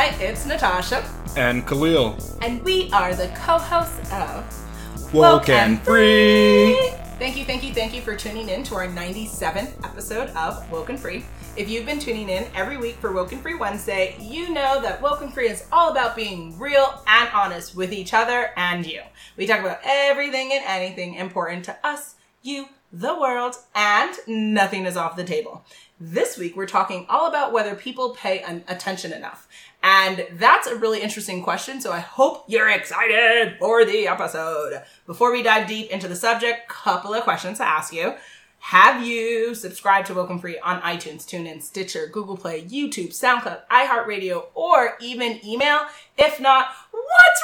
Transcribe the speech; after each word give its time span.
Hi, 0.00 0.16
it's 0.18 0.46
Natasha, 0.46 1.04
and 1.36 1.66
Khalil. 1.66 2.16
and 2.40 2.64
we 2.64 2.90
are 2.90 3.14
the 3.14 3.28
co-hosts 3.44 4.10
of 4.10 5.12
Woke 5.12 5.50
and 5.50 5.78
Free. 5.82 6.90
Thank 7.18 7.36
you, 7.36 7.44
thank 7.44 7.62
you, 7.62 7.74
thank 7.74 7.92
you 7.92 8.00
for 8.00 8.16
tuning 8.16 8.48
in 8.48 8.62
to 8.64 8.76
our 8.76 8.86
97th 8.86 9.84
episode 9.84 10.30
of 10.30 10.72
Woke 10.72 10.88
and 10.88 10.98
Free. 10.98 11.22
If 11.54 11.68
you've 11.68 11.84
been 11.84 11.98
tuning 11.98 12.30
in 12.30 12.46
every 12.54 12.78
week 12.78 12.96
for 12.96 13.12
Woke 13.12 13.32
and 13.32 13.42
Free 13.42 13.56
Wednesday, 13.56 14.16
you 14.18 14.48
know 14.48 14.80
that 14.80 15.02
Woke 15.02 15.20
and 15.20 15.34
Free 15.34 15.50
is 15.50 15.66
all 15.70 15.90
about 15.90 16.16
being 16.16 16.58
real 16.58 17.02
and 17.06 17.28
honest 17.34 17.76
with 17.76 17.92
each 17.92 18.14
other 18.14 18.52
and 18.56 18.86
you. 18.86 19.02
We 19.36 19.46
talk 19.46 19.60
about 19.60 19.80
everything 19.84 20.50
and 20.54 20.64
anything 20.66 21.16
important 21.16 21.66
to 21.66 21.76
us, 21.86 22.14
you, 22.40 22.70
the 22.90 23.20
world, 23.20 23.56
and 23.74 24.16
nothing 24.26 24.86
is 24.86 24.96
off 24.96 25.16
the 25.16 25.24
table. 25.24 25.62
This 26.00 26.38
week, 26.38 26.56
we're 26.56 26.64
talking 26.64 27.04
all 27.10 27.28
about 27.28 27.52
whether 27.52 27.74
people 27.74 28.14
pay 28.14 28.42
attention 28.66 29.12
enough. 29.12 29.46
And 29.82 30.26
that's 30.32 30.66
a 30.66 30.76
really 30.76 31.00
interesting 31.00 31.42
question, 31.42 31.80
so 31.80 31.90
I 31.90 32.00
hope 32.00 32.44
you're 32.48 32.68
excited 32.68 33.56
for 33.58 33.84
the 33.84 34.08
episode. 34.08 34.82
Before 35.06 35.32
we 35.32 35.42
dive 35.42 35.68
deep 35.68 35.90
into 35.90 36.06
the 36.06 36.16
subject, 36.16 36.68
couple 36.68 37.14
of 37.14 37.24
questions 37.24 37.58
to 37.58 37.66
ask 37.66 37.92
you. 37.92 38.14
Have 38.62 39.06
you 39.06 39.54
subscribed 39.54 40.08
to 40.08 40.14
Woke 40.14 40.28
and 40.28 40.40
Free 40.40 40.58
on 40.58 40.82
iTunes, 40.82 41.24
TuneIn, 41.24 41.62
Stitcher, 41.62 42.08
Google 42.12 42.36
Play, 42.36 42.62
YouTube, 42.62 43.08
SoundCloud, 43.08 43.62
iHeartRadio, 43.70 44.48
or 44.54 44.98
even 45.00 45.40
email? 45.44 45.80
If 46.18 46.38
not, 46.38 46.68
what's 46.90 47.42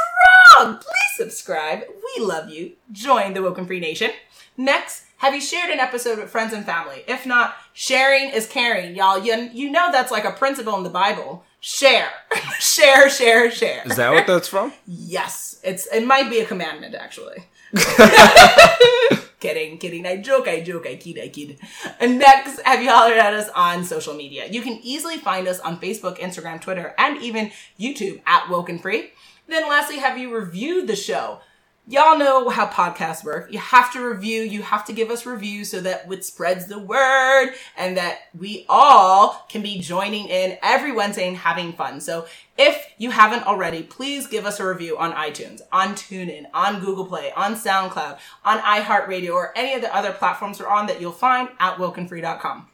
wrong? 0.58 0.76
Please 0.76 1.16
subscribe. 1.16 1.84
We 1.88 2.22
love 2.22 2.50
you. 2.50 2.72
Join 2.92 3.32
the 3.32 3.42
Woke 3.42 3.56
and 3.56 3.66
Free 3.66 3.80
Nation. 3.80 4.10
Next, 4.58 5.06
have 5.18 5.34
you 5.34 5.40
shared 5.40 5.70
an 5.70 5.80
episode 5.80 6.18
with 6.18 6.30
friends 6.30 6.52
and 6.52 6.66
family? 6.66 7.02
If 7.08 7.24
not, 7.24 7.56
sharing 7.72 8.28
is 8.28 8.46
caring, 8.46 8.94
y'all. 8.94 9.18
You, 9.18 9.48
you 9.54 9.70
know 9.70 9.90
that's 9.90 10.12
like 10.12 10.26
a 10.26 10.32
principle 10.32 10.76
in 10.76 10.84
the 10.84 10.90
Bible. 10.90 11.44
Share, 11.68 12.12
share, 12.60 13.10
share, 13.10 13.50
share. 13.50 13.82
Is 13.84 13.96
that 13.96 14.12
what 14.12 14.24
that's 14.24 14.46
from? 14.46 14.72
Yes, 14.86 15.58
it's 15.64 15.88
it 15.88 16.06
might 16.06 16.30
be 16.30 16.38
a 16.38 16.46
commandment 16.46 16.94
actually. 16.94 17.38
kidding, 19.40 19.76
kidding. 19.76 20.06
I 20.06 20.18
joke, 20.18 20.46
I 20.46 20.60
joke, 20.60 20.86
I 20.86 20.94
kid, 20.94 21.18
I 21.20 21.26
kid. 21.26 21.58
And 21.98 22.20
next, 22.20 22.60
have 22.60 22.80
you 22.84 22.88
hollered 22.88 23.18
at 23.18 23.34
us 23.34 23.48
on 23.52 23.82
social 23.82 24.14
media? 24.14 24.46
You 24.48 24.62
can 24.62 24.78
easily 24.80 25.18
find 25.18 25.48
us 25.48 25.58
on 25.58 25.80
Facebook, 25.80 26.18
Instagram, 26.18 26.60
Twitter, 26.60 26.94
and 26.98 27.20
even 27.20 27.50
YouTube 27.80 28.22
at 28.26 28.48
Woke 28.48 28.68
and 28.68 28.80
Free. 28.80 29.10
Then 29.48 29.68
lastly, 29.68 29.98
have 29.98 30.16
you 30.16 30.32
reviewed 30.32 30.86
the 30.86 30.94
show? 30.94 31.40
Y'all 31.88 32.18
know 32.18 32.48
how 32.48 32.66
podcasts 32.66 33.22
work. 33.22 33.46
You 33.52 33.60
have 33.60 33.92
to 33.92 34.00
review, 34.00 34.42
you 34.42 34.62
have 34.62 34.84
to 34.86 34.92
give 34.92 35.08
us 35.08 35.24
reviews 35.24 35.70
so 35.70 35.80
that 35.82 36.10
it 36.10 36.24
spreads 36.24 36.66
the 36.66 36.80
word 36.80 37.52
and 37.76 37.96
that 37.96 38.22
we 38.36 38.66
all 38.68 39.46
can 39.48 39.62
be 39.62 39.78
joining 39.78 40.26
in 40.26 40.58
every 40.64 40.90
Wednesday 40.90 41.28
and 41.28 41.36
having 41.36 41.72
fun. 41.74 42.00
So 42.00 42.26
if 42.58 42.92
you 42.98 43.12
haven't 43.12 43.46
already, 43.46 43.84
please 43.84 44.26
give 44.26 44.46
us 44.46 44.58
a 44.58 44.66
review 44.66 44.98
on 44.98 45.12
iTunes, 45.12 45.60
on 45.70 45.94
TuneIn, 45.94 46.46
on 46.52 46.80
Google 46.80 47.06
Play, 47.06 47.30
on 47.36 47.54
SoundCloud, 47.54 48.18
on 48.44 48.58
iHeartRadio, 48.58 49.32
or 49.32 49.56
any 49.56 49.74
of 49.74 49.80
the 49.80 49.94
other 49.94 50.10
platforms 50.10 50.58
we're 50.58 50.66
on 50.66 50.86
that 50.88 51.00
you'll 51.00 51.12
find 51.12 51.50
at 51.60 51.76
wokeandfree.com. 51.76 52.66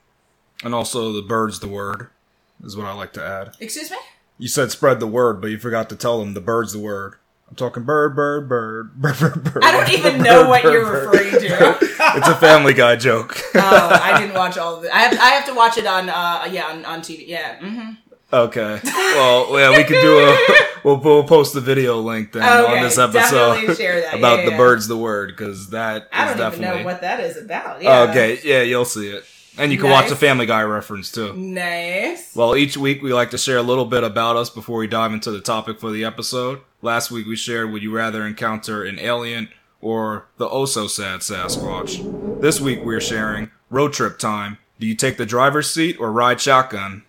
And 0.65 0.75
also, 0.75 1.13
the 1.13 1.21
bird's 1.21 1.61
the 1.61 1.69
word, 1.69 2.09
is 2.65 2.79
what 2.79 2.87
I 2.87 2.95
like 2.95 3.13
to 3.13 3.23
add. 3.23 3.57
Excuse 3.61 3.91
me? 3.91 3.99
You 4.39 4.49
said 4.49 4.71
spread 4.71 5.01
the 5.01 5.07
word, 5.07 5.43
but 5.43 5.51
you 5.51 5.59
forgot 5.59 5.91
to 5.91 5.97
tell 5.97 6.19
them 6.19 6.33
the 6.33 6.41
bird's 6.41 6.73
the 6.73 6.79
word. 6.79 7.17
I'm 7.53 7.57
talking 7.57 7.83
bird, 7.83 8.17
bird, 8.17 8.49
bird, 8.49 8.95
bird, 9.03 9.19
bird, 9.21 9.45
bird. 9.45 9.63
I 9.63 9.73
don't 9.73 9.91
even 9.91 10.13
bird, 10.17 10.23
know 10.25 10.41
bird, 10.45 10.49
what 10.49 10.63
bird, 10.63 10.73
you're 10.73 10.91
referring 10.91 11.33
to. 11.33 11.79
It's 12.15 12.29
a 12.29 12.35
Family 12.37 12.73
Guy 12.73 12.97
joke. 12.97 13.37
oh, 13.55 14.01
I 14.03 14.19
didn't 14.19 14.35
watch 14.35 14.57
all 14.57 14.77
of 14.77 14.85
it. 14.85 14.91
I 14.91 15.01
have, 15.03 15.19
I 15.19 15.29
have 15.33 15.45
to 15.47 15.55
watch 15.55 15.77
it 15.77 15.85
on, 15.87 16.09
uh, 16.09 16.49
yeah, 16.51 16.65
on, 16.65 16.85
on 16.87 17.01
TV. 17.01 17.25
Yeah. 17.29 17.59
hmm 17.59 17.91
Okay. 18.33 18.81
Well, 18.85 19.59
yeah, 19.61 19.77
we 19.77 19.85
could 19.85 20.01
do 20.01 20.19
a. 20.19 20.37
We'll, 20.83 20.97
we'll 20.97 21.25
post 21.25 21.53
the 21.53 21.61
video 21.61 22.01
link 22.01 22.33
then 22.33 22.43
Okay, 22.43 22.77
on 22.79 22.83
this 22.83 22.97
episode 22.99 23.77
share 23.77 24.01
that. 24.01 24.15
about 24.19 24.39
Yeah, 24.39 24.45
the 24.47 24.51
yeah. 24.53 24.57
bird's 24.57 24.89
the 24.89 24.97
word 24.97 25.29
because 25.37 25.69
that 25.71 26.05
is 26.05 26.09
I 26.13 26.25
don't 26.29 26.39
definitely. 26.39 26.67
even 26.69 26.79
know 26.79 26.85
what 26.87 27.03
that 27.03 27.21
is 27.21 27.37
about. 27.37 27.83
Yeah. 27.83 28.01
Okay, 28.09 28.41
yeah, 28.43 28.63
you'll 28.63 28.87
see 28.87 29.09
it, 29.11 29.25
and 29.59 29.71
you 29.73 29.79
can 29.79 29.91
watch 29.91 30.03
Nice. 30.05 30.11
the 30.11 30.17
Family 30.17 30.47
Guy 30.47 30.63
reference 30.63 31.11
too. 31.13 31.35
Nice. 31.35 32.35
Well, 32.35 32.57
each 32.57 32.77
week 32.77 33.03
we 33.03 33.13
like 33.13 33.31
to 33.31 33.39
share 33.39 33.59
a 33.59 33.63
little 33.63 33.85
bit 33.85 34.05
about 34.05 34.37
us 34.37 34.51
before 34.51 34.79
we 34.79 34.87
dive 34.87 35.13
into 35.13 35.31
the 35.31 35.41
topic 35.41 35.79
for 35.81 35.91
the 35.91 36.05
episode. 36.05 36.61
Last 36.81 37.11
week 37.11 37.27
we 37.27 37.37
shared 37.37 37.71
would 37.73 37.83
you 37.83 37.95
rather 37.95 38.27
encounter 38.27 38.83
an 38.85 38.99
alien 38.99 39.49
or 39.81 40.27
the 40.39 40.49
oh 40.49 40.65
so 40.65 40.87
sad 40.87 41.21
Sasquatch. 41.21 42.41
This 42.41 42.61
week 42.61 42.81
we're 42.85 43.01
sharing 43.01 43.51
road 43.71 43.93
trip 43.93 44.19
time. 44.19 44.59
Do 44.79 44.87
you 44.87 44.95
take 44.95 45.17
the 45.17 45.27
driver's 45.27 45.71
seat 45.71 45.97
or 46.01 46.11
ride 46.11 46.41
shotgun? 46.41 47.05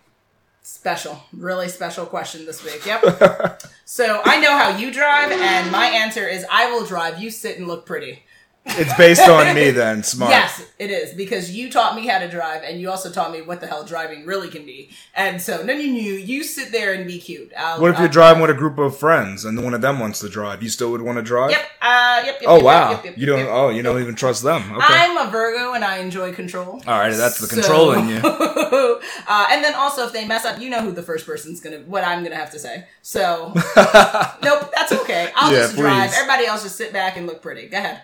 Special, 0.62 1.22
really 1.32 1.68
special 1.68 2.06
question 2.06 2.46
this 2.46 2.64
week. 2.64 2.86
Yep. 2.86 3.62
so 3.84 4.22
I 4.24 4.40
know 4.40 4.56
how 4.56 4.76
you 4.76 4.90
drive, 4.92 5.30
and 5.30 5.70
my 5.70 5.86
answer 5.86 6.26
is 6.26 6.46
I 6.50 6.70
will 6.70 6.86
drive. 6.86 7.20
You 7.20 7.30
sit 7.30 7.58
and 7.58 7.66
look 7.66 7.84
pretty. 7.84 8.22
It's 8.66 8.94
based 8.94 9.28
on 9.28 9.54
me 9.54 9.70
then, 9.72 10.02
smart. 10.02 10.30
Yes, 10.30 10.64
it 10.78 10.90
is 10.90 11.12
because 11.14 11.50
you 11.54 11.70
taught 11.70 11.94
me 11.94 12.06
how 12.06 12.18
to 12.18 12.28
drive, 12.28 12.62
and 12.64 12.80
you 12.80 12.90
also 12.90 13.10
taught 13.10 13.30
me 13.30 13.42
what 13.42 13.60
the 13.60 13.66
hell 13.66 13.84
driving 13.84 14.24
really 14.24 14.48
can 14.48 14.64
be. 14.64 14.90
And 15.14 15.40
so, 15.40 15.62
no, 15.62 15.72
you 15.74 15.92
knew 15.92 16.14
you 16.14 16.42
sit 16.42 16.72
there 16.72 16.94
and 16.94 17.06
be 17.06 17.18
cute. 17.20 17.52
I'll, 17.56 17.80
What 17.80 17.90
if 17.90 17.98
you're 17.98 18.06
I'll- 18.06 18.12
driving 18.12 18.40
with 18.40 18.50
a 18.50 18.54
group 18.54 18.78
of 18.78 18.96
friends 18.96 19.44
and 19.44 19.62
one 19.62 19.74
of 19.74 19.82
them 19.82 20.00
wants 20.00 20.20
to 20.20 20.28
drive? 20.30 20.62
You 20.62 20.70
still 20.70 20.90
would 20.92 21.02
want 21.02 21.18
to 21.18 21.22
drive? 21.22 21.50
Yep. 21.50 21.62
Uh, 21.82 22.22
yep. 22.24 22.34
yep 22.40 22.42
Oh 22.46 22.56
yep, 22.56 22.64
wow. 22.64 22.90
Yep, 22.92 23.04
yep, 23.04 23.18
you 23.18 23.26
don't. 23.26 23.46
Oh, 23.48 23.68
you 23.68 23.82
don't 23.82 24.00
even 24.00 24.14
trust 24.14 24.42
them. 24.42 24.62
Okay. 24.72 24.84
I'm 24.88 25.18
a 25.18 25.30
Virgo 25.30 25.74
and 25.74 25.84
I 25.84 25.98
enjoy 25.98 26.32
control. 26.32 26.82
All 26.86 26.98
right, 26.98 27.14
that's 27.14 27.38
the 27.38 27.46
So- 27.46 27.54
control 27.56 27.92
in 27.92 28.08
you. 28.08 28.16
uh, 28.24 29.46
and 29.50 29.62
then 29.62 29.74
also, 29.74 30.06
if 30.06 30.12
they 30.12 30.26
mess 30.26 30.44
up, 30.46 30.58
you 30.58 30.70
know 30.70 30.80
who 30.80 30.90
the 30.92 31.02
first 31.02 31.26
person's 31.26 31.60
gonna, 31.60 31.80
what 31.80 32.02
I'm 32.02 32.22
gonna 32.24 32.34
have 32.36 32.50
to 32.52 32.58
say. 32.58 32.86
So, 33.02 33.52
nope, 33.76 34.72
that's 34.74 34.92
okay. 34.92 35.30
I'll 35.36 35.52
Yeah, 35.52 35.58
just 35.60 35.76
drive. 35.76 36.10
please. 36.10 36.18
Everybody 36.18 36.46
else 36.46 36.62
just 36.62 36.76
sit 36.76 36.92
back 36.94 37.16
and 37.18 37.26
look 37.26 37.42
pretty. 37.42 37.68
Go 37.68 37.76
ahead. 37.78 38.00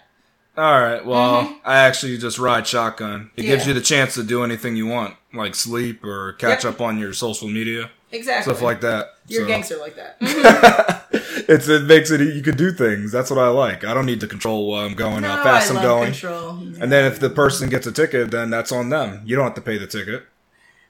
All 0.56 0.80
right. 0.80 1.04
Well, 1.04 1.56
I 1.64 1.76
actually 1.78 2.18
just 2.18 2.38
ride 2.38 2.66
shotgun. 2.66 3.30
It 3.36 3.42
gives 3.42 3.62
Mm-hmm. 3.62 3.68
You 3.70 3.74
the 3.74 3.80
chance 3.80 4.14
to 4.14 4.22
do 4.22 4.42
anything 4.44 4.76
you 4.76 4.86
want, 4.86 5.14
like 5.32 5.54
sleep 5.54 6.04
or 6.04 6.32
catch 6.34 6.64
Yep. 6.64 6.74
up 6.74 6.80
on 6.80 6.98
your 6.98 7.12
social 7.14 7.48
media, 7.48 7.90
Exactly. 8.12 8.52
stuff 8.52 8.62
like 8.62 8.80
that. 8.82 9.14
You're 9.28 9.44
a 9.44 9.48
gangster 9.48 9.76
like 9.78 9.96
that. 9.96 10.16
It's 11.48 11.68
it 11.68 11.84
makes 11.84 12.10
it 12.10 12.20
you 12.20 12.42
could 12.42 12.56
do 12.56 12.70
things. 12.70 13.10
That's 13.10 13.30
what 13.30 13.38
I 13.38 13.48
like. 13.48 13.82
I 13.84 13.94
don't 13.94 14.06
need 14.06 14.20
to 14.20 14.26
control 14.28 14.70
where 14.70 14.84
I'm 14.84 14.94
going, 14.94 15.22
how 15.24 15.42
fast 15.42 15.66
I 15.66 15.70
I'm 15.70 15.74
love 15.76 15.84
going. 15.84 16.12
Control. 16.12 16.50
And 16.80 16.92
then 16.92 17.06
if 17.10 17.18
the 17.18 17.30
person 17.30 17.68
gets 17.68 17.86
a 17.86 17.92
ticket, 17.92 18.30
then 18.30 18.50
that's 18.50 18.70
on 18.72 18.88
them. 18.90 19.22
You 19.24 19.34
don't 19.36 19.44
have 19.46 19.54
to 19.54 19.60
pay 19.60 19.78
the 19.78 19.86
ticket. 19.86 20.24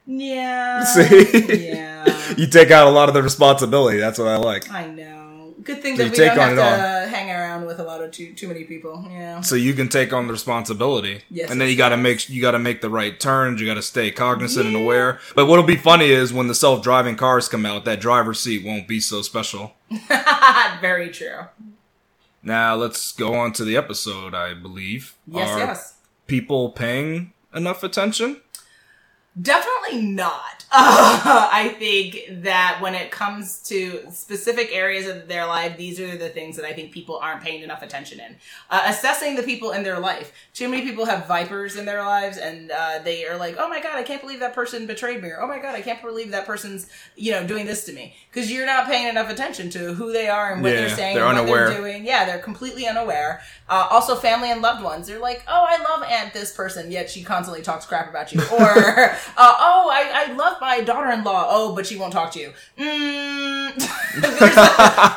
Yeah. 0.07 0.85
See? 0.95 1.69
Yeah. 1.69 2.17
You 2.37 2.47
take 2.47 2.71
out 2.71 2.87
a 2.87 2.91
lot 2.91 3.09
of 3.09 3.15
the 3.15 3.23
responsibility. 3.23 3.99
That's 3.99 4.19
what 4.19 4.29
I 4.29 4.37
like. 4.37 4.71
I 4.71 4.87
know. 4.87 5.20
Good 5.63 5.83
thing 5.83 5.97
So 5.97 6.05
that 6.05 6.17
you 6.17 6.23
we 6.23 6.29
don't 6.29 6.39
on 6.39 6.57
have 6.57 7.05
to 7.05 7.09
hang 7.11 7.31
around 7.31 7.67
with 7.67 7.81
a 7.81 7.83
lot 7.85 8.03
of 8.03 8.11
too 8.13 8.33
too 8.35 8.49
many 8.49 8.65
people. 8.65 9.07
Yeah. 9.11 9.41
So 9.41 9.57
you 9.57 9.75
can 9.75 9.89
take 9.89 10.13
on 10.13 10.27
the 10.27 10.33
responsibility, 10.33 11.23
Yes, 11.31 11.51
and 11.51 11.61
then 11.61 11.69
you 11.69 11.77
got 11.77 11.91
to 11.91 11.97
make 11.97 12.29
you 12.29 12.41
got 12.41 12.53
to 12.53 12.59
make 12.59 12.81
the 12.81 12.89
right 12.91 13.19
turns. 13.19 13.61
You 13.61 13.67
got 13.67 13.75
to 13.75 13.83
stay 13.83 14.11
cognizant 14.11 14.67
and 14.67 14.77
aware. 14.77 15.19
But 15.35 15.47
what'll 15.47 15.65
be 15.65 15.77
funny 15.77 16.11
is 16.11 16.33
when 16.33 16.47
the 16.49 16.55
self 16.55 16.83
driving 16.83 17.17
cars 17.17 17.49
come 17.49 17.67
out, 17.67 17.85
that 17.85 18.01
driver's 18.01 18.41
seat 18.41 18.65
won't 18.65 18.89
be 18.89 19.01
so 19.01 19.23
special. 19.23 19.73
Very 20.81 21.11
true. 21.11 21.47
Now 22.43 22.75
let's 22.75 23.13
go 23.13 23.35
on 23.35 23.53
to 23.55 23.65
the 23.65 23.77
episode. 23.77 24.35
I 24.35 24.55
believe 24.55 25.15
Yes. 25.27 25.49
are 25.51 25.59
yes. 25.59 25.95
people 26.27 26.71
paying 26.71 27.33
enough 27.55 27.83
attention? 27.83 28.41
Definitely 29.41 30.03
not. 30.03 30.60
Uh, 30.73 31.49
I 31.53 31.75
think 31.79 32.43
that 32.43 32.79
when 32.81 32.95
it 32.95 33.11
comes 33.11 33.59
to 33.65 34.03
specific 34.13 34.71
areas 34.73 35.09
of 35.09 35.27
their 35.27 35.47
life, 35.47 35.77
these 35.77 35.99
are 35.99 36.17
the 36.17 36.29
things 36.29 36.57
that 36.57 36.65
I 36.65 36.73
think 36.73 36.93
people 36.93 37.19
aren't 37.19 37.43
paying 37.43 37.63
enough 37.63 37.83
attention 37.83 38.21
in. 38.21 38.37
Uh, 38.71 38.83
assessing 38.87 39.35
the 39.35 39.43
people 39.43 39.73
in 39.73 39.83
their 39.83 39.99
life. 39.99 40.33
Too 40.55 40.69
many 40.69 40.83
people 40.83 41.07
have 41.07 41.27
vipers 41.27 41.77
in 41.77 41.87
their 41.87 42.03
lives, 42.05 42.39
and 42.39 42.71
uh, 42.71 43.01
they 43.03 43.27
are 43.27 43.37
like, 43.37 43.57
"Oh 43.59 43.69
my 43.69 43.81
god, 43.81 43.97
I 43.97 44.05
can't 44.05 44.21
believe 44.21 44.41
that 44.41 44.55
person 44.55 44.87
betrayed 44.87 45.23
me," 45.23 45.31
or 45.31 45.41
"Oh 45.41 45.49
my 45.49 45.59
god, 45.59 45.75
I 45.75 45.81
can't 45.81 46.01
believe 46.01 46.31
that 46.31 46.47
person's 46.47 46.89
you 47.17 47.33
know 47.33 47.45
doing 47.45 47.67
this 47.67 47.85
to 47.87 47.93
me," 47.93 48.15
because 48.31 48.51
you're 48.53 48.67
not 48.67 48.87
paying 48.87 49.09
enough 49.09 49.29
attention 49.29 49.71
to 49.71 49.95
who 49.95 50.13
they 50.13 50.29
are 50.29 50.53
and 50.53 50.63
what 50.63 50.73
Yeah, 50.73 50.81
they're 50.83 50.97
saying, 50.97 51.17
they're 51.17 51.27
and 51.27 51.39
what 51.39 51.47
they're 51.47 51.77
doing. 51.77 52.07
Yeah, 52.07 52.25
they're 52.27 52.39
completely 52.39 52.87
unaware. 52.87 53.43
Uh, 53.69 53.89
also, 53.91 54.15
family 54.15 54.51
and 54.51 54.63
loved 54.63 54.85
ones. 54.85 55.09
They're 55.09 55.19
like, 55.19 55.43
"Oh, 55.49 55.67
I 55.69 55.83
love 55.83 56.05
Aunt 56.09 56.33
this 56.33 56.53
person," 56.53 56.93
yet 56.93 57.11
she 57.11 57.25
constantly 57.25 57.63
talks 57.63 57.87
crap 57.87 58.09
about 58.09 58.33
you, 58.33 58.41
or 58.41 58.51
uh, 58.61 59.17
"Oh, 59.37 59.91
I, 59.93 60.27
I 60.29 60.33
love 60.35 60.60
my 60.61 60.81
daughter-in-law." 60.81 61.47
Oh, 61.49 61.75
but 61.75 61.87
she 61.87 61.97
won't 61.97 62.13
talk 62.13 62.33
to 62.33 62.41
you. 62.41 62.53
Mm, 62.79 63.75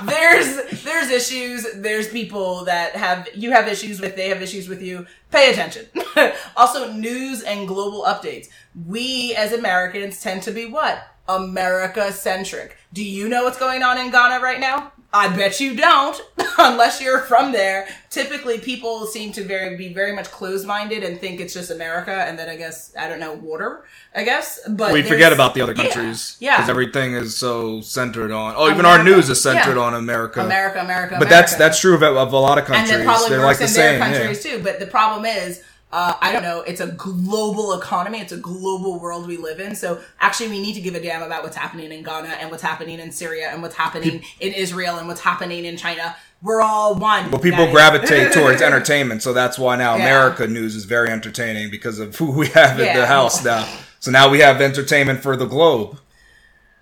there's, 0.08 0.56
there's 0.64 0.84
there's 0.84 1.10
issues. 1.10 1.66
There's 1.76 2.10
people 2.10 2.66
that 2.66 2.96
have 2.96 3.28
you 3.34 3.52
have 3.52 3.68
issues 3.68 4.00
with. 4.00 4.16
They 4.16 4.30
have 4.30 4.42
issues 4.42 4.68
with 4.68 4.82
you. 4.82 5.06
Pay 5.32 5.52
attention. 5.52 5.88
also, 6.58 6.92
news 6.92 7.42
and 7.44 7.68
global 7.68 8.04
updates. 8.04 8.48
We 8.88 9.36
as 9.36 9.54
Americans 9.54 10.22
tend 10.22 10.44
to 10.44 10.52
be 10.52 10.66
what 10.66 11.08
America 11.28 12.12
centric. 12.12 12.78
Do 12.92 13.04
you 13.04 13.30
know 13.30 13.44
what's 13.44 13.58
going 13.58 13.84
on 13.84 13.98
in 13.98 14.12
Ghana 14.12 14.44
right 14.44 14.60
now? 14.60 14.92
I 15.16 15.28
bet 15.36 15.60
you 15.60 15.76
don't, 15.76 16.20
unless 16.58 17.00
you're 17.00 17.20
from 17.20 17.52
there. 17.52 17.88
Typically, 18.10 18.58
people 18.58 19.06
seem 19.06 19.32
to 19.34 19.44
very 19.44 19.78
be 19.78 19.94
very 19.94 20.12
much 20.16 20.32
closed 20.32 20.66
minded 20.66 21.04
and 21.04 21.20
think 21.20 21.40
it's 21.40 21.54
just 21.54 21.70
America, 21.70 22.12
and 22.12 22.38
then 22.38 22.50
I 22.50 22.56
guess 22.56 22.92
I 23.00 23.08
don't 23.08 23.20
know 23.20 23.34
water. 23.34 23.86
I 24.16 24.24
guess, 24.24 24.60
but 24.68 24.92
we 24.94 25.02
forget 25.04 25.32
about 25.34 25.54
the 25.54 25.62
other 25.62 25.74
countries 25.74 26.38
Yeah, 26.40 26.58
because 26.58 26.70
everything 26.70 27.14
is 27.14 27.36
so 27.36 27.82
centered 27.82 28.32
on. 28.32 28.56
Oh, 28.58 28.70
even 28.72 28.86
our 28.86 29.04
news 29.04 29.30
is 29.30 29.42
centered 29.42 29.76
Yeah. 29.78 29.84
on 29.84 29.94
America. 29.94 30.42
America, 30.42 30.80
America. 30.82 31.16
But 31.20 31.30
that's 31.30 31.54
America. 31.54 31.64
that's 31.64 31.80
true 31.80 31.96
of, 31.96 32.04
of 32.04 32.34
a 32.34 32.38
lot 32.38 32.58
of 32.58 32.66
and 32.66 32.74
countries. 32.74 32.90
then 32.98 33.06
probably 33.06 33.30
They're 33.30 33.46
like 33.46 33.58
the 33.58 33.66
their 33.66 33.68
same. 33.70 34.00
Yeah. 34.00 34.12
countries 34.18 34.44
too. 34.44 34.62
But 34.64 34.80
the 34.80 34.88
problem 34.88 35.26
is, 35.26 35.62
uh, 35.96 36.16
I 36.22 36.32
don't 36.34 36.42
know. 36.42 36.62
It's 36.62 36.82
a 36.82 36.88
global 36.88 37.74
economy. 37.80 38.20
It's 38.20 38.32
a 38.32 38.38
global 38.38 39.00
world 39.00 39.28
we 39.28 39.38
live 39.38 39.60
in. 39.60 39.76
So 39.76 40.02
actually, 40.20 40.50
we 40.50 40.60
need 40.60 40.74
to 40.74 40.82
give 40.82 40.96
a 40.96 41.00
damn 41.00 41.22
about 41.22 41.44
what's 41.44 41.56
happening 41.56 41.92
in 41.92 42.02
Ghana 42.02 42.30
and 42.30 42.50
what's 42.50 42.64
happening 42.64 43.00
in 43.00 43.12
Syria 43.12 43.50
and 43.52 43.62
what's 43.62 43.76
happening 43.76 44.24
in 44.40 44.54
Israel 44.54 44.98
and 44.98 45.08
what's 45.08 45.22
happening 45.22 45.66
in 45.66 45.78
China. 45.78 46.16
We're 46.42 46.62
all 46.62 46.96
one. 46.96 47.30
Well, 47.30 47.40
people 47.40 47.66
guys. 47.66 47.74
gravitate 47.74 48.34
towards 48.38 48.60
entertainment, 48.64 49.22
so 49.22 49.34
that's 49.34 49.60
why 49.60 49.76
now 49.76 49.96
Yeah. 49.96 50.04
America 50.04 50.48
news 50.48 50.76
is 50.76 50.86
very 50.86 51.10
entertaining 51.10 51.70
because 51.70 52.00
of 52.00 52.16
who 52.18 52.32
we 52.32 52.48
have 52.48 52.80
at 52.80 52.86
Yeah. 52.88 52.98
the 52.98 53.06
house 53.06 53.46
now. 53.46 53.68
So 54.00 54.10
now 54.10 54.30
we 54.30 54.40
have 54.40 54.60
entertainment 54.62 55.22
for 55.22 55.38
the 55.38 55.46
globe. 55.46 56.00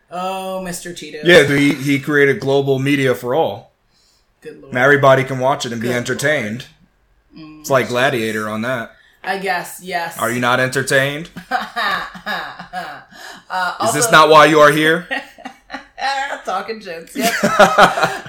Oh, 0.10 0.64
Mr. 0.66 0.94
Cheetos. 0.94 1.26
Yeah, 1.26 1.44
he 1.44 1.74
he 1.74 2.00
created 2.00 2.40
global 2.40 2.80
media 2.80 3.14
for 3.14 3.36
all. 3.36 3.72
Good 4.42 4.62
lord. 4.62 4.74
Now 4.74 4.84
everybody 4.86 5.24
can 5.26 5.40
watch 5.40 5.66
it 5.66 5.74
and 5.74 5.82
be 5.82 5.88
Good 5.90 5.98
entertained. 5.98 6.68
It's 7.36 7.70
like 7.70 7.88
Gladiator 7.90 8.50
on 8.50 8.62
that. 8.64 8.96
I 9.24 9.38
guess 9.38 9.82
yes. 9.84 10.18
Are 10.18 10.32
you 10.32 10.40
not 10.40 10.60
entertained? 10.60 11.30
uh, 11.50 13.02
Is 13.84 13.94
this 13.94 14.12
not 14.12 14.30
why 14.30 14.46
you 14.46 14.60
are 14.60 14.72
here? 14.72 15.08
talking 16.52 16.80
jokes. 16.80 17.16
Yep. 17.16 17.34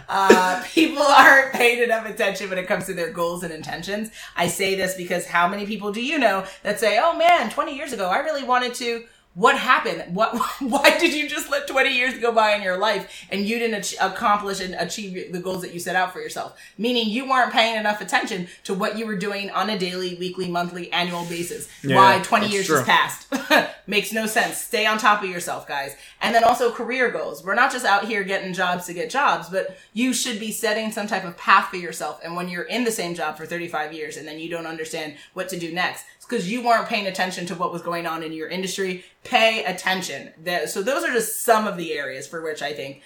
uh, 0.08 0.62
people 0.66 1.02
aren't 1.02 1.52
paying 1.52 1.82
enough 1.82 2.06
attention 2.06 2.48
when 2.48 2.58
it 2.58 2.66
comes 2.66 2.86
to 2.86 2.94
their 2.94 3.10
goals 3.10 3.42
and 3.42 3.52
intentions. 3.52 4.10
I 4.36 4.48
say 4.48 4.74
this 4.74 4.94
because 4.94 5.26
how 5.26 5.48
many 5.48 5.66
people 5.66 5.92
do 5.92 6.04
you 6.04 6.18
know 6.18 6.44
that 6.62 6.80
say, 6.80 7.00
"Oh 7.02 7.16
man, 7.16 7.50
20 7.50 7.74
years 7.76 7.92
ago, 7.92 8.08
I 8.08 8.18
really 8.18 8.44
wanted 8.44 8.74
to." 8.74 9.04
What 9.34 9.56
happened? 9.58 10.14
What? 10.14 10.36
Why 10.60 10.98
did 10.98 11.14
you 11.14 11.26
just 11.28 11.50
let 11.50 11.66
20 11.66 11.90
years 11.94 12.18
go 12.18 12.32
by 12.32 12.54
in 12.54 12.62
your 12.62 12.76
life 12.76 13.26
and 13.30 13.46
you 13.46 13.58
didn't 13.58 13.80
ach- 13.80 13.96
accomplish 14.00 14.60
and 14.60 14.74
achieve 14.74 15.32
the 15.32 15.38
goals 15.38 15.62
that 15.62 15.72
you 15.72 15.80
set 15.80 15.96
out 15.96 16.12
for 16.12 16.20
yourself? 16.20 16.58
Meaning 16.76 17.08
you 17.08 17.28
weren't 17.28 17.52
paying 17.52 17.76
enough 17.76 18.02
attention 18.02 18.48
to 18.64 18.74
what 18.74 18.98
you 18.98 19.06
were 19.06 19.16
doing 19.16 19.50
on 19.50 19.70
a 19.70 19.78
daily, 19.78 20.16
weekly, 20.16 20.50
monthly, 20.50 20.92
annual 20.92 21.24
basis. 21.24 21.68
Yeah, 21.82 21.96
Why 21.96 22.20
20 22.22 22.48
years 22.48 22.66
true. 22.66 22.82
has 22.82 22.84
passed? 22.86 23.74
Makes 23.86 24.12
no 24.12 24.26
sense. 24.26 24.58
Stay 24.58 24.84
on 24.84 24.98
top 24.98 25.22
of 25.22 25.30
yourself, 25.30 25.66
guys. 25.66 25.96
And 26.20 26.34
then 26.34 26.44
also 26.44 26.70
career 26.70 27.10
goals. 27.10 27.42
We're 27.42 27.54
not 27.54 27.72
just 27.72 27.86
out 27.86 28.04
here 28.04 28.24
getting 28.24 28.52
jobs 28.52 28.84
to 28.86 28.94
get 28.94 29.08
jobs, 29.08 29.48
but 29.48 29.78
you 29.94 30.12
should 30.12 30.40
be 30.40 30.52
setting 30.52 30.92
some 30.92 31.06
type 31.06 31.24
of 31.24 31.38
path 31.38 31.68
for 31.70 31.76
yourself. 31.76 32.20
And 32.22 32.36
when 32.36 32.48
you're 32.50 32.64
in 32.64 32.84
the 32.84 32.92
same 32.92 33.14
job 33.14 33.38
for 33.38 33.46
35 33.46 33.94
years 33.94 34.18
and 34.18 34.28
then 34.28 34.38
you 34.38 34.50
don't 34.50 34.66
understand 34.66 35.14
what 35.32 35.48
to 35.48 35.58
do 35.58 35.72
next, 35.72 36.04
it's 36.22 36.28
because 36.28 36.50
you 36.50 36.62
weren't 36.64 36.86
paying 36.88 37.08
attention 37.08 37.46
to 37.46 37.54
what 37.56 37.72
was 37.72 37.82
going 37.82 38.06
on 38.06 38.22
in 38.22 38.32
your 38.32 38.48
industry. 38.48 39.04
Pay 39.24 39.64
attention. 39.64 40.30
So 40.66 40.80
those 40.80 41.02
are 41.02 41.12
just 41.12 41.42
some 41.42 41.66
of 41.66 41.76
the 41.76 41.92
areas 41.94 42.28
for 42.28 42.40
which 42.42 42.62
I 42.62 42.72
think 42.72 43.02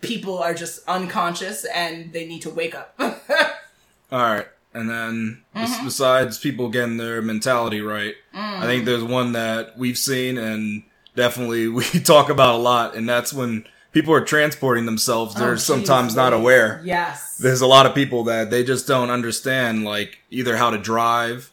people 0.00 0.38
are 0.38 0.54
just 0.54 0.86
unconscious 0.88 1.66
and 1.66 2.10
they 2.14 2.26
need 2.26 2.40
to 2.42 2.50
wake 2.50 2.74
up. 2.74 2.94
All 2.98 4.18
right. 4.18 4.46
And 4.72 4.88
then 4.88 5.42
Mm-hmm. 5.54 5.84
besides 5.84 6.38
people 6.38 6.68
getting 6.70 6.96
their 6.96 7.20
mentality 7.22 7.80
right, 7.82 8.14
I 8.32 8.36
Mm. 8.36 8.62
think 8.66 8.84
there's 8.86 9.04
one 9.04 9.32
that 9.32 9.76
we've 9.78 9.98
seen 9.98 10.36
and 10.38 10.82
definitely 11.14 11.68
we 11.78 11.84
talk 11.84 12.28
about 12.30 12.54
a 12.56 12.58
lot, 12.58 12.96
and 12.96 13.06
that's 13.08 13.32
when 13.32 13.64
people 13.92 14.12
are 14.14 14.24
transporting 14.24 14.84
themselves. 14.86 15.34
They're 15.34 15.52
Oh, 15.52 15.56
sometimes 15.56 16.08
geez, 16.12 16.16
not 16.16 16.32
aware. 16.32 16.80
Yes. 16.84 17.36
There's 17.38 17.60
a 17.60 17.66
lot 17.68 17.86
of 17.86 17.94
people 17.94 18.24
that 18.24 18.50
they 18.50 18.64
just 18.64 18.86
don't 18.88 19.10
understand, 19.10 19.84
like 19.84 20.18
either 20.30 20.56
how 20.56 20.70
to 20.70 20.78
drive, 20.78 21.52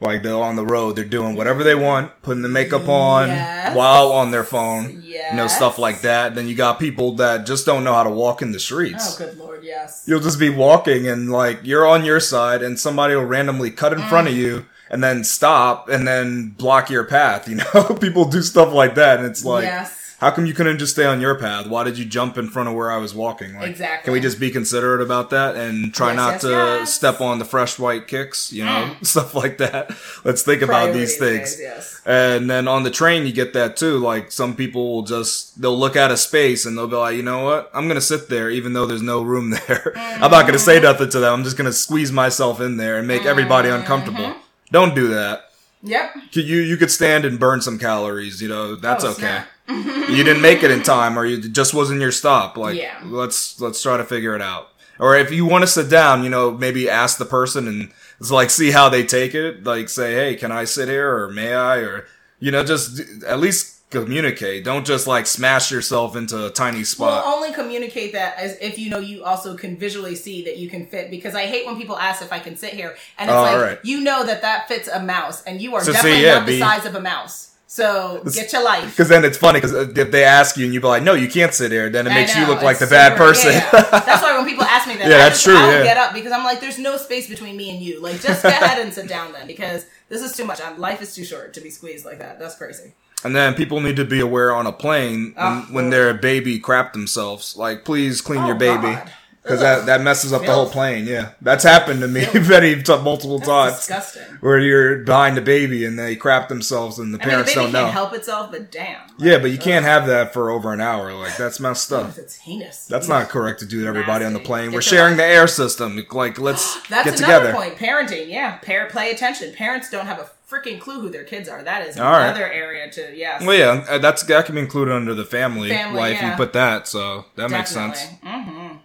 like 0.00 0.22
they're 0.22 0.36
on 0.36 0.56
the 0.56 0.64
road, 0.66 0.94
they're 0.96 1.04
doing 1.06 1.36
whatever 1.36 1.64
they 1.64 1.74
want, 1.74 2.10
putting 2.22 2.42
the 2.42 2.48
makeup 2.50 2.86
on 2.88 3.28
Yes. 3.28 3.74
while 3.74 4.12
on 4.12 4.30
their 4.30 4.44
phone, 4.44 5.02
Yes. 5.04 5.30
you 5.30 5.36
know, 5.38 5.46
stuff 5.46 5.78
like 5.78 6.02
that. 6.02 6.34
Then 6.34 6.48
you 6.48 6.54
got 6.54 6.78
people 6.78 7.12
that 7.16 7.46
just 7.46 7.64
don't 7.64 7.82
know 7.82 7.94
how 7.94 8.02
to 8.02 8.10
walk 8.10 8.42
in 8.42 8.52
the 8.52 8.60
streets 8.60 9.14
Oh, 9.20 9.24
good 9.24 9.38
lord, 9.38 9.60
yes. 9.64 10.04
you'll 10.06 10.20
just 10.20 10.38
be 10.38 10.50
walking 10.50 11.08
and 11.08 11.30
like 11.32 11.60
you're 11.62 11.86
on 11.86 12.04
your 12.04 12.20
side 12.20 12.62
and 12.62 12.78
somebody 12.78 13.14
will 13.14 13.24
randomly 13.24 13.70
cut 13.70 13.92
in 13.94 14.00
front 14.02 14.28
of 14.28 14.34
Mm. 14.34 14.38
you 14.38 14.66
and 14.90 15.02
then 15.02 15.24
stop 15.24 15.88
and 15.88 16.06
then 16.06 16.50
block 16.58 16.90
your 16.90 17.04
path 17.04 17.48
you 17.48 17.56
know 17.56 17.96
people 18.00 18.24
do 18.26 18.42
stuff 18.42 18.72
like 18.72 18.94
that 18.96 19.18
and 19.18 19.26
it's 19.26 19.44
like 19.44 19.64
yes. 19.64 20.05
How 20.18 20.30
come 20.30 20.46
you 20.46 20.54
couldn't 20.54 20.78
just 20.78 20.92
stay 20.92 21.04
on 21.04 21.20
your 21.20 21.38
path 21.38 21.66
why 21.66 21.84
did 21.84 21.98
you 21.98 22.04
jump 22.04 22.38
in 22.38 22.48
front 22.48 22.68
of 22.68 22.74
where 22.74 22.90
i 22.90 22.96
was 22.96 23.14
walking 23.14 23.54
like 23.54 23.70
Exactly. 23.70 24.04
can 24.04 24.12
we 24.12 24.20
just 24.20 24.40
be 24.40 24.50
considerate 24.50 25.00
about 25.00 25.30
that 25.30 25.56
and 25.56 25.92
try 25.94 26.08
Yes, 26.08 26.16
not 26.16 26.32
yes, 26.32 26.40
to 26.42 26.48
yes. 26.50 26.94
step 26.94 27.20
on 27.20 27.38
the 27.38 27.44
fresh 27.44 27.78
white 27.78 28.06
kicks 28.06 28.52
you 28.52 28.64
know 28.64 28.94
mm. 28.98 29.06
stuff 29.06 29.34
like 29.34 29.58
that 29.58 29.90
let's 30.24 30.42
think 30.42 30.62
about 30.62 30.92
these 30.92 31.18
things 31.18 31.58
yes. 31.60 32.00
and 32.04 32.48
then 32.50 32.68
on 32.68 32.82
the 32.82 32.90
train, 32.90 33.26
you 33.26 33.32
get 33.32 33.52
that 33.54 33.76
too. 33.76 33.98
Like 33.98 34.32
some 34.32 34.54
people 34.56 34.94
will 34.94 35.02
just, 35.02 35.60
they'll 35.60 35.78
look 35.78 35.96
at 35.96 36.10
a 36.10 36.16
space 36.16 36.64
and 36.66 36.76
they'll 36.76 36.88
be 36.88 36.96
like, 36.96 37.16
you 37.16 37.22
know 37.22 37.44
what? 37.44 37.70
I'm 37.74 37.84
going 37.84 37.96
to 37.96 38.00
sit 38.00 38.28
there 38.28 38.50
even 38.50 38.72
though 38.72 38.86
there's 38.86 39.02
no 39.02 39.22
room 39.22 39.50
there. 39.66 39.92
I'm 39.96 40.30
not 40.30 40.42
going 40.42 40.52
to 40.52 40.58
say 40.58 40.76
mm-hmm. 40.76 40.84
nothing 40.84 41.10
to 41.10 41.20
them. 41.20 41.32
I'm 41.32 41.44
just 41.44 41.56
going 41.56 41.66
to 41.66 41.72
squeeze 41.72 42.12
myself 42.12 42.60
in 42.60 42.76
there 42.76 42.98
and 42.98 43.06
make 43.06 43.24
everybody 43.24 43.68
mm-hmm. 43.68 43.80
uncomfortable. 43.80 44.34
Don't 44.70 44.94
do 44.94 45.08
that. 45.08 45.50
Yep. 45.82 46.14
You, 46.32 46.58
you 46.60 46.76
could 46.76 46.90
stand 46.90 47.24
and 47.24 47.38
burn 47.38 47.60
some 47.60 47.78
calories, 47.78 48.40
you 48.42 48.48
know, 48.48 48.74
that's 48.74 49.04
Oh, 49.04 49.10
okay. 49.10 49.20
snap. 49.20 49.48
You 49.68 50.24
didn't 50.24 50.42
make 50.42 50.62
it 50.62 50.70
in 50.70 50.82
time 50.82 51.18
or 51.18 51.24
you 51.24 51.48
just 51.48 51.74
wasn't 51.74 52.00
your 52.00 52.12
stop. 52.12 52.56
Like, 52.56 52.76
Yeah. 52.76 52.98
let's, 53.04 53.60
let's 53.60 53.82
try 53.82 53.96
to 53.96 54.04
figure 54.04 54.34
it 54.36 54.42
out. 54.42 54.68
Or 54.98 55.16
if 55.16 55.30
you 55.30 55.44
want 55.44 55.62
to 55.62 55.66
sit 55.68 55.90
down, 55.90 56.24
you 56.24 56.30
know, 56.30 56.50
maybe 56.52 56.88
ask 56.88 57.18
the 57.18 57.24
person 57.26 57.68
and 57.68 57.92
it's 58.18 58.30
like 58.30 58.48
see 58.50 58.70
how 58.70 58.88
they 58.88 59.04
take 59.04 59.34
it. 59.34 59.64
Like 59.64 59.88
say, 59.90 60.14
hey, 60.14 60.36
can 60.36 60.50
I 60.50 60.64
sit 60.64 60.88
here 60.88 61.14
or 61.16 61.30
may 61.30 61.52
I? 61.54 61.78
Or 61.78 62.06
you 62.40 62.50
know, 62.50 62.64
just 62.64 63.00
at 63.24 63.38
least 63.38 63.74
communicate. 63.90 64.64
Don't 64.64 64.86
just 64.86 65.06
like 65.06 65.26
smash 65.26 65.70
yourself 65.70 66.16
into 66.16 66.46
a 66.46 66.50
tiny 66.50 66.78
We'll 66.78 66.84
spot. 66.86 67.24
only 67.26 67.52
communicate 67.52 68.12
that 68.14 68.38
as 68.38 68.56
if 68.60 68.78
you 68.78 68.88
know 68.90 68.98
you 68.98 69.22
also 69.22 69.54
can 69.56 69.76
visually 69.76 70.14
see 70.14 70.44
that 70.44 70.56
you 70.56 70.70
can 70.70 70.86
fit. 70.86 71.10
Because 71.10 71.34
I 71.34 71.44
hate 71.46 71.66
when 71.66 71.76
people 71.76 71.98
ask 71.98 72.22
if 72.22 72.32
I 72.32 72.38
can 72.38 72.56
sit 72.56 72.72
here, 72.72 72.96
and 73.18 73.28
it's 73.30 73.36
Oh, 73.36 73.42
like 73.42 73.54
alright. 73.54 73.78
you 73.84 74.00
know 74.00 74.24
that 74.24 74.40
that 74.42 74.66
fits 74.66 74.88
a 74.88 75.00
mouse, 75.02 75.42
and 75.44 75.60
you 75.60 75.74
are 75.74 75.80
So 75.84 75.92
see, 75.92 75.96
definitely 75.96 76.22
yeah, 76.24 76.34
not 76.38 76.46
the 76.46 76.52
be- 76.52 76.58
size 76.58 76.86
of 76.86 76.94
a 76.94 77.00
mouse. 77.00 77.50
So 77.76 78.22
get 78.32 78.52
your 78.54 78.64
life. 78.64 78.88
Because 78.90 79.08
then 79.10 79.22
it's 79.22 79.36
funny 79.36 79.58
because 79.60 79.74
uh, 79.74 79.92
if 79.94 80.10
they 80.10 80.24
ask 80.24 80.56
you 80.56 80.64
and 80.64 80.72
you 80.72 80.80
be 80.80 80.86
like, 80.86 81.02
no, 81.02 81.12
you 81.12 81.28
can't 81.28 81.52
sit 81.52 81.70
here, 81.72 81.90
then 81.90 82.06
it 82.06 82.10
I 82.10 82.14
makes 82.14 82.34
you 82.34 82.46
look 82.46 82.62
like 82.62 82.78
the 82.78 82.86
bad 82.86 83.18
person. 83.18 83.52
yeah, 83.52 83.68
yeah. 83.70 84.00
That's 84.00 84.22
why 84.22 84.34
when 84.38 84.46
people 84.46 84.64
ask 84.64 84.88
me 84.88 84.94
that, 84.96 85.08
Yeah, 85.10 85.16
I 85.16 85.18
that's 85.18 85.34
just, 85.34 85.44
true, 85.44 85.56
I'll 85.56 85.70
yeah. 85.72 85.82
get 85.84 85.96
up 85.98 86.14
because 86.14 86.32
I'm 86.32 86.42
like, 86.42 86.60
there's 86.60 86.78
no 86.78 86.96
space 86.96 87.28
between 87.28 87.54
me 87.54 87.68
and 87.70 87.80
you. 87.82 88.00
Like, 88.00 88.20
just 88.22 88.42
go 88.42 88.48
ahead 88.48 88.78
and 88.78 88.94
sit 88.94 89.08
down 89.08 89.32
then 89.32 89.46
because 89.46 89.84
this 90.08 90.22
is 90.22 90.34
too 90.34 90.46
much. 90.46 90.58
Life 90.78 91.02
is 91.02 91.14
too 91.14 91.24
short 91.24 91.52
to 91.52 91.60
be 91.60 91.68
squeezed 91.68 92.06
like 92.06 92.18
that. 92.20 92.38
That's 92.38 92.54
crazy. 92.56 92.94
And 93.24 93.36
then 93.36 93.52
people 93.54 93.80
need 93.80 93.96
to 93.96 94.04
be 94.06 94.20
aware 94.20 94.54
on 94.54 94.66
a 94.66 94.72
plane 94.72 95.34
when, 95.34 95.34
Oh. 95.36 95.66
when 95.70 95.90
their 95.90 96.14
baby 96.14 96.58
crap 96.58 96.94
themselves. 96.94 97.56
Like, 97.58 97.84
please 97.84 98.22
clean 98.22 98.40
Oh, 98.42 98.46
your 98.46 98.54
baby. 98.56 98.82
God. 98.94 99.12
Because 99.46 99.60
that, 99.60 99.86
that 99.86 100.00
messes 100.00 100.32
up 100.32 100.42
the 100.44 100.52
whole 100.52 100.68
plane. 100.68 101.06
Yeah. 101.06 101.30
That's 101.40 101.62
happened 101.62 102.00
to 102.00 102.08
me 102.08 102.24
very 102.34 102.82
t- 102.82 102.96
multiple 103.02 103.38
That's 103.38 103.48
times. 103.48 103.76
disgusting. 103.76 104.22
Where 104.40 104.58
you're 104.58 104.98
behind 105.04 105.36
the 105.36 105.40
baby 105.40 105.84
and 105.84 105.96
they 105.96 106.16
crap 106.16 106.48
themselves 106.48 106.98
and 106.98 107.14
the 107.14 107.18
I 107.18 107.20
mean, 107.20 107.28
the 107.28 107.30
parents 107.30 107.54
don't 107.54 107.62
can't 107.70 107.72
know. 107.74 107.86
help 107.86 108.12
itself, 108.12 108.50
but 108.50 108.72
damn. 108.72 109.00
Yeah, 109.18 109.38
but 109.38 109.52
you 109.52 109.58
can't 109.58 109.84
have 109.84 110.08
that 110.08 110.32
for 110.32 110.50
over 110.50 110.72
an 110.72 110.80
hour. 110.80 111.12
Like, 111.12 111.36
that's 111.36 111.60
messed 111.60 111.92
up. 111.92 112.18
It's 112.18 112.36
heinous. 112.36 112.86
That's 112.86 113.06
not 113.08 113.28
correct 113.28 113.60
to 113.60 113.66
do 113.66 113.82
to 113.82 113.86
everybody 113.86 114.24
on 114.24 114.32
the 114.32 114.40
plane. 114.40 114.70
Get 114.70 114.74
We're 114.74 114.82
sharing 114.82 115.12
life. 115.12 115.18
the 115.18 115.24
air 115.26 115.46
system. 115.46 116.04
Like, 116.10 116.40
let's 116.40 116.74
That's 116.88 117.04
get 117.10 117.18
another 117.20 117.50
together. 117.50 117.52
point. 117.52 117.76
Parenting, 117.76 118.28
yeah. 118.28 118.56
Par- 118.58 118.86
play 118.90 119.12
attention. 119.12 119.52
Parents 119.54 119.88
don't 119.90 120.06
have 120.06 120.18
a 120.18 120.28
freaking 120.50 120.78
clue 120.80 121.00
who 121.00 121.08
their 121.08 121.24
kids 121.24 121.48
are. 121.48 121.62
That 121.62 121.86
is 121.86 121.98
All 121.98 122.10
right. 122.10 122.26
another 122.26 122.50
area 122.50 122.90
to 122.90 123.16
yes. 123.16 123.44
Well, 123.44 123.56
yeah, 123.56 123.84
uh, 123.88 123.98
that's 123.98 124.22
that 124.24 124.46
can 124.46 124.54
be 124.54 124.60
included 124.60 124.92
under 124.94 125.12
the 125.14 125.24
family, 125.24 125.68
Family, 125.70 125.98
life. 125.98 126.22
You 126.22 126.30
put 126.36 126.52
that, 126.52 126.86
so 126.86 127.24
that 127.36 127.50
makes 127.50 127.70
sense. 127.70 128.04
hmm 128.22 128.75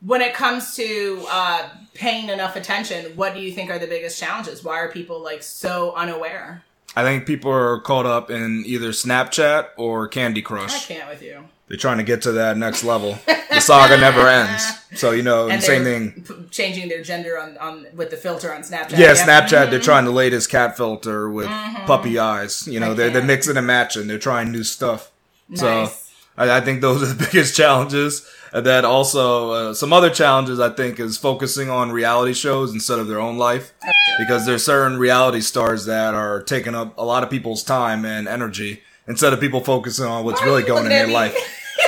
When 0.00 0.20
it 0.20 0.34
comes 0.34 0.74
to 0.76 1.24
uh, 1.30 1.68
paying 1.94 2.28
enough 2.28 2.54
attention, 2.56 3.16
what 3.16 3.34
do 3.34 3.40
you 3.40 3.50
think 3.52 3.70
are 3.70 3.78
the 3.78 3.86
biggest 3.86 4.18
challenges? 4.20 4.62
Why 4.62 4.78
are 4.78 4.88
people 4.90 5.20
like 5.22 5.42
so 5.42 5.94
unaware? 5.94 6.62
I 6.94 7.02
think 7.02 7.26
people 7.26 7.50
are 7.50 7.80
caught 7.80 8.06
up 8.06 8.30
in 8.30 8.62
either 8.66 8.90
Snapchat 8.90 9.68
or 9.76 10.06
Candy 10.08 10.42
Crush. 10.42 10.74
I 10.90 10.94
can't 10.94 11.08
with 11.08 11.22
you. 11.22 11.44
They're 11.68 11.76
trying 11.76 11.98
to 11.98 12.04
get 12.04 12.22
to 12.22 12.32
that 12.32 12.56
next 12.56 12.84
level. 12.84 13.18
the 13.26 13.58
saga 13.60 13.96
never 13.98 14.28
ends. 14.28 14.64
So 14.94 15.10
you 15.10 15.22
know, 15.22 15.48
And 15.50 15.60
same 15.62 15.82
thing. 15.82 16.24
p- 16.26 16.34
changing 16.50 16.88
their 16.88 17.02
gender 17.02 17.38
on, 17.40 17.56
on 17.58 17.86
with 17.94 18.10
the 18.10 18.16
filter 18.16 18.54
on 18.54 18.62
Snapchat. 18.62 18.92
Yeah, 18.92 19.14
Yep. 19.14 19.16
Snapchat. 19.16 19.70
They're 19.70 19.80
trying 19.80 20.04
the 20.04 20.12
latest 20.12 20.48
cat 20.48 20.76
filter 20.76 21.28
with 21.28 21.48
Mm-hmm. 21.48 21.86
puppy 21.86 22.18
eyes. 22.18 22.68
You 22.68 22.78
know, 22.80 22.92
I 22.92 22.94
they're 22.94 23.10
they're 23.10 23.22
mixing 23.24 23.56
and 23.56 23.66
matching. 23.66 24.06
They're 24.06 24.18
trying 24.18 24.52
new 24.52 24.62
stuff. 24.62 25.10
So 25.54 25.90
I, 26.38 26.58
I 26.58 26.60
think 26.60 26.82
those 26.82 27.02
are 27.02 27.06
the 27.06 27.24
biggest 27.32 27.56
challenges. 27.56 28.26
And 28.52 28.64
then 28.64 28.84
also 28.84 29.50
uh, 29.50 29.74
some 29.74 29.92
other 29.92 30.08
challenges 30.10 30.58
I 30.60 30.70
think 30.70 30.98
is 31.00 31.18
focusing 31.18 31.68
on 31.68 31.90
reality 31.92 32.32
shows 32.32 32.72
instead 32.72 32.98
of 32.98 33.06
their 33.08 33.20
own 33.20 33.36
life, 33.38 33.72
because 34.18 34.46
there's 34.46 34.64
certain 34.64 34.98
reality 34.98 35.40
stars 35.40 35.84
that 35.86 36.14
are 36.14 36.42
taking 36.42 36.74
up 36.74 36.96
a 36.96 37.04
lot 37.04 37.22
of 37.22 37.30
people's 37.30 37.62
time 37.62 38.04
and 38.04 38.26
energy 38.28 38.82
instead 39.08 39.32
of 39.32 39.40
people 39.40 39.60
focusing 39.60 40.06
on 40.06 40.24
what's 40.24 40.40
Why 40.40 40.46
really 40.46 40.62
going 40.62 40.84
in 40.84 40.90
their 40.90 41.06
me? 41.06 41.12
life. 41.14 41.36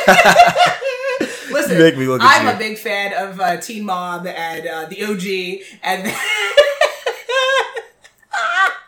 Listen, 1.51 1.79
make 1.79 1.97
me 1.97 2.07
look 2.07 2.21
I'm 2.23 2.47
you. 2.47 2.53
a 2.53 2.57
big 2.59 2.77
fan 2.79 3.13
of 3.15 3.41
uh, 3.41 3.57
Teen 3.57 3.85
Mom 3.87 4.27
and 4.27 4.67
uh, 4.67 4.87
the 4.87 5.03
OG, 5.05 5.65
and 5.83 6.13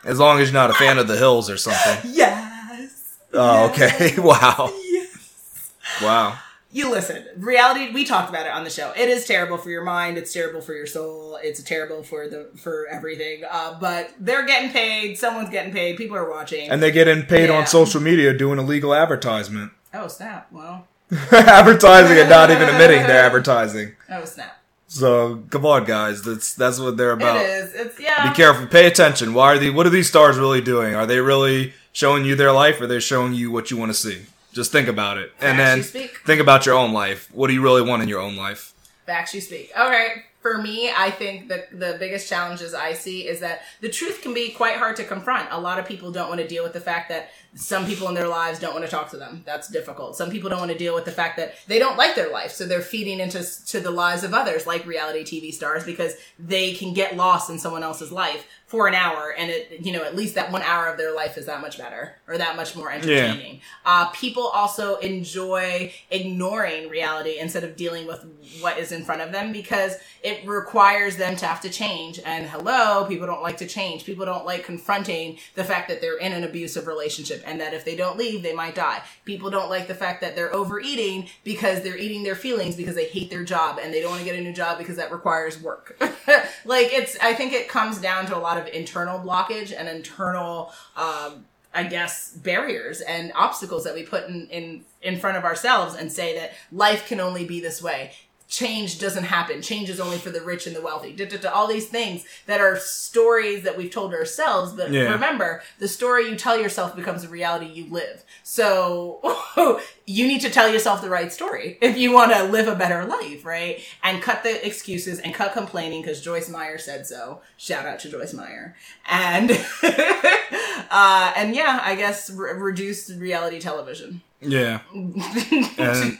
As 0.03 0.17
long 0.19 0.39
as 0.39 0.47
you're 0.49 0.53
not 0.59 0.71
a 0.71 0.73
fan 0.73 0.97
of 0.97 1.07
the 1.07 1.15
hills 1.17 1.49
or 1.49 1.57
something. 1.57 2.11
yes, 2.13 3.17
Oh, 3.33 3.69
okay. 3.69 4.15
Wow. 4.17 4.71
yes. 4.91 5.71
Wow. 6.01 6.37
You 6.73 6.89
listen. 6.89 7.25
Reality. 7.35 7.91
We 7.91 8.05
talked 8.05 8.29
about 8.29 8.45
it 8.45 8.51
on 8.53 8.63
the 8.63 8.69
show. 8.69 8.93
It 8.95 9.09
is 9.09 9.25
terrible 9.25 9.57
for 9.57 9.69
your 9.69 9.83
mind. 9.83 10.17
It's 10.17 10.31
terrible 10.31 10.61
for 10.61 10.73
your 10.73 10.87
soul. 10.87 11.37
It's 11.43 11.61
terrible 11.61 12.01
for 12.01 12.27
the 12.29 12.49
for 12.55 12.87
everything. 12.87 13.43
Uh, 13.49 13.77
but 13.79 14.13
they're 14.19 14.45
getting 14.45 14.69
paid. 14.71 15.17
Someone's 15.17 15.49
getting 15.49 15.73
paid. 15.73 15.97
People 15.97 16.15
are 16.15 16.29
watching. 16.29 16.69
And 16.69 16.81
they're 16.81 16.91
getting 16.91 17.23
paid 17.23 17.49
Yeah. 17.49 17.57
on 17.57 17.67
social 17.67 18.01
media 18.01 18.33
doing 18.33 18.57
illegal 18.57 18.93
advertisement. 18.95 19.71
oh 19.93 20.07
snap! 20.07 20.47
Well, 20.51 20.87
advertising 21.31 22.17
and 22.17 22.29
not 22.29 22.51
even 22.51 22.69
admitting 22.69 23.03
they're 23.03 23.25
advertising. 23.25 23.93
oh 24.09 24.23
snap! 24.25 24.57
So 24.87 25.43
come 25.49 25.65
on, 25.65 25.83
guys. 25.85 26.21
That's 26.21 26.53
that's 26.53 26.79
what 26.79 26.95
they're 26.95 27.11
about. 27.11 27.37
It 27.37 27.49
is. 27.49 27.73
It's 27.73 27.99
yeah. 27.99 28.29
Be 28.29 28.35
careful. 28.35 28.67
Pay 28.67 28.87
attention. 28.87 29.33
Why 29.33 29.53
are 29.55 29.57
the 29.59 29.71
what 29.71 29.85
are 29.85 29.89
these 29.91 30.07
stars 30.07 30.37
really 30.37 30.61
doing? 30.61 30.95
Are 30.95 31.05
they 31.05 31.19
really 31.19 31.73
showing 31.91 32.23
you 32.23 32.35
their 32.35 32.51
life, 32.53 32.79
or 32.79 32.85
are 32.85 32.87
they 32.87 32.99
showing 33.01 33.33
you 33.33 33.51
what 33.51 33.71
you 33.71 33.77
want 33.77 33.89
to 33.91 33.97
see? 33.97 34.21
Just 34.53 34.71
think 34.71 34.87
about 34.87 35.17
it, 35.17 35.31
and 35.39 35.57
Facts 35.57 35.91
then 35.91 36.09
think 36.25 36.41
about 36.41 36.65
your 36.65 36.75
own 36.75 36.91
life. 36.91 37.29
What 37.31 37.47
do 37.47 37.53
you 37.53 37.61
really 37.61 37.81
want 37.81 38.03
in 38.03 38.09
your 38.09 38.19
own 38.19 38.35
life? 38.35 38.73
Facts 39.05 39.33
you 39.33 39.41
speak. 39.41 39.71
Okay. 39.77 40.23
For 40.41 40.57
me, 40.57 40.91
I 40.91 41.11
think 41.11 41.49
that 41.49 41.69
the 41.77 41.97
biggest 41.99 42.27
challenges 42.27 42.73
I 42.73 42.93
see 42.93 43.27
is 43.27 43.41
that 43.41 43.61
the 43.79 43.89
truth 43.89 44.21
can 44.23 44.33
be 44.33 44.49
quite 44.49 44.77
hard 44.77 44.95
to 44.95 45.03
confront. 45.03 45.49
A 45.51 45.59
lot 45.59 45.77
of 45.77 45.85
people 45.85 46.11
don't 46.11 46.29
want 46.29 46.41
to 46.41 46.47
deal 46.47 46.63
with 46.63 46.73
the 46.73 46.79
fact 46.79 47.09
that 47.09 47.29
some 47.53 47.85
people 47.85 48.07
in 48.07 48.13
their 48.13 48.27
lives 48.27 48.59
don't 48.59 48.73
want 48.73 48.85
to 48.85 48.91
talk 48.91 49.09
to 49.11 49.17
them. 49.17 49.43
That's 49.45 49.67
difficult. 49.67 50.15
Some 50.15 50.29
people 50.31 50.49
don't 50.49 50.59
want 50.59 50.71
to 50.71 50.77
deal 50.77 50.95
with 50.95 51.05
the 51.05 51.11
fact 51.11 51.37
that 51.37 51.55
they 51.67 51.79
don't 51.79 51.97
like 51.97 52.15
their 52.15 52.31
life, 52.31 52.51
so 52.51 52.65
they're 52.65 52.81
feeding 52.81 53.19
into 53.19 53.43
to 53.67 53.79
the 53.79 53.91
lives 53.91 54.23
of 54.23 54.33
others, 54.33 54.65
like 54.65 54.85
reality 54.85 55.23
TV 55.23 55.53
stars, 55.53 55.83
because 55.83 56.13
they 56.39 56.73
can 56.73 56.93
get 56.93 57.17
lost 57.17 57.49
in 57.49 57.59
someone 57.59 57.83
else's 57.83 58.11
life 58.11 58.45
for 58.71 58.87
an 58.87 58.95
hour, 58.95 59.35
and 59.37 59.51
it, 59.51 59.81
you 59.81 59.91
know, 59.91 60.01
at 60.01 60.15
least 60.15 60.35
that 60.35 60.49
one 60.49 60.61
hour 60.61 60.87
of 60.87 60.97
their 60.97 61.13
life 61.13 61.37
is 61.37 61.45
that 61.45 61.59
much 61.59 61.77
better 61.77 62.15
or 62.25 62.37
that 62.37 62.55
much 62.55 62.73
more 62.73 62.89
entertaining. 62.89 63.59
Uh, 63.85 64.07
people 64.11 64.47
also 64.47 64.95
enjoy 64.99 65.91
ignoring 66.09 66.87
reality 66.87 67.37
instead 67.37 67.65
of 67.65 67.75
dealing 67.75 68.07
with 68.07 68.25
what 68.61 68.77
is 68.77 68.93
in 68.93 69.03
front 69.03 69.21
of 69.21 69.33
them 69.33 69.51
because 69.51 69.97
it 70.23 70.47
requires 70.47 71.17
them 71.17 71.35
to 71.35 71.45
have 71.45 71.59
to 71.59 71.69
change. 71.69 72.21
And 72.23 72.45
hello, 72.45 73.03
people 73.09 73.27
don't 73.27 73.41
like 73.41 73.57
to 73.57 73.67
change. 73.67 74.05
People 74.05 74.25
don't 74.25 74.45
like 74.45 74.63
confronting 74.63 75.37
the 75.55 75.65
fact 75.65 75.89
that 75.89 75.99
they're 75.99 76.17
in 76.17 76.31
an 76.31 76.45
abusive 76.45 76.87
relationship 76.87 77.40
and 77.41 77.59
that 77.61 77.73
if 77.73 77.85
they 77.85 77.95
don't 77.95 78.17
leave, 78.17 78.43
they 78.43 78.53
might 78.53 78.75
die. 78.75 79.01
People 79.25 79.49
don't 79.49 79.69
like 79.69 79.87
the 79.87 79.95
fact 79.95 80.21
that 80.21 80.35
they're 80.35 80.53
overeating 80.53 81.29
because 81.43 81.81
they're 81.81 81.97
eating 81.97 82.23
their 82.23 82.35
feelings 82.35 82.75
because 82.75 82.95
they 82.95 83.05
hate 83.05 83.29
their 83.29 83.43
job 83.43 83.79
and 83.81 83.93
they 83.93 84.01
don't 84.01 84.11
want 84.11 84.21
to 84.21 84.25
get 84.25 84.37
a 84.37 84.41
new 84.41 84.53
job 84.53 84.77
because 84.77 84.97
that 84.97 85.11
requires 85.11 85.61
work. 85.61 85.97
like 86.65 86.93
it's, 86.93 87.17
I 87.21 87.33
think 87.33 87.53
it 87.53 87.67
comes 87.67 87.99
down 87.99 88.25
to 88.27 88.35
a 88.35 88.39
lot 88.39 88.57
of 88.57 88.67
internal 88.67 89.19
blockage 89.19 89.73
and 89.77 89.87
internal, 89.87 90.71
um, 90.95 91.45
I 91.73 91.83
guess 91.83 92.33
barriers 92.33 93.01
and 93.01 93.31
obstacles 93.33 93.85
that 93.85 93.93
we 93.93 94.03
put 94.03 94.27
in, 94.27 94.47
in 94.47 94.85
in 95.01 95.17
front 95.17 95.37
of 95.37 95.43
ourselves 95.43 95.95
and 95.95 96.11
say 96.11 96.37
that 96.37 96.53
life 96.71 97.07
can 97.07 97.19
only 97.19 97.45
be 97.45 97.59
this 97.59 97.81
way. 97.81 98.11
Change 98.51 98.99
doesn't 98.99 99.23
happen. 99.23 99.61
Change 99.61 99.89
is 99.89 100.01
only 100.01 100.17
for 100.17 100.29
the 100.29 100.41
rich 100.41 100.67
and 100.67 100.75
the 100.75 100.81
wealthy. 100.81 101.13
Da, 101.13 101.25
da, 101.25 101.37
da, 101.37 101.49
all 101.51 101.67
these 101.67 101.87
things 101.87 102.25
that 102.47 102.59
are 102.59 102.77
stories 102.77 103.63
that 103.63 103.77
we've 103.77 103.89
told 103.89 104.13
ourselves. 104.13 104.73
But 104.73 104.91
Yeah. 104.91 105.03
remember, 105.13 105.63
the 105.79 105.87
story 105.87 106.29
you 106.29 106.35
tell 106.35 106.59
yourself 106.59 106.93
becomes 106.93 107.21
the 107.21 107.29
reality 107.29 107.67
you 107.67 107.85
live. 107.89 108.25
So 108.43 109.21
you 110.05 110.27
need 110.27 110.41
to 110.41 110.49
tell 110.49 110.67
yourself 110.69 111.01
the 111.01 111.09
right 111.09 111.31
story 111.31 111.77
if 111.81 111.97
you 111.97 112.11
want 112.11 112.33
to 112.33 112.43
live 112.43 112.67
a 112.67 112.75
better 112.75 113.05
life, 113.05 113.45
right? 113.45 113.79
And 114.03 114.21
cut 114.21 114.43
the 114.43 114.67
excuses 114.67 115.19
and 115.19 115.33
cut 115.33 115.53
complaining 115.53 116.01
because 116.01 116.21
Joyce 116.21 116.49
Meyer 116.49 116.77
said 116.77 117.07
so. 117.07 117.39
Shout 117.55 117.85
out 117.85 117.99
to 117.99 118.09
Joyce 118.09 118.33
Meyer. 118.33 118.75
And 119.09 119.49
uh, 119.81 121.33
and 121.37 121.55
yeah, 121.55 121.79
I 121.83 121.95
guess 121.95 122.29
re- 122.29 122.53
reduce 122.53 123.09
reality 123.09 123.59
television. 123.61 124.21
Yeah. 124.41 124.81
And 124.93 126.19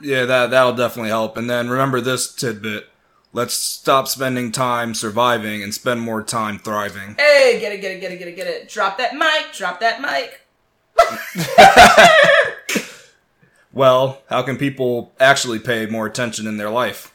yeah, 0.00 0.24
that 0.24 0.50
that'll 0.50 0.74
definitely 0.74 1.10
help. 1.10 1.36
And 1.36 1.48
then 1.48 1.68
remember 1.70 2.00
this 2.00 2.32
tidbit. 2.34 2.88
Let's 3.32 3.54
stop 3.54 4.06
spending 4.08 4.52
time 4.52 4.94
surviving 4.94 5.62
and 5.62 5.72
spend 5.74 6.00
more 6.02 6.22
time 6.22 6.58
thriving. 6.58 7.14
hey, 7.18 7.58
get 7.60 7.72
it, 7.72 7.80
get 7.80 7.92
it, 7.92 8.00
get 8.00 8.12
it, 8.12 8.18
get 8.18 8.28
it, 8.28 8.36
get 8.36 8.46
it. 8.46 8.68
Drop 8.68 8.98
that 8.98 9.14
mic, 9.14 9.52
drop 9.52 9.80
that 9.80 10.00
mic. 10.00 10.40
Well, 13.72 14.22
how 14.30 14.42
can 14.42 14.56
people 14.56 15.12
actually 15.18 15.58
pay 15.58 15.86
more 15.86 16.06
attention 16.06 16.46
in 16.46 16.58
their 16.58 16.70
life? 16.70 17.12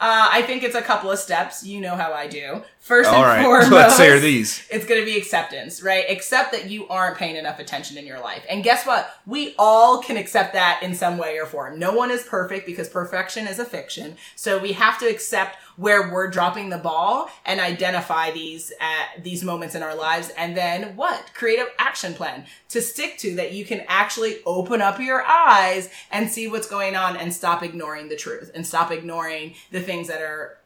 Uh, 0.00 0.28
I 0.32 0.40
think 0.42 0.62
it's 0.62 0.74
a 0.74 0.80
couple 0.80 1.10
of 1.10 1.18
steps. 1.18 1.62
You 1.62 1.80
know 1.80 1.94
how 1.94 2.14
I 2.14 2.26
do. 2.26 2.62
First 2.78 3.10
All 3.10 3.16
and 3.16 3.24
right, 3.24 3.42
foremost, 3.44 3.70
let's 3.70 3.98
hear 3.98 4.18
these. 4.18 4.66
it's 4.70 4.86
going 4.86 4.98
to 4.98 5.04
be 5.04 5.18
acceptance, 5.18 5.82
right? 5.82 6.06
Accept 6.08 6.52
that 6.52 6.70
you 6.70 6.88
aren't 6.88 7.18
paying 7.18 7.36
enough 7.36 7.58
attention 7.58 7.98
in 7.98 8.06
your 8.06 8.18
life. 8.18 8.42
And 8.48 8.64
guess 8.64 8.86
what? 8.86 9.14
We 9.26 9.54
all 9.58 10.02
can 10.02 10.16
accept 10.16 10.54
that 10.54 10.80
in 10.82 10.94
some 10.94 11.18
way 11.18 11.38
or 11.38 11.44
form. 11.44 11.78
No 11.78 11.92
one 11.92 12.10
is 12.10 12.22
perfect 12.22 12.64
because 12.64 12.88
perfection 12.88 13.46
is 13.46 13.58
a 13.58 13.64
fiction. 13.66 14.16
So 14.36 14.58
we 14.58 14.72
have 14.72 14.98
to 15.00 15.06
accept 15.06 15.58
where 15.80 16.12
we're 16.12 16.28
dropping 16.28 16.68
the 16.68 16.76
ball 16.76 17.30
and 17.46 17.58
identify 17.58 18.30
these 18.30 18.70
at 18.80 19.24
these 19.24 19.42
moments 19.42 19.74
in 19.74 19.82
our 19.82 19.94
lives 19.94 20.30
and 20.36 20.54
then 20.54 20.94
what? 20.94 21.32
Create 21.32 21.58
an 21.58 21.68
action 21.78 22.12
plan 22.12 22.44
to 22.68 22.82
stick 22.82 23.16
to 23.16 23.34
that 23.36 23.52
you 23.52 23.64
can 23.64 23.82
actually 23.88 24.36
open 24.44 24.82
up 24.82 25.00
your 25.00 25.24
eyes 25.24 25.88
and 26.12 26.30
see 26.30 26.46
what's 26.46 26.68
going 26.68 26.94
on 26.94 27.16
and 27.16 27.32
stop 27.32 27.62
ignoring 27.62 28.10
the 28.10 28.16
truth 28.16 28.50
and 28.54 28.66
stop 28.66 28.92
ignoring 28.92 29.54
the 29.70 29.80
things 29.80 30.08
that 30.08 30.20
are 30.20 30.59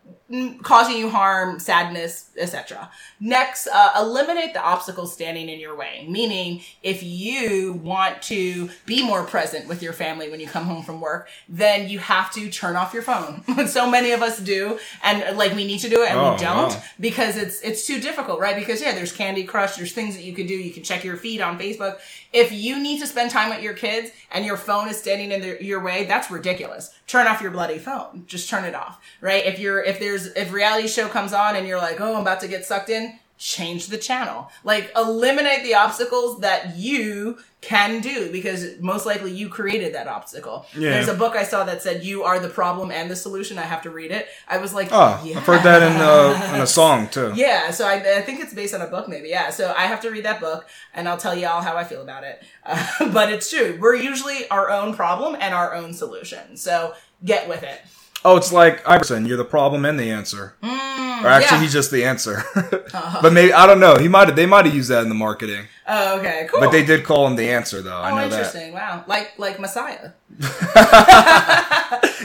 causing 0.62 0.96
you 0.96 1.10
harm, 1.10 1.58
sadness, 1.60 2.30
etc. 2.38 2.90
Next, 3.20 3.68
uh, 3.68 3.92
eliminate 3.98 4.54
the 4.54 4.60
obstacles 4.62 5.12
standing 5.12 5.48
in 5.48 5.60
your 5.60 5.76
way. 5.76 6.06
Meaning, 6.08 6.62
if 6.82 7.02
you 7.02 7.74
want 7.74 8.22
to 8.22 8.70
be 8.86 9.04
more 9.04 9.22
present 9.24 9.68
with 9.68 9.82
your 9.82 9.92
family 9.92 10.30
when 10.30 10.40
you 10.40 10.46
come 10.48 10.64
home 10.64 10.82
from 10.82 11.00
work, 11.00 11.28
then 11.48 11.88
you 11.88 11.98
have 11.98 12.32
to 12.32 12.50
turn 12.50 12.74
off 12.74 12.94
your 12.94 13.02
phone. 13.02 13.44
so 13.68 13.88
many 13.88 14.12
of 14.12 14.22
us 14.22 14.38
do, 14.40 14.78
and 15.02 15.36
like 15.36 15.54
we 15.54 15.66
need 15.66 15.80
to 15.80 15.88
do 15.90 16.02
it, 16.02 16.10
and 16.10 16.18
Oh, 16.18 16.32
we 16.32 16.38
don't 16.38 16.70
wow. 16.72 16.82
because 16.98 17.36
it's 17.36 17.60
it's 17.60 17.86
too 17.86 18.00
difficult, 18.00 18.40
right? 18.40 18.56
Because 18.56 18.80
yeah, 18.80 18.94
there's 18.94 19.12
Candy 19.12 19.44
Crush, 19.44 19.76
there's 19.76 19.92
things 19.92 20.16
that 20.16 20.24
you 20.24 20.32
can 20.32 20.46
do. 20.46 20.54
You 20.54 20.72
can 20.72 20.82
check 20.82 21.04
your 21.04 21.16
feed 21.16 21.40
on 21.42 21.58
Facebook. 21.58 21.98
If 22.32 22.50
you 22.50 22.80
need 22.80 22.98
to 23.00 23.06
spend 23.06 23.30
time 23.30 23.50
with 23.50 23.62
your 23.62 23.74
kids 23.74 24.10
and 24.32 24.44
your 24.44 24.56
phone 24.56 24.88
is 24.88 24.98
standing 24.98 25.30
in 25.30 25.64
your 25.64 25.80
way, 25.80 26.04
that's 26.04 26.30
ridiculous. 26.30 26.92
Turn 27.06 27.26
off 27.28 27.40
your 27.42 27.52
bloody 27.52 27.78
phone. 27.78 28.24
Just 28.26 28.48
turn 28.50 28.64
it 28.64 28.74
off, 28.74 29.00
right? 29.20 29.44
If 29.44 29.58
you're 29.60 29.82
if 29.82 29.93
there's 29.98 30.26
if 30.28 30.52
reality 30.52 30.88
show 30.88 31.08
comes 31.08 31.32
on 31.32 31.56
and 31.56 31.66
you're 31.66 31.78
like, 31.78 32.00
oh, 32.00 32.14
I'm 32.14 32.22
about 32.22 32.40
to 32.40 32.48
get 32.48 32.64
sucked 32.64 32.90
in, 32.90 33.18
change 33.36 33.88
the 33.88 33.98
channel. 33.98 34.50
Like 34.62 34.90
eliminate 34.96 35.64
the 35.64 35.74
obstacles 35.74 36.40
that 36.40 36.76
you 36.76 37.38
can 37.60 38.00
do 38.00 38.30
because 38.30 38.78
most 38.80 39.06
likely 39.06 39.32
you 39.32 39.48
created 39.48 39.94
that 39.94 40.06
obstacle. 40.06 40.66
Yeah. 40.74 40.90
There's 40.90 41.08
a 41.08 41.14
book 41.14 41.34
I 41.34 41.44
saw 41.44 41.64
that 41.64 41.82
said 41.82 42.04
you 42.04 42.22
are 42.22 42.38
the 42.38 42.48
problem 42.48 42.90
and 42.90 43.10
the 43.10 43.16
solution. 43.16 43.58
I 43.58 43.62
have 43.62 43.82
to 43.82 43.90
read 43.90 44.10
it. 44.12 44.28
I 44.46 44.58
was 44.58 44.72
like, 44.72 44.88
Oh, 44.92 45.20
yeah. 45.24 45.38
I've 45.38 45.44
heard 45.46 45.62
that 45.62 45.82
in 45.82 46.00
uh, 46.00 46.54
in 46.54 46.60
a 46.60 46.66
song 46.66 47.08
too. 47.08 47.32
Yeah, 47.34 47.70
so 47.70 47.86
I, 47.86 48.18
I 48.18 48.20
think 48.22 48.40
it's 48.40 48.54
based 48.54 48.74
on 48.74 48.82
a 48.82 48.86
book, 48.86 49.08
maybe. 49.08 49.28
Yeah, 49.28 49.50
so 49.50 49.74
I 49.76 49.86
have 49.86 50.00
to 50.02 50.10
read 50.10 50.24
that 50.24 50.40
book, 50.40 50.68
and 50.94 51.08
I'll 51.08 51.16
tell 51.16 51.34
y'all 51.34 51.62
how 51.62 51.76
I 51.76 51.84
feel 51.84 52.02
about 52.02 52.22
it. 52.24 52.42
Uh, 52.64 53.10
but 53.12 53.32
it's 53.32 53.50
true. 53.50 53.78
We're 53.80 53.96
usually 53.96 54.48
our 54.50 54.70
own 54.70 54.94
problem 54.94 55.36
and 55.40 55.54
our 55.54 55.74
own 55.74 55.92
solution. 55.92 56.56
So 56.56 56.94
get 57.24 57.48
with 57.48 57.62
it. 57.62 57.80
Oh, 58.24 58.36
it's 58.36 58.52
like 58.52 58.86
Iverson. 58.88 59.26
You're 59.26 59.36
the 59.36 59.44
problem 59.44 59.84
and 59.84 59.98
the 60.00 60.10
answer. 60.10 60.54
Mm, 60.62 61.22
or 61.24 61.28
actually, 61.28 61.58
yeah. 61.58 61.62
he's 61.62 61.72
just 61.72 61.90
the 61.90 62.04
answer. 62.04 62.42
Uh-huh. 62.94 63.18
but 63.22 63.32
maybe 63.32 63.52
I 63.52 63.66
don't 63.66 63.80
know. 63.80 63.96
He 63.96 64.06
might. 64.06 64.30
They 64.36 64.46
might 64.46 64.66
have 64.66 64.74
used 64.74 64.88
that 64.88 65.02
in 65.02 65.08
the 65.08 65.16
marketing. 65.16 65.66
Oh, 65.86 66.18
okay, 66.20 66.46
cool. 66.48 66.60
But 66.60 66.70
they 66.70 66.84
did 66.84 67.04
call 67.04 67.26
him 67.26 67.34
the 67.34 67.50
answer, 67.50 67.82
though. 67.82 67.96
I 67.98 68.12
Oh, 68.12 68.14
know 68.14 68.28
that. 68.28 68.36
interesting. 68.38 68.72
Wow, 68.72 69.02
like 69.08 69.32
like 69.36 69.58
Messiah. 69.58 70.10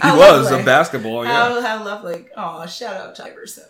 He 0.02 0.12
was 0.12 0.46
lovely. 0.46 0.62
a 0.62 0.66
basketball. 0.66 1.26
Yeah. 1.26 1.32
How, 1.34 1.62
how 1.62 1.84
lovely. 1.84 2.28
Oh, 2.38 2.66
shout 2.68 2.96
out 2.96 3.16
to 3.16 3.24
Iverson. 3.26 3.66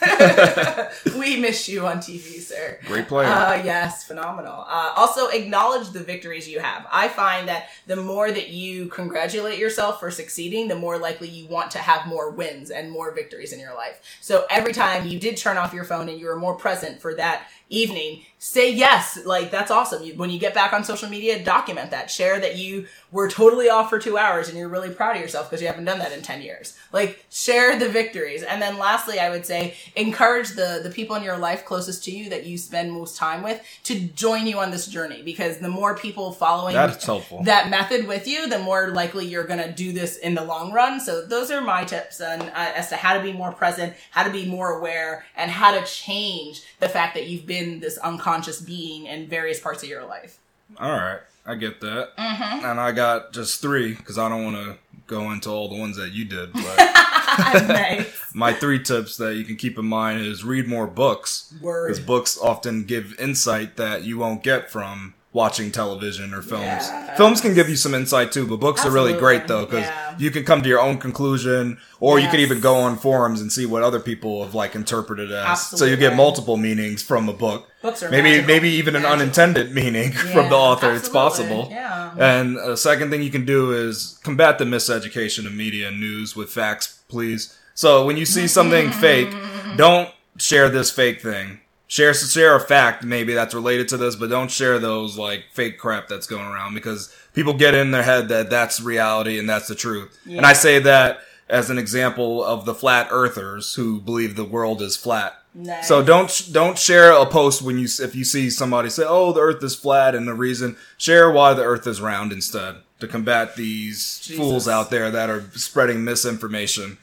we 1.18 1.36
miss 1.40 1.68
you 1.68 1.86
on 1.86 1.98
TV, 1.98 2.40
sir. 2.40 2.78
Great 2.86 3.08
player. 3.08 3.28
Uh, 3.28 3.62
yes, 3.64 4.04
phenomenal. 4.04 4.64
Uh, 4.68 4.92
also, 4.96 5.28
acknowledge 5.28 5.90
the 5.90 6.02
victories 6.02 6.48
you 6.48 6.60
have. 6.60 6.86
I 6.90 7.08
find 7.08 7.48
that 7.48 7.68
the 7.86 7.96
more 7.96 8.30
that 8.30 8.48
you 8.48 8.86
congratulate 8.86 9.58
yourself 9.58 10.00
for 10.00 10.10
succeeding, 10.10 10.68
the 10.68 10.74
more 10.74 10.98
likely 10.98 11.28
you 11.28 11.46
want 11.46 11.70
to 11.72 11.78
have 11.78 12.06
more 12.06 12.30
wins 12.30 12.70
and 12.70 12.90
more 12.90 13.12
victories 13.12 13.52
in 13.52 13.60
your 13.60 13.74
life. 13.74 14.00
So 14.20 14.46
every 14.50 14.72
time 14.72 15.06
you 15.06 15.18
did 15.18 15.36
turn 15.36 15.56
off 15.56 15.72
your 15.72 15.84
phone 15.84 16.08
and 16.08 16.18
you 16.18 16.26
were 16.26 16.36
more 16.36 16.54
present 16.54 17.00
for 17.00 17.14
that 17.14 17.46
evening, 17.68 18.22
say 18.38 18.72
yes. 18.72 19.18
Like, 19.24 19.50
that's 19.50 19.70
awesome. 19.70 20.02
You, 20.02 20.14
when 20.14 20.30
you 20.30 20.38
get 20.38 20.54
back 20.54 20.72
on 20.72 20.84
social 20.84 21.08
media, 21.08 21.42
document 21.42 21.90
that. 21.90 22.10
Share 22.10 22.38
that 22.40 22.56
you 22.56 22.86
were 23.10 23.28
totally 23.28 23.68
off 23.68 23.90
for 23.90 23.98
two 23.98 24.18
hours 24.18 24.48
and 24.48 24.58
you're 24.58 24.68
really 24.68 24.90
proud 24.90 25.16
of 25.16 25.22
yourself 25.22 25.48
because 25.48 25.62
you 25.62 25.66
haven't 25.66 25.84
done 25.84 25.98
that 25.98 26.12
in 26.12 26.22
10 26.22 26.42
years. 26.42 26.76
Like, 26.92 27.24
share 27.30 27.78
the 27.78 27.88
victories. 27.88 28.42
And 28.42 28.60
then 28.60 28.78
lastly, 28.78 29.18
I 29.18 29.30
would 29.30 29.46
say, 29.46 29.74
encourage 29.96 30.50
the 30.50 30.80
the 30.82 30.90
people 30.90 31.16
in 31.16 31.22
your 31.22 31.36
life 31.36 31.64
closest 31.64 32.04
to 32.04 32.10
you 32.10 32.30
that 32.30 32.44
you 32.44 32.58
spend 32.58 32.92
most 32.92 33.16
time 33.16 33.42
with 33.42 33.62
to 33.84 34.00
join 34.00 34.46
you 34.46 34.58
on 34.58 34.70
this 34.70 34.86
journey 34.86 35.22
because 35.22 35.58
the 35.58 35.68
more 35.68 35.96
people 35.96 36.32
following 36.32 36.74
That's 36.74 37.04
helpful. 37.04 37.42
that 37.44 37.70
method 37.70 38.06
with 38.06 38.26
you, 38.26 38.48
the 38.48 38.58
more 38.58 38.88
likely 38.88 39.26
you're 39.26 39.44
going 39.44 39.62
to 39.62 39.72
do 39.72 39.92
this 39.92 40.16
in 40.16 40.34
the 40.34 40.44
long 40.44 40.72
run. 40.72 41.00
So 41.00 41.24
those 41.24 41.50
are 41.50 41.60
my 41.60 41.84
tips 41.84 42.20
on 42.20 42.40
uh, 42.40 42.72
as 42.74 42.88
to 42.88 42.96
how 42.96 43.14
to 43.14 43.22
be 43.22 43.32
more 43.32 43.52
present, 43.52 43.94
how 44.10 44.24
to 44.24 44.30
be 44.30 44.46
more 44.46 44.78
aware, 44.78 45.24
and 45.36 45.50
how 45.50 45.78
to 45.78 45.84
change 45.86 46.62
the 46.80 46.88
fact 46.88 47.14
that 47.14 47.26
you've 47.26 47.46
been 47.46 47.80
this 47.80 47.98
unconscious 47.98 48.60
being 48.60 49.06
in 49.06 49.26
various 49.28 49.60
parts 49.60 49.82
of 49.82 49.88
your 49.88 50.04
life. 50.04 50.38
All 50.78 50.90
right, 50.90 51.20
I 51.46 51.54
get 51.54 51.80
that. 51.80 52.16
Mm-hmm. 52.16 52.64
And 52.64 52.80
I 52.80 52.92
got 52.92 53.32
just 53.32 53.60
three 53.60 53.94
because 53.94 54.18
I 54.18 54.28
don't 54.28 54.44
want 54.44 54.56
to 54.56 54.78
go 55.06 55.30
into 55.32 55.50
all 55.50 55.68
the 55.68 55.78
ones 55.78 55.96
that 55.96 56.12
you 56.12 56.24
did. 56.24 56.52
But 56.52 58.06
my 58.34 58.52
three 58.52 58.82
tips 58.82 59.16
that 59.16 59.36
you 59.36 59.44
can 59.44 59.56
keep 59.56 59.78
in 59.78 59.86
mind 59.86 60.20
is 60.20 60.44
read 60.44 60.66
more 60.66 60.86
books 60.86 61.52
because 61.58 62.00
books 62.00 62.38
often 62.38 62.84
give 62.84 63.18
insight 63.18 63.76
that 63.76 64.04
you 64.04 64.18
won't 64.18 64.42
get 64.42 64.70
from 64.70 65.14
watching 65.34 65.70
television 65.72 66.32
or 66.32 66.40
films. 66.40 66.62
Yes. 66.64 67.16
Films 67.18 67.40
can 67.42 67.52
give 67.54 67.68
you 67.68 67.74
some 67.76 67.92
insight 67.92 68.32
too, 68.32 68.46
but 68.46 68.60
books 68.60 68.86
are 68.86 68.90
really 68.90 69.12
great 69.12 69.46
though 69.48 69.66
because 69.66 69.84
Yeah. 69.84 70.14
you 70.16 70.30
can 70.30 70.44
come 70.44 70.62
to 70.62 70.68
your 70.68 70.80
own 70.80 70.96
conclusion, 70.98 71.76
or 72.00 72.18
you 72.20 72.28
can 72.28 72.38
even 72.40 72.60
go 72.60 72.76
on 72.76 72.96
forums 72.96 73.40
and 73.42 73.52
see 73.52 73.66
what 73.66 73.82
other 73.82 73.98
people 74.00 74.44
have 74.44 74.54
like 74.54 74.74
interpreted 74.76 75.30
it 75.30 75.34
as. 75.34 75.66
So 75.66 75.84
you 75.84 75.96
get 75.96 76.14
multiple 76.16 76.56
meanings 76.56 77.02
from 77.02 77.28
a 77.28 77.32
book. 77.32 77.68
Books 77.82 78.02
are 78.04 78.10
maybe 78.10 78.30
magical. 78.30 78.46
maybe 78.46 78.68
even 78.70 78.94
an 78.96 79.04
unintended 79.04 79.74
meaning 79.74 80.12
from 80.34 80.48
the 80.48 80.56
Yeah, 80.56 80.68
author. 80.70 80.92
It's 80.94 81.08
possible. 81.08 81.66
Yeah. 81.70 82.12
And 82.16 82.56
a 82.56 82.76
second 82.76 83.10
thing 83.10 83.20
you 83.22 83.30
can 83.32 83.44
do 83.44 83.72
is 83.72 84.18
combat 84.22 84.58
the 84.58 84.64
miseducation 84.64 85.46
of 85.46 85.52
media 85.52 85.88
and 85.88 85.98
news 86.00 86.36
with 86.36 86.48
facts, 86.48 87.00
please. 87.08 87.58
So 87.74 88.06
when 88.06 88.16
you 88.16 88.24
see 88.24 88.46
something 88.46 88.90
fake, 89.04 89.34
don't 89.76 90.08
share 90.38 90.68
this 90.68 90.92
fake 90.92 91.20
thing. 91.20 91.58
Share 91.86 92.14
share 92.14 92.56
a 92.56 92.60
fact 92.60 93.04
maybe 93.04 93.34
that's 93.34 93.54
related 93.54 93.88
to 93.88 93.96
this, 93.96 94.16
but 94.16 94.30
don't 94.30 94.50
share 94.50 94.78
those 94.78 95.18
like 95.18 95.44
fake 95.52 95.78
crap 95.78 96.08
that's 96.08 96.26
going 96.26 96.46
around 96.46 96.74
because 96.74 97.14
people 97.34 97.54
get 97.54 97.74
in 97.74 97.90
their 97.90 98.02
head 98.02 98.28
that 98.28 98.50
that's 98.50 98.80
reality 98.80 99.38
and 99.38 99.48
that's 99.48 99.68
the 99.68 99.74
truth. 99.74 100.18
And 100.26 100.46
I 100.46 100.54
say 100.54 100.78
that 100.78 101.20
as 101.48 101.70
an 101.70 101.78
example 101.78 102.42
of 102.42 102.64
the 102.64 102.74
flat 102.74 103.08
earthers 103.10 103.74
who 103.74 104.00
believe 104.00 104.34
the 104.34 104.44
world 104.44 104.80
is 104.80 104.96
flat. 104.96 105.34
Nice. 105.54 105.86
So 105.86 106.02
don't 106.02 106.48
don't 106.50 106.78
share 106.78 107.12
a 107.12 107.26
post 107.26 107.62
when 107.62 107.78
you 107.78 107.86
if 108.00 108.14
you 108.16 108.24
see 108.24 108.50
somebody 108.50 108.90
say, 108.90 109.04
"Oh, 109.06 109.32
the 109.32 109.40
Earth 109.40 109.62
is 109.62 109.76
flat," 109.76 110.16
and 110.16 110.26
the 110.26 110.34
reason 110.34 110.76
share 110.98 111.30
why 111.30 111.54
the 111.54 111.62
Earth 111.62 111.86
is 111.86 112.00
round 112.00 112.32
instead 112.32 112.76
to 112.98 113.06
combat 113.06 113.54
these 113.54 114.18
Jesus. 114.20 114.36
fools 114.36 114.66
out 114.66 114.90
there 114.90 115.12
that 115.12 115.30
are 115.30 115.44
spreading 115.54 116.02
misinformation. 116.02 116.98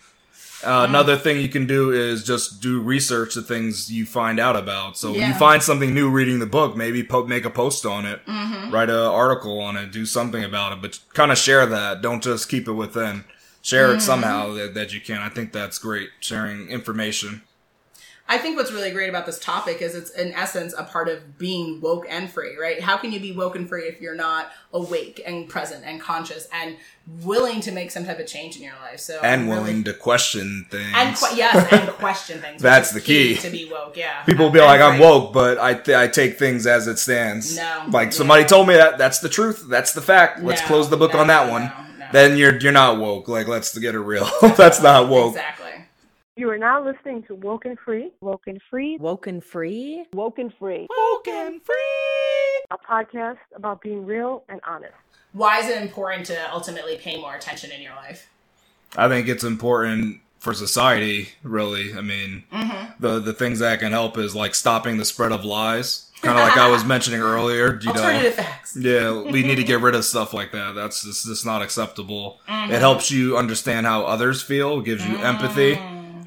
Uh, 0.63 0.85
Another 0.87 1.17
thing 1.17 1.39
you 1.41 1.49
can 1.49 1.65
do 1.65 1.91
is 1.91 2.23
just 2.23 2.61
do 2.61 2.79
research 2.81 3.35
the 3.35 3.41
things 3.41 3.91
you 3.91 4.05
find 4.05 4.39
out 4.39 4.55
about. 4.55 4.97
So 4.97 5.11
when 5.11 5.27
you 5.27 5.33
find 5.35 5.61
something 5.63 5.93
new 5.93 6.09
reading 6.09 6.39
the 6.39 6.45
book, 6.45 6.75
maybe 6.75 7.03
po- 7.03 7.25
make 7.25 7.45
a 7.45 7.49
post 7.49 7.85
on 7.85 8.05
it, 8.05 8.25
Mm-hmm. 8.25 8.71
write 8.71 8.89
an 8.89 8.95
article 8.95 9.59
on 9.59 9.75
it, 9.77 9.91
do 9.91 10.05
something 10.05 10.43
about 10.43 10.73
it, 10.73 10.81
but 10.81 10.99
kind 11.13 11.31
of 11.31 11.37
share 11.37 11.65
that. 11.65 12.01
Don't 12.01 12.21
just 12.23 12.49
keep 12.49 12.67
it 12.67 12.73
within. 12.73 13.23
Share 13.63 13.87
Mm-hmm. 13.89 13.97
it 13.97 14.01
somehow 14.01 14.53
that, 14.53 14.73
that 14.73 14.93
you 14.93 15.01
can. 15.01 15.17
I 15.19 15.29
think 15.29 15.51
that's 15.51 15.77
great. 15.79 16.09
Sharing 16.19 16.67
information. 16.69 17.41
I 18.31 18.37
think 18.37 18.55
what's 18.55 18.71
really 18.71 18.91
great 18.91 19.09
about 19.09 19.25
this 19.25 19.37
topic 19.39 19.81
is 19.81 19.93
it's 19.93 20.09
in 20.11 20.31
essence 20.33 20.73
a 20.77 20.83
part 20.85 21.09
of 21.09 21.37
being 21.37 21.81
woke 21.81 22.05
and 22.09 22.29
free, 22.31 22.57
right? 22.57 22.79
How 22.79 22.95
can 22.95 23.11
you 23.11 23.19
be 23.19 23.33
woke 23.33 23.57
and 23.57 23.67
free 23.67 23.83
if 23.89 23.99
you're 23.99 24.15
not 24.15 24.49
awake 24.71 25.21
and 25.25 25.49
present 25.49 25.83
and 25.85 25.99
conscious 25.99 26.47
and 26.53 26.77
willing 27.23 27.59
to 27.59 27.73
make 27.73 27.91
some 27.91 28.05
type 28.05 28.19
of 28.19 28.27
change 28.27 28.55
in 28.55 28.63
your 28.63 28.71
life? 28.81 29.01
So 29.01 29.19
and 29.21 29.49
really- 29.49 29.59
willing 29.59 29.83
to 29.83 29.93
question 29.93 30.65
things. 30.71 30.93
and 30.95 31.13
que- 31.13 31.35
yes, 31.35 31.73
and 31.73 31.89
question 31.89 32.39
things. 32.39 32.61
That's 32.61 32.91
the 32.91 33.01
key. 33.01 33.35
to 33.35 33.49
be 33.49 33.69
woke. 33.69 33.97
Yeah, 33.97 34.23
People 34.23 34.45
will 34.45 34.51
be 34.53 34.59
And 34.59 34.67
like, 34.69 34.79
"I'm 34.79 34.97
woke," 34.97 35.33
but 35.33 35.57
I 35.59 35.73
th- 35.73 35.97
I 35.97 36.07
take 36.07 36.39
things 36.39 36.65
as 36.65 36.87
it 36.87 36.99
stands. 36.99 37.57
No. 37.57 37.83
like 37.91 38.13
somebody 38.13 38.43
Yeah. 38.43 38.47
told 38.47 38.67
me 38.69 38.75
that 38.75 38.97
that's 38.97 39.19
the 39.19 39.27
truth. 39.29 39.65
That's 39.67 39.91
the 39.91 40.01
fact. 40.01 40.41
Let's 40.41 40.61
No, 40.61 40.67
close 40.67 40.89
the 40.89 40.95
book 40.95 41.13
no, 41.13 41.19
on 41.19 41.27
that 41.27 41.47
no, 41.47 41.51
one. 41.51 41.63
no, 41.65 41.71
no. 41.99 42.05
Then 42.13 42.37
you're 42.37 42.57
you're 42.59 42.71
not 42.71 42.97
woke. 42.97 43.27
Like 43.27 43.49
let's 43.49 43.77
get 43.77 43.93
it 43.93 43.99
real. 43.99 44.29
that's 44.55 44.81
not 44.81 45.09
woke. 45.09 45.31
Exactly. 45.35 45.70
You 46.41 46.49
are 46.49 46.57
now 46.57 46.83
listening 46.83 47.21
to 47.27 47.35
Woke 47.35 47.65
and 47.65 47.77
Free, 47.77 48.09
Woke 48.19 48.47
and 48.47 48.59
Free, 48.67 48.97
Woke 48.99 49.27
and 49.27 49.43
free. 49.43 50.07
Woke 50.11 50.39
and 50.39 50.51
Free, 50.51 50.87
Woke 50.89 51.27
and 51.27 51.61
free. 51.61 51.75
a 52.71 52.77
podcast 52.79 53.37
about 53.55 53.79
being 53.79 54.07
real 54.07 54.43
and 54.49 54.59
honest. 54.67 54.95
Why 55.33 55.59
is 55.59 55.69
it 55.69 55.79
important 55.79 56.25
to 56.25 56.51
ultimately 56.51 56.97
pay 56.97 57.21
more 57.21 57.35
attention 57.35 57.71
in 57.71 57.79
your 57.79 57.93
life? 57.93 58.27
I 58.97 59.07
think 59.07 59.27
it's 59.27 59.43
important 59.43 60.21
for 60.39 60.55
society. 60.55 61.29
Really, 61.43 61.93
I 61.95 62.01
mean, 62.01 62.45
Mm-hmm. 62.51 62.93
the 62.99 63.19
the 63.19 63.33
things 63.33 63.59
that 63.59 63.79
can 63.79 63.91
help 63.91 64.17
is 64.17 64.33
like 64.35 64.55
stopping 64.55 64.97
the 64.97 65.05
spread 65.05 65.31
of 65.31 65.45
lies. 65.45 66.07
Kind 66.23 66.39
of 66.39 66.43
like 66.47 66.57
I 66.57 66.71
was 66.71 66.83
mentioning 66.95 67.21
earlier. 67.21 67.79
You 67.79 67.93
know, 67.93 68.01
Alternative 68.01 68.33
facts. 68.33 68.75
Yeah, 68.75 69.21
we 69.21 69.43
need 69.43 69.57
to 69.57 69.63
get 69.63 69.79
rid 69.81 69.93
of 69.93 70.03
stuff 70.05 70.33
like 70.33 70.53
that. 70.53 70.73
That's 70.73 71.03
just, 71.03 71.23
just 71.27 71.45
not 71.45 71.61
acceptable. 71.61 72.39
Mm-hmm. 72.49 72.71
It 72.71 72.79
helps 72.79 73.11
you 73.11 73.37
understand 73.37 73.85
how 73.85 74.05
others 74.05 74.41
feel, 74.41 74.81
gives 74.81 75.05
you 75.05 75.17
empathy. 75.17 75.79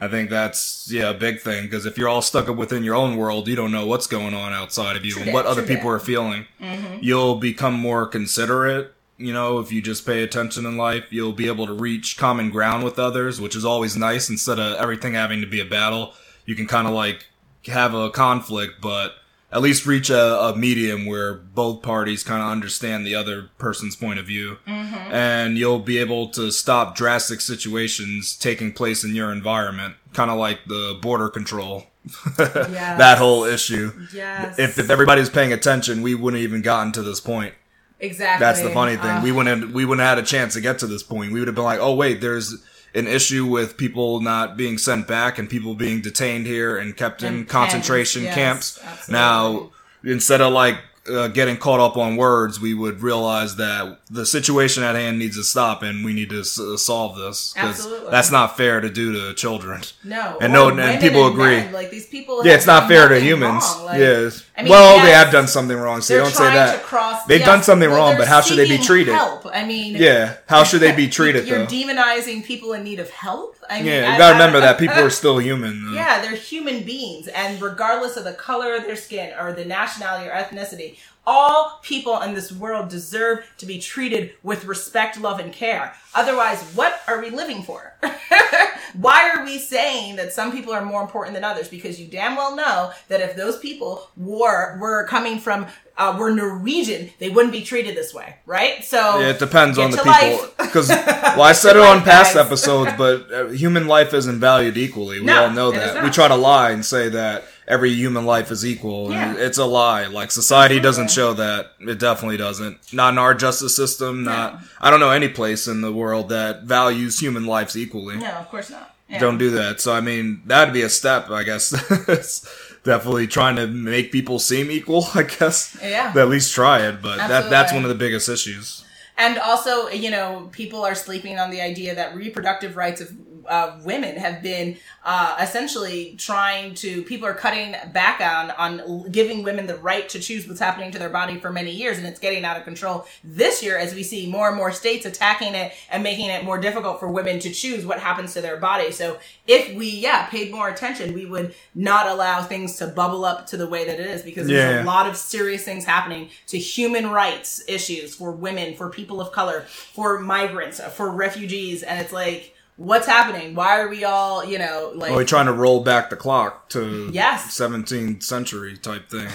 I 0.05 0.09
think 0.09 0.29
that's 0.29 0.91
yeah 0.91 1.11
a 1.11 1.15
big 1.15 1.41
thing 1.41 1.65
because 1.65 1.87
if 1.87 1.97
you're 1.97 2.09
all 2.09 2.23
stuck 2.23 2.49
up 2.49 2.57
within 2.57 2.85
your 2.85 2.95
own 2.95 3.17
world, 3.17 3.49
you 3.49 3.57
don't 3.57 3.73
know 3.73 3.87
what's 3.87 4.07
going 4.07 4.35
on 4.35 4.53
outside 4.53 4.97
of 4.97 5.05
you 5.05 5.13
True 5.13 5.23
and 5.23 5.29
that, 5.29 5.35
what 5.35 5.47
other 5.47 5.63
people 5.63 5.91
that. 5.91 5.97
are 5.97 6.01
feeling. 6.01 6.47
Mm-hmm. 6.61 6.99
You'll 7.01 7.37
become 7.37 7.75
more 7.75 8.07
considerate. 8.07 8.95
You 9.17 9.33
know, 9.33 9.61
if 9.61 9.73
you 9.73 9.81
just 9.81 10.05
pay 10.05 10.23
attention 10.23 10.67
in 10.67 10.77
life, 10.77 11.07
you'll 11.11 11.33
be 11.33 11.47
able 11.47 11.67
to 11.67 11.73
reach 11.73 12.19
common 12.19 12.51
ground 12.51 12.85
with 12.85 12.99
others, 12.99 13.41
which 13.41 13.57
is 13.57 13.65
always 13.65 13.97
nice. 13.97 14.29
Instead 14.29 14.59
of 14.59 14.77
everything 14.77 15.15
having 15.15 15.41
to 15.41 15.47
be 15.47 15.61
a 15.61 15.65
battle, 15.65 16.13
you 16.45 16.55
can 16.55 16.67
kind 16.67 16.87
of 16.87 16.93
like 16.93 17.27
have 17.67 17.95
a 17.95 18.11
conflict, 18.11 18.81
but 18.81 19.15
at 19.55 19.63
least 19.63 19.87
reach 19.87 20.11
a, 20.11 20.41
a 20.41 20.57
medium 20.57 21.07
where 21.07 21.33
both 21.33 21.81
parties 21.81 22.25
kind 22.25 22.43
of 22.43 22.49
understand 22.49 23.07
the 23.07 23.15
other 23.15 23.51
person's 23.57 23.95
point 23.95 24.19
of 24.19 24.27
view. 24.27 24.59
And 24.67 25.57
you'll 25.57 25.79
be 25.79 25.99
able 25.99 26.29
to 26.31 26.51
stop 26.51 26.97
drastic 26.97 27.41
situations 27.41 28.37
taking 28.37 28.73
place 28.73 29.05
in 29.05 29.15
your 29.15 29.31
environment, 29.31 29.95
kind 30.13 30.31
of 30.31 30.39
like 30.39 30.65
the 30.67 30.99
border 31.01 31.29
control. 31.29 31.85
that 32.37 33.17
whole 33.17 33.45
issue. 33.45 33.93
Yes. 34.13 34.59
If, 34.59 34.77
if 34.79 34.91
everybody's 34.91 35.31
paying 35.31 35.53
attention, 35.53 36.03
we 36.03 36.17
wouldn't 36.17 36.43
even 36.43 36.61
gotten 36.61 36.93
to 36.93 37.03
this 37.03 37.21
point. 37.21 37.55
exactly. 38.01 38.45
That's 38.45 38.61
the 38.61 38.71
funny 38.71 38.97
thing. 38.97 39.07
Uh, 39.07 39.21
we 39.23 39.33
wouldn't 39.33 39.73
we 39.73 39.85
wouldn't 39.85 40.05
have 40.05 40.19
had 40.19 40.25
a 40.25 40.27
chance 40.27 40.55
to 40.55 40.61
get 40.61 40.81
to 40.81 40.87
this 40.87 41.03
point. 41.03 41.33
We 41.33 41.39
would 41.39 41.49
have 41.49 41.55
been 41.55 41.65
like, 41.65 41.81
oh 41.81 41.95
wait, 41.95 42.21
there's 42.21 42.63
an 42.95 43.07
issue 43.07 43.45
with 43.47 43.77
people 43.77 44.21
not 44.21 44.57
being 44.57 44.79
sent 44.79 45.07
back 45.09 45.39
and 45.39 45.51
people 45.51 45.75
being 45.75 46.01
detained 46.01 46.47
here 46.47 46.77
and 46.77 46.97
kept 46.97 47.23
in 47.23 47.35
And 47.35 47.49
concentration 47.49 48.25
camps, 48.25 48.77
yes, 48.77 48.79
camps. 48.79 48.99
absolutely. 49.09 49.13
Now, 49.13 49.71
instead 50.05 50.41
of 50.41 50.53
like 50.53 50.77
uh, 51.11 51.29
getting 51.29 51.57
caught 51.59 51.81
up 51.81 51.97
on 51.99 52.17
words, 52.17 52.59
we 52.61 52.73
would 52.73 53.03
realize 53.03 53.57
that 53.57 53.99
the 54.11 54.25
situation 54.25 54.83
at 54.83 54.95
hand 54.95 55.19
needs 55.19 55.37
to 55.37 55.45
stop 55.45 55.83
and 55.83 56.05
we 56.05 56.13
need 56.15 56.31
to 56.31 56.41
s- 56.41 56.59
uh, 56.59 56.77
solve 56.79 57.17
this 57.17 57.53
Absolutely. 57.57 58.11
that's 58.11 58.31
not 58.31 58.57
fair 58.57 58.81
to 58.81 58.89
do 58.89 59.13
to 59.13 59.35
children. 59.35 59.83
No, 60.03 60.39
And 60.41 60.53
no- 60.53 60.69
and 60.71 61.01
people 61.01 61.27
agree. 61.27 61.57
men. 61.59 61.73
Like 61.73 61.91
these 61.91 62.07
people. 62.07 62.47
Yeah, 62.47 62.55
it's 62.55 62.67
not 62.67 62.89
fair 62.89 63.09
to 63.09 63.21
humans. 63.21 63.65
Like, 63.83 63.99
yes. 63.99 64.45
I 64.57 64.63
mean, 64.63 64.71
well, 64.71 65.05
they 65.05 65.11
have 65.11 65.31
done 65.33 65.49
something 65.49 65.77
wrong, 65.77 66.01
so 66.01 66.17
don't 66.17 66.33
say 66.33 66.45
that. 66.45 66.83
Cross, 66.85 67.25
They've 67.27 67.41
yes, 67.41 67.49
done 67.49 67.63
something 67.63 67.91
well, 67.91 67.99
wrong, 68.11 68.17
but 68.17 68.29
how 68.29 68.41
should 68.41 68.57
they 68.57 68.69
be 68.69 68.79
treated? 68.79 69.13
Help. 69.15 69.45
I 69.53 69.65
mean, 69.67 69.97
Yeah. 69.97 70.35
How 70.47 70.63
should 70.65 70.81
they 70.81 70.93
be 70.95 71.09
treated 71.09 71.47
You're 71.49 71.61
though? 71.61 71.67
demonizing 71.67 72.45
people 72.45 72.73
in 72.73 72.83
need 72.85 73.01
of 73.01 73.11
help. 73.11 73.57
I 73.69 73.79
mean, 73.79 73.87
Yeah, 73.87 74.09
I- 74.09 74.13
you 74.13 74.19
gotta 74.19 74.25
I- 74.37 74.39
remember 74.39 74.61
that 74.61 74.79
people 74.79 74.99
are 75.01 75.11
still 75.11 75.39
human. 75.39 75.87
though. 75.87 75.93
Yeah, 75.93 76.23
they're 76.23 76.37
human 76.37 76.83
beings, 76.85 77.29
and 77.29 77.61
regardless 77.61 78.17
of 78.17 78.25
the 78.25 78.33
color 78.35 78.75
of 78.77 78.85
their 78.85 78.97
skin 78.97 79.33
or 79.39 79.53
the 79.53 79.65
nationality 79.65 80.29
or 80.29 80.33
ethnicity, 80.33 80.94
all 81.27 81.81
people 81.83 82.21
in 82.23 82.35
this 82.35 82.53
world 82.53 82.89
deserve 82.89 83.47
to 83.59 83.67
be 83.67 83.79
treated 83.79 84.35
with 84.43 84.65
respect, 84.65 85.21
love, 85.21 85.41
and 85.41 85.53
care. 85.53 85.95
Otherwise, 86.15 86.63
what 86.75 87.01
are 87.09 87.21
we 87.21 87.31
living 87.31 87.63
for? 87.63 87.95
Why 88.95 89.33
are 89.35 89.45
we 89.45 89.59
saying 89.59 90.17
that 90.17 90.33
some 90.33 90.53
people 90.53 90.73
are 90.73 90.85
more 90.85 91.03
important 91.03 91.35
than 91.35 91.43
others? 91.45 91.69
Because 91.69 92.01
you 92.01 92.07
damn 92.07 92.37
well 92.37 92.55
know 92.55 92.93
that 93.09 93.21
if 93.21 93.35
those 93.37 93.59
people 93.59 94.09
were 94.17 94.79
were 94.79 95.05
coming 95.09 95.39
from 95.39 95.67
uh, 95.97 96.17
were 96.19 96.31
Norwegian, 96.31 97.11
they 97.19 97.29
wouldn't 97.31 97.53
be 97.53 97.63
treated 97.63 97.97
this 97.97 98.13
way, 98.15 98.37
right? 98.47 98.85
So 98.85 99.21
Yeah, 99.21 99.31
it 99.31 99.39
depends 99.39 99.79
on 99.79 99.91
the 99.91 99.97
people. 99.99 100.49
Because 100.59 100.89
well, 100.89 101.43
I 101.43 101.53
said 101.53 101.77
it 101.77 101.83
on 101.83 101.97
life, 101.99 102.05
past 102.05 102.35
guys. 102.35 102.47
episodes, 102.47 102.93
but 102.99 103.33
uh, 103.33 103.47
human 103.49 103.87
life 103.89 104.13
isn't 104.15 104.39
valued 104.41 104.77
equally. 104.77 105.21
We 105.21 105.27
No, 105.27 105.45
all 105.45 105.51
know 105.51 105.71
that. 105.73 106.03
We 106.05 106.11
try 106.11 106.29
to 106.29 106.37
lie 106.37 106.71
and 106.71 106.85
say 106.85 107.09
that 107.11 107.45
every 107.67 107.91
human 107.93 108.27
life 108.27 108.51
is 108.51 108.65
equal. 108.65 109.11
Yeah. 109.11 109.35
It's 109.37 109.59
a 109.59 109.65
lie. 109.65 110.07
Like 110.07 110.31
society 110.31 110.81
doesn't 110.81 111.11
show 111.11 111.33
that. 111.35 111.73
It 111.81 111.99
definitely 111.99 112.37
doesn't. 112.37 112.93
Not 112.93 113.15
in 113.15 113.19
our 113.19 113.35
justice 113.35 113.75
system. 113.77 114.25
Not. 114.25 114.61
I 114.81 114.91
don't 114.91 115.01
know 115.01 115.11
any 115.11 115.29
place 115.29 115.67
in 115.67 115.81
the 115.81 115.93
world 115.93 116.29
that 116.31 116.65
values 116.65 117.19
human 117.19 117.47
lives 117.47 117.77
equally. 117.77 118.17
no, 118.17 118.31
of 118.33 118.49
course 118.49 118.71
not. 118.71 118.95
Yeah. 119.09 119.19
Don't 119.19 119.39
do 119.39 119.51
that. 119.51 119.81
So 119.81 119.93
I 119.93 120.01
mean, 120.01 120.43
that'd 120.47 120.73
be 120.75 120.83
a 120.83 120.89
step. 120.89 121.31
I 121.31 121.43
guess. 121.45 121.73
It's 122.09 122.47
definitely 122.85 123.27
trying 123.27 123.57
to 123.57 123.67
make 123.67 124.13
people 124.13 124.39
seem 124.39 124.71
equal. 124.71 125.07
I 125.15 125.23
guess. 125.25 125.77
Yeah. 125.83 126.13
At 126.17 126.29
least 126.29 126.55
try 126.55 126.87
it. 126.87 127.03
But 127.03 127.17
that 127.17 127.51
that's 127.51 127.73
one 127.73 127.83
of 127.83 127.89
the 127.89 127.95
biggest 127.95 128.29
issues. 128.29 128.85
And 129.17 129.39
also, 129.39 129.89
you 129.91 130.11
know, 130.11 130.49
people 130.51 130.85
are 130.85 130.95
sleeping 130.97 131.39
on 131.39 131.51
the 131.51 131.61
idea 131.61 131.95
that 131.95 132.17
reproductive 132.17 132.77
rights 132.77 133.01
of 133.01 133.13
uh, 133.49 133.79
women 133.85 134.17
have 134.17 134.43
been 134.43 134.77
uh, 135.05 135.37
essentially 135.41 136.15
trying 136.19 136.75
to. 136.75 137.03
People 137.03 137.27
are 137.29 137.35
cutting 137.35 137.75
back 137.93 138.21
on 138.21 138.51
on 138.53 139.11
giving 139.11 139.43
women 139.43 139.67
the 139.67 139.77
right 139.77 140.09
to 140.09 140.19
choose 140.19 140.47
what's 140.49 140.61
happening 140.61 140.91
to 140.93 140.99
their 140.99 141.09
body 141.11 141.39
for 141.39 141.51
many 141.53 141.71
years, 141.71 141.99
and 141.99 142.07
it's 142.07 142.19
getting 142.21 142.45
out 142.45 142.57
of 142.57 142.65
control 142.65 143.07
this 143.23 143.63
year 143.63 143.77
as 143.79 143.95
we 143.95 144.03
see 144.03 144.31
more 144.31 144.49
and 144.49 144.57
more 144.57 144.73
states 144.73 145.05
attacking 145.07 145.55
it 145.55 145.73
and 145.91 146.03
making 146.03 146.31
it 146.31 146.45
more 146.45 146.59
difficult 146.59 147.01
for 147.01 147.09
women 147.09 147.39
to 147.41 147.51
choose 147.51 147.85
what 147.87 147.99
happens 147.99 148.33
to 148.35 148.41
their 148.41 148.57
body. 148.57 148.91
So 148.93 149.19
if 149.47 149.75
we, 149.77 149.89
yeah, 149.91 150.27
paid 150.27 150.51
more 150.53 150.69
attention, 150.69 151.13
we 151.15 151.27
would 151.27 151.55
not 151.75 152.07
allow 152.07 152.43
things 152.43 152.77
to 152.79 152.87
bubble 152.87 153.25
up 153.25 153.47
to 153.49 153.57
the 153.57 153.67
way 153.69 153.85
that 153.85 154.01
it 154.01 154.07
is 154.07 154.23
because 154.23 154.47
there's 154.49 154.77
Yeah. 154.77 154.83
a 154.83 154.85
lot 154.85 155.07
of 155.07 155.17
serious 155.17 155.65
things 155.65 155.85
happening 155.85 156.31
to 156.49 156.59
human 156.59 157.11
rights 157.11 157.63
issues 157.69 158.15
for 158.15 158.33
women, 158.33 158.75
for 158.75 158.89
people 158.89 159.21
of 159.21 159.33
color, 159.33 159.63
for 159.69 160.19
migrants, 160.19 160.81
for 160.95 161.11
refugees, 161.11 161.83
and 161.83 162.01
it's 162.01 162.13
like, 162.13 162.54
what's 162.77 163.07
happening? 163.07 163.55
Why 163.55 163.81
are 163.81 163.89
we 163.89 164.05
all, 164.05 164.45
you 164.45 164.59
know, 164.59 164.93
like 164.95 165.13
Are 165.13 165.17
we 165.17 165.25
trying 165.25 165.47
to 165.47 165.53
roll 165.53 165.81
back 165.83 166.11
the 166.11 166.17
clock 166.17 166.69
to 166.71 167.11
Yes. 167.13 167.59
17th 167.59 168.23
century 168.23 168.77
type 168.77 169.09
thing? 169.11 169.29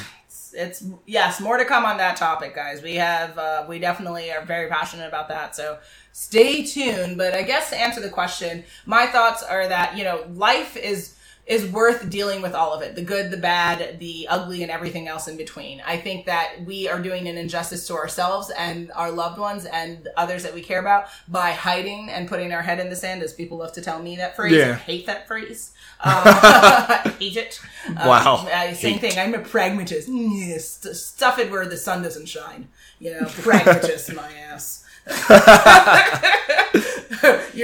it's 0.52 0.84
yes 1.06 1.40
more 1.40 1.58
to 1.58 1.64
come 1.66 1.86
on 1.86 1.98
that 1.98 2.18
topic 2.18 2.56
guys 2.56 2.82
we 2.82 2.96
have 2.96 3.38
uh, 3.38 3.64
we 3.70 3.78
definitely 3.78 4.32
are 4.32 4.44
very 4.46 4.68
passionate 4.68 5.08
about 5.08 5.28
that 5.28 5.56
so 5.56 5.78
stay 6.12 6.64
tuned 6.64 7.20
but 7.20 7.36
i 7.36 7.44
guess 7.44 7.70
to 7.70 7.80
answer 7.80 8.02
the 8.02 8.10
question 8.10 8.64
my 8.88 9.06
thoughts 9.06 9.44
are 9.44 9.68
that 9.68 9.96
you 9.96 10.04
know 10.04 10.26
life 10.34 10.76
is 10.76 11.14
is 11.50 11.66
worth 11.72 12.10
dealing 12.10 12.42
with 12.42 12.54
all 12.54 12.74
of 12.74 12.82
it 12.84 12.94
the 12.96 13.02
good 13.02 13.32
the 13.32 13.38
bad 13.38 13.98
the 14.00 14.26
ugly 14.30 14.62
and 14.62 14.72
everything 14.72 15.08
else 15.08 15.28
in 15.28 15.36
between 15.36 15.82
i 15.86 15.98
think 15.98 16.26
that 16.28 16.54
we 16.66 16.88
are 16.88 17.00
doing 17.02 17.28
an 17.28 17.38
injustice 17.38 17.86
to 17.88 17.94
ourselves 17.96 18.52
and 18.58 18.92
our 18.96 19.10
loved 19.12 19.38
ones 19.40 19.66
and 19.66 20.08
others 20.16 20.44
that 20.44 20.54
we 20.54 20.62
care 20.62 20.80
about 20.80 21.08
by 21.28 21.50
hiding 21.52 22.08
and 22.10 22.30
putting 22.30 22.54
our 22.54 22.62
head 22.62 22.80
in 22.80 22.88
the 22.90 22.96
sand 22.96 23.24
as 23.24 23.34
people 23.34 23.58
love 23.58 23.72
to 23.74 23.82
tell 23.82 24.00
me 24.02 24.16
that 24.16 24.36
phrase 24.36 24.54
Yeah. 24.54 24.72
i 24.72 24.76
hate 24.76 25.06
that 25.08 25.28
phrase 25.28 25.72
I 26.02 27.14
hate 27.20 27.36
it 27.36 27.60
Wow. 28.06 28.48
uh, 28.50 28.74
same 28.74 29.00
Hate. 29.00 29.02
thing. 29.02 29.20
I'm 29.20 29.34
a 29.34 29.40
pragmatist. 29.40 30.08
Yes, 30.10 30.66
st- 30.80 30.96
stuff 30.96 31.40
it 31.40 31.52
where 31.52 31.66
the 31.66 31.76
sun 31.76 32.02
doesn't 32.04 32.28
shine. 32.28 32.70
You 33.00 33.20
know, 33.20 33.26
pragmatist, 33.28 34.14
my 34.14 34.32
ass. 34.50 34.86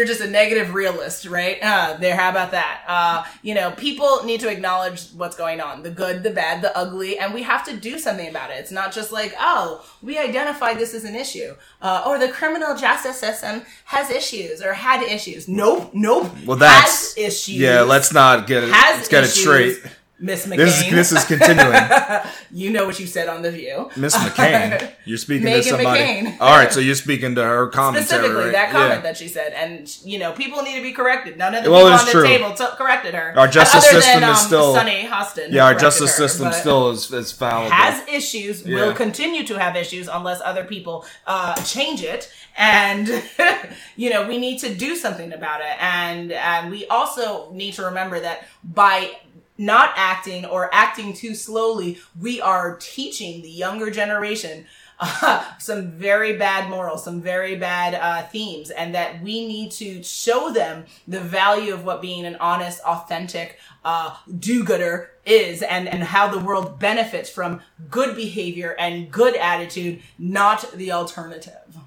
You're 0.05 0.13
just 0.13 0.21
a 0.21 0.29
negative 0.29 0.75
realist, 0.75 1.25
right? 1.25 1.57
Uh, 1.63 1.97
there, 1.97 2.15
how 2.15 2.29
about 2.29 2.51
that? 2.51 2.83
Uh, 2.87 3.23
you 3.41 3.55
know, 3.55 3.71
people 3.71 4.23
need 4.23 4.39
to 4.41 4.49
acknowledge 4.49 5.07
what's 5.13 5.35
going 5.35 5.59
on 5.59 5.81
the 5.81 5.89
good, 5.89 6.21
the 6.21 6.29
bad, 6.29 6.61
the 6.61 6.77
ugly, 6.77 7.17
and 7.17 7.33
we 7.33 7.41
have 7.41 7.65
to 7.65 7.75
do 7.75 7.97
something 7.97 8.29
about 8.29 8.51
it. 8.51 8.59
It's 8.59 8.69
not 8.69 8.91
just 8.91 9.11
like, 9.11 9.33
oh, 9.39 9.83
we 10.03 10.19
identified 10.19 10.77
this 10.77 10.93
as 10.93 11.05
an 11.05 11.15
issue, 11.15 11.55
uh, 11.81 12.03
or 12.05 12.19
the 12.19 12.27
criminal 12.27 12.75
justice 12.75 13.19
system 13.19 13.63
has 13.85 14.11
issues 14.11 14.61
or 14.61 14.73
had 14.73 15.01
issues. 15.01 15.47
Nope, 15.47 15.89
nope. 15.95 16.31
Well, 16.45 16.57
that's 16.57 17.15
has 17.15 17.17
issues. 17.17 17.55
Yeah, 17.55 17.81
let's 17.81 18.13
not 18.13 18.45
get 18.45 18.63
it. 18.63 18.71
has 18.71 18.97
let's 18.97 19.09
get 19.09 19.23
it 19.23 19.29
straight. 19.29 19.81
Miss 20.17 20.47
McCain. 20.47 20.57
This 20.57 20.81
is 20.81 20.91
this 20.91 21.11
is 21.11 21.25
continuing. 21.25 21.75
you 22.51 22.69
know 22.71 22.85
what 22.85 22.97
you 22.99 23.05
said 23.05 23.27
on 23.27 23.41
the 23.41 23.51
View. 23.51 23.89
Miss 23.97 24.15
McCain, 24.23 24.91
you're 25.03 25.17
speaking 25.17 25.47
to 25.47 25.61
somebody. 25.61 25.99
McCain. 25.99 26.37
All 26.39 26.55
right, 26.57 26.71
so 26.71 26.79
you're 26.79 26.95
speaking 26.95 27.35
to 27.35 27.43
her 27.43 27.67
commentary, 27.67 28.05
Specifically, 28.05 28.43
right? 28.45 28.51
that 28.53 28.71
comment 28.71 28.91
Yeah. 28.95 29.01
that 29.01 29.17
she 29.17 29.27
said, 29.27 29.51
and 29.53 29.93
you 30.05 30.17
know, 30.17 30.31
people 30.31 30.61
need 30.63 30.77
to 30.77 30.81
be 30.81 30.93
corrected. 30.93 31.37
None 31.37 31.53
of 31.53 31.65
the 31.65 31.69
Well, 31.71 31.85
people 31.85 31.99
on 31.99 32.05
the 32.05 32.11
true. 32.11 32.23
table 32.27 32.53
t- 32.53 32.65
corrected 32.77 33.13
her. 33.13 33.33
Our 33.37 33.47
justice 33.49 33.85
other 33.87 34.01
system 34.01 34.21
than, 34.21 34.29
is 34.31 34.39
um, 34.39 34.45
still- 34.45 34.73
Sunny 34.75 35.03
Hostin. 35.03 35.51
Yeah, 35.51 35.65
our 35.65 35.75
justice 35.75 36.17
her, 36.17 36.27
system 36.27 36.53
still 36.53 36.91
is 36.91 37.11
is 37.11 37.33
fallible. 37.33 37.71
has 37.71 38.07
issues. 38.07 38.65
Yeah. 38.65 38.75
Will 38.85 38.93
continue 38.93 39.45
to 39.47 39.59
have 39.59 39.75
issues 39.75 40.07
unless 40.07 40.39
other 40.41 40.63
people 40.63 41.05
uh, 41.27 41.55
change 41.63 42.01
it. 42.03 42.31
And 42.57 43.09
you 43.97 44.09
know, 44.11 44.25
we 44.27 44.37
need 44.37 44.59
to 44.59 44.73
do 44.73 44.95
something 44.95 45.33
about 45.33 45.59
it. 45.59 45.75
And 45.83 46.31
and 46.31 46.71
we 46.71 46.85
also 46.87 47.51
need 47.51 47.73
to 47.73 47.83
remember 47.83 48.19
that 48.21 48.45
by 48.63 49.11
not 49.57 49.93
acting 49.95 50.45
or 50.45 50.73
acting 50.73 51.13
too 51.13 51.35
slowly, 51.35 51.99
we 52.19 52.41
are 52.41 52.77
teaching 52.79 53.41
the 53.41 53.49
younger 53.49 53.89
generation 53.89 54.65
uh, 54.99 55.43
some 55.59 55.91
very 55.91 56.37
bad 56.37 56.69
morals, 56.69 57.03
some 57.03 57.21
very 57.21 57.55
bad 57.55 57.95
uh, 57.95 58.25
themes, 58.27 58.69
and 58.69 58.95
that 58.95 59.21
we 59.21 59.45
need 59.45 59.71
to 59.71 60.01
show 60.03 60.51
them 60.53 60.85
the 61.07 61.19
value 61.19 61.73
of 61.73 61.83
what 61.83 62.01
being 62.01 62.25
an 62.25 62.35
honest, 62.37 62.81
authentic 62.81 63.59
uh, 63.83 64.15
do-gooder 64.39 65.11
is, 65.25 65.61
and 65.61 65.87
and 65.87 66.03
how 66.03 66.27
the 66.27 66.39
world 66.39 66.79
benefits 66.79 67.29
from 67.29 67.61
good 67.89 68.15
behavior 68.15 68.75
and 68.79 69.11
good 69.11 69.35
attitude, 69.35 70.01
not 70.17 70.71
the 70.73 70.91
alternative. 70.91 71.77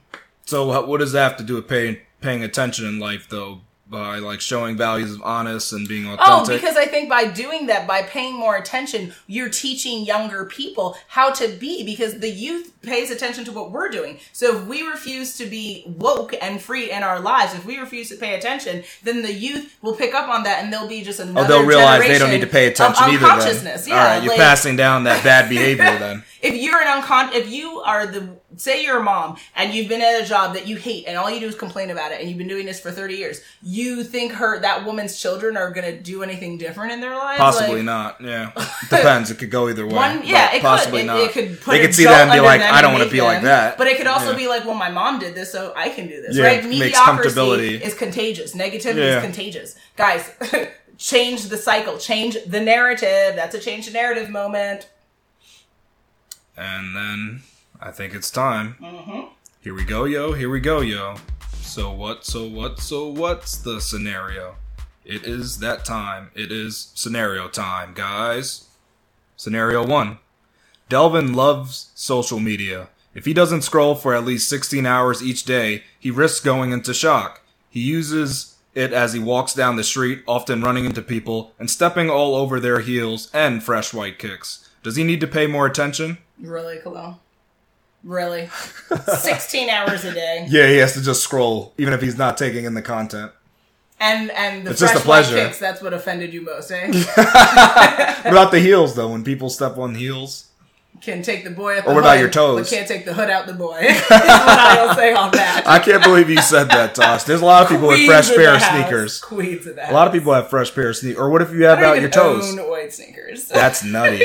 So 0.45 0.67
what, 0.67 0.87
what 0.87 1.01
does 1.01 1.13
that 1.13 1.23
have 1.31 1.37
to 1.39 1.45
do 1.45 1.55
with 1.55 1.69
paying 1.69 1.99
paying 2.21 2.45
attention 2.45 2.87
in 2.87 2.99
life, 2.99 3.29
though? 3.29 3.61
By 3.91 4.19
like 4.19 4.41
showing 4.41 4.77
values 4.77 5.15
of 5.15 5.23
honest 5.23 5.73
and 5.73 5.89
being 5.89 6.07
oh, 6.07 6.15
authentic. 6.15 6.55
Oh, 6.55 6.57
because 6.57 6.77
I 6.77 6.85
think 6.85 7.09
by 7.09 7.27
doing 7.27 7.67
that, 7.69 7.87
by 7.87 8.03
paying 8.03 8.35
more 8.35 8.57
attention, 8.57 9.15
you're 9.27 9.49
teaching 9.49 10.05
younger 10.05 10.45
people 10.45 10.97
how 11.09 11.31
to 11.33 11.49
be 11.49 11.85
because 11.85 12.21
the 12.21 12.29
youth 12.29 12.73
pays 12.83 13.11
attention 13.11 13.45
to 13.47 13.53
what 13.53 13.71
we're 13.71 13.89
doing. 13.89 14.19
So 14.33 14.59
if 14.59 14.67
we 14.67 14.83
refuse 14.83 15.37
to 15.39 15.47
be 15.47 15.85
woke 15.87 16.35
and 16.41 16.61
free 16.61 16.91
in 16.91 17.03
our 17.03 17.19
lives, 17.19 17.55
if 17.55 17.65
we 17.65 17.79
refuse 17.79 18.09
to 18.11 18.17
pay 18.17 18.35
attention, 18.35 18.85
then 19.03 19.23
the 19.23 19.33
youth 19.33 19.79
will 19.83 19.95
pick 19.95 20.15
up 20.15 20.29
on 20.29 20.43
that 20.43 20.63
and 20.63 20.73
they'll 20.73 20.89
be 20.89 21.03
just 21.03 21.21
another 21.21 21.41
oh, 21.41 21.49
they'll 21.49 21.67
realize 21.67 22.03
they 22.03 22.19
don't 22.19 22.31
need 22.31 22.41
to 22.43 22.47
pay 22.47 22.67
attention 22.67 23.05
either. 23.05 23.27
Then. 23.27 23.81
Yeah, 23.87 23.95
All 23.95 24.05
right, 24.05 24.23
you're 24.23 24.33
like- 24.33 24.39
passing 24.39 24.77
down 24.77 25.05
that 25.05 25.25
bad 25.25 25.49
behavior 25.49 25.85
then. 25.99 26.25
if 26.43 26.55
you're 26.55 26.81
an 26.81 27.03
uncon 27.03 27.33
if 27.33 27.49
you 27.51 27.81
are 27.81 28.07
the 28.07 28.29
say 28.59 28.83
you're 28.85 28.99
a 28.99 29.03
mom 29.03 29.37
and 29.57 29.73
you've 29.73 29.89
been 29.89 30.03
at 30.03 30.21
a 30.23 30.27
job 30.27 30.53
that 30.55 30.67
you 30.67 30.77
hate 30.77 31.05
and 31.07 31.17
all 31.17 31.31
you 31.31 31.41
do 31.41 31.47
is 31.47 31.55
complain 31.55 31.91
about 31.91 32.13
it 32.13 32.21
and 32.21 32.29
you've 32.29 32.37
been 32.39 32.49
doing 32.49 32.67
this 32.67 32.81
for 32.81 32.91
30 32.91 33.15
years 33.15 33.41
you 33.63 34.03
think 34.05 34.33
her 34.33 34.59
that 34.61 34.85
woman's 34.85 35.19
children 35.21 35.57
are 35.57 35.71
going 35.71 35.87
to 35.91 35.99
do 36.01 36.23
anything 36.23 36.59
different 36.59 36.93
in 36.93 37.01
their 37.01 37.17
lives 37.17 37.39
Possibly 37.39 37.77
Like, 37.77 37.85
not. 37.85 38.21
Yeah, 38.21 38.51
depends. 38.91 39.31
It 39.31 39.39
could 39.39 39.51
go 39.51 39.69
either 39.69 39.87
way. 39.87 39.95
one, 39.95 40.23
yeah, 40.27 40.55
it 40.55 40.61
possibly 40.63 41.01
could. 41.01 41.07
not. 41.07 41.19
It, 41.21 41.23
it 41.25 41.33
could 41.33 41.61
put 41.61 41.71
they 41.73 41.81
could 41.81 41.95
see 41.95 42.05
that 42.05 42.23
and 42.29 42.33
be 42.33 42.41
like, 42.41 42.61
I 42.61 42.83
don't 42.83 42.93
want 42.93 43.05
to 43.05 43.11
be 43.11 43.21
like 43.23 43.43
that. 43.43 43.79
But 43.79 43.87
it 43.87 43.97
could 43.97 44.07
also 44.07 44.33
Yeah. 44.33 44.37
be 44.37 44.49
like, 44.49 44.65
well, 44.65 44.75
my 44.75 44.91
mom 44.91 45.19
did 45.21 45.35
this, 45.35 45.53
so 45.53 45.73
I 45.77 45.89
can 45.89 46.09
do 46.09 46.21
this, 46.21 46.37
Yeah, 46.37 46.45
right? 46.45 46.65
Mediocrity 46.65 47.29
comfortability. 47.31 47.81
is 47.81 47.95
contagious. 47.95 48.55
Negativity 48.57 48.97
Yeah. 48.99 49.19
is 49.19 49.23
contagious, 49.23 49.77
guys. 49.97 50.29
change 50.99 51.45
the 51.45 51.57
cycle. 51.57 51.97
Change 51.99 52.37
the 52.47 52.61
narrative. 52.61 53.37
That's 53.37 53.55
a 53.55 53.61
change 53.61 53.87
the 53.87 53.93
narrative 53.93 54.29
moment. 54.31 54.89
And 56.57 56.97
then 56.97 57.43
I 57.81 57.91
think 57.91 58.15
it's 58.15 58.31
time. 58.31 58.77
Mm-hmm. 58.81 59.33
Here 59.61 59.75
we 59.75 59.85
go, 59.85 60.05
yo. 60.05 60.33
Here 60.33 60.51
we 60.51 60.61
go, 60.61 60.81
yo. 60.81 61.17
So 61.61 61.93
what? 61.93 62.25
So 62.25 62.47
what? 62.47 62.81
So 62.81 63.09
what's 63.09 63.57
the 63.57 63.81
scenario? 63.81 64.57
It 65.05 65.25
is 65.25 65.59
that 65.61 65.85
time. 65.85 66.31
It 66.35 66.51
is 66.51 66.93
scenario 66.95 67.49
time, 67.49 67.95
guys. 67.95 68.67
Scenario 69.37 69.87
one. 69.87 70.19
Delvin 70.89 71.35
loves 71.35 71.91
social 71.95 72.41
media. 72.41 72.89
If 73.15 73.25
he 73.25 73.33
doesn't 73.33 73.63
scroll 73.63 73.95
for 73.95 74.15
at 74.15 74.25
least 74.25 74.49
16 74.49 74.87
hours 74.87 75.23
each 75.23 75.45
day, 75.45 75.85
he 75.99 76.11
risks 76.11 76.41
going 76.41 76.73
into 76.73 76.93
shock. 76.93 77.43
He 77.71 77.81
uses 77.81 78.57
it 78.75 78.93
as 78.93 79.13
he 79.13 79.21
walks 79.21 79.55
down 79.55 79.77
the 79.77 79.85
street, 79.85 80.23
often 80.27 80.63
running 80.63 80.85
into 80.85 81.03
people 81.03 81.53
and 81.59 81.71
stepping 81.71 82.09
all 82.11 82.35
over 82.35 82.61
their 82.61 82.81
heels 82.81 83.31
and 83.33 83.63
fresh 83.63 83.93
white 83.93 84.19
kicks. 84.19 84.69
Does 84.83 84.97
he 84.97 85.05
need 85.05 85.21
to 85.21 85.27
pay 85.27 85.47
more 85.47 85.67
attention? 85.67 86.19
Really, 86.41 86.79
Cologne? 86.79 87.17
Really? 88.05 88.49
16 89.19 89.69
hours 89.71 90.05
a 90.05 90.13
day. 90.15 90.47
Yeah, 90.49 90.67
he 90.69 90.77
has 90.79 90.95
to 90.95 91.03
just 91.03 91.23
scroll, 91.23 91.75
even 91.79 91.93
if 91.93 92.01
he's 92.01 92.17
not 92.17 92.37
taking 92.39 92.65
in 92.65 92.75
the 92.75 92.83
content. 92.83 93.33
And 94.01 94.31
and 94.31 94.65
the 94.65 94.71
It's 94.71 94.81
just 94.81 94.95
a 94.95 95.01
pleasure. 95.01 95.35
kicks, 95.37 95.59
that's 95.59 95.83
what 95.83 95.93
offended 95.93 96.33
you 96.33 96.43
most, 96.43 96.71
eh? 96.71 96.87
What 98.23 98.27
about 98.33 98.51
the 98.53 98.61
heels, 98.61 98.95
though? 98.95 99.09
When 99.09 99.25
people 99.25 99.51
step 99.51 99.77
on 99.77 99.95
heels? 99.97 100.45
Can 101.01 101.23
take 101.23 101.45
the 101.45 101.51
boy 101.51 101.79
out 101.79 101.85
the 101.85 101.91
Or 101.91 101.95
what 101.95 102.01
about 102.01 102.17
hood, 102.17 102.21
your 102.23 102.31
toes? 102.31 102.61
But 102.71 102.77
can't 102.77 102.89
take 102.89 103.05
the 103.05 103.15
hood 103.15 103.31
out 103.31 103.47
the 103.47 103.55
boy. 103.55 103.81
What 104.09 104.23
I'll 104.23 104.95
say 104.97 105.13
on 105.15 105.31
that. 105.33 105.63
I 105.67 105.79
can't 105.81 106.03
believe 106.03 106.29
you 106.31 106.41
said 106.43 106.65
that, 106.71 106.95
Tosh. 106.95 107.23
There's 107.25 107.41
a 107.41 107.45
lot 107.45 107.63
of 107.63 107.69
people 107.69 107.89
with 107.89 108.05
fresh 108.07 108.29
pair 108.35 108.55
of 108.55 108.63
sneakers. 108.63 109.21
Queens 109.21 109.67
of 109.67 109.77
that. 109.77 109.91
A 109.91 109.95
lot 109.95 110.07
of 110.09 110.13
people 110.13 110.33
have 110.33 110.49
fresh 110.51 110.75
pair 110.75 110.89
of 110.91 110.97
sneakers. 110.97 111.19
Or 111.21 111.31
what 111.31 111.43
if 111.43 111.53
you 111.53 111.65
have 111.65 111.79
out 111.81 112.01
your 112.01 112.11
toes? 112.11 112.57
own 112.59 112.69
white 112.71 112.93
sneakers. 112.93 113.47
That's 113.49 113.85
nutty. 113.85 114.25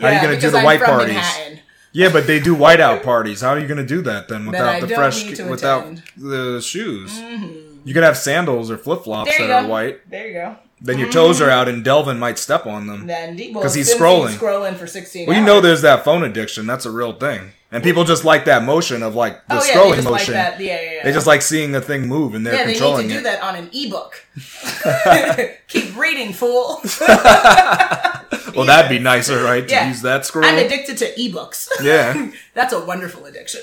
How 0.00 0.08
are 0.08 0.12
you 0.14 0.20
gonna 0.22 0.40
do 0.40 0.50
the 0.50 0.58
I'm 0.58 0.64
white 0.64 0.80
parties? 0.82 1.14
Manhattan. 1.14 1.60
Yeah, 1.98 2.12
but 2.12 2.28
they 2.28 2.38
do 2.38 2.54
whiteout 2.54 3.02
parties. 3.02 3.40
How 3.40 3.48
are 3.50 3.58
you 3.58 3.66
going 3.66 3.78
to 3.78 3.86
do 3.86 4.02
that 4.02 4.28
then 4.28 4.46
without 4.46 4.80
the 4.80 4.86
fresh, 4.86 5.24
without 5.40 5.82
attend. 5.82 6.02
the 6.16 6.60
shoes? 6.60 7.18
Mm-hmm. 7.18 7.88
You 7.88 7.92
could 7.92 8.04
have 8.04 8.16
sandals 8.16 8.70
or 8.70 8.78
flip 8.78 9.02
flops 9.02 9.36
that 9.36 9.48
go. 9.48 9.52
are 9.52 9.66
white. 9.66 10.08
There 10.08 10.28
you 10.28 10.34
go. 10.34 10.56
Then 10.80 11.00
your 11.00 11.10
toes 11.10 11.40
are 11.40 11.50
out, 11.50 11.68
and 11.68 11.84
Delvin 11.84 12.20
might 12.20 12.38
step 12.38 12.66
on 12.66 12.86
them. 12.86 13.08
Then 13.08 13.36
well, 13.52 13.64
'Cause 13.64 13.74
he's 13.74 13.92
scrolling. 13.92 14.36
scrolling 14.36 14.76
for 14.76 14.86
16 14.86 15.26
Well, 15.26 15.36
you 15.36 15.44
know, 15.44 15.60
there's 15.60 15.82
that 15.82 16.04
phone 16.04 16.22
addiction. 16.22 16.68
That's 16.68 16.86
a 16.86 16.90
real 16.92 17.14
thing, 17.14 17.50
and 17.72 17.82
people 17.82 18.04
just 18.04 18.24
like 18.24 18.44
that 18.44 18.62
motion 18.62 19.02
of 19.02 19.16
like 19.16 19.44
the 19.48 19.56
oh, 19.56 19.64
yeah, 19.64 19.74
scrolling 19.74 20.04
motion. 20.04 20.12
like 20.12 20.26
that. 20.28 20.60
Yeah, 20.60 20.80
yeah. 20.80 21.02
They 21.02 21.10
just 21.10 21.26
like 21.26 21.42
seeing 21.42 21.74
a 21.74 21.80
thing 21.80 22.06
move, 22.06 22.36
and 22.36 22.46
they're 22.46 22.54
yeah, 22.54 22.60
they 22.60 22.66
need 22.74 22.78
controlling 22.78 23.08
to 23.08 23.14
do 23.14 23.22
that 23.22 23.42
on 23.42 23.56
an 23.56 23.70
ebook. 23.72 24.24
Keep 25.66 25.96
reading, 25.96 26.32
fool. 26.32 26.80
Well, 28.58 28.66
that'd 28.66 28.90
be 28.90 28.98
nicer, 28.98 29.42
right? 29.42 29.66
To 29.66 29.72
Yeah. 29.74 29.88
use 29.88 30.02
that 30.02 30.26
scroll. 30.26 30.44
I'm 30.44 30.58
addicted 30.58 30.98
to 30.98 31.14
ebooks. 31.14 31.68
yeah. 31.82 32.30
That's 32.54 32.72
a 32.72 32.84
wonderful 32.84 33.24
addiction. 33.26 33.62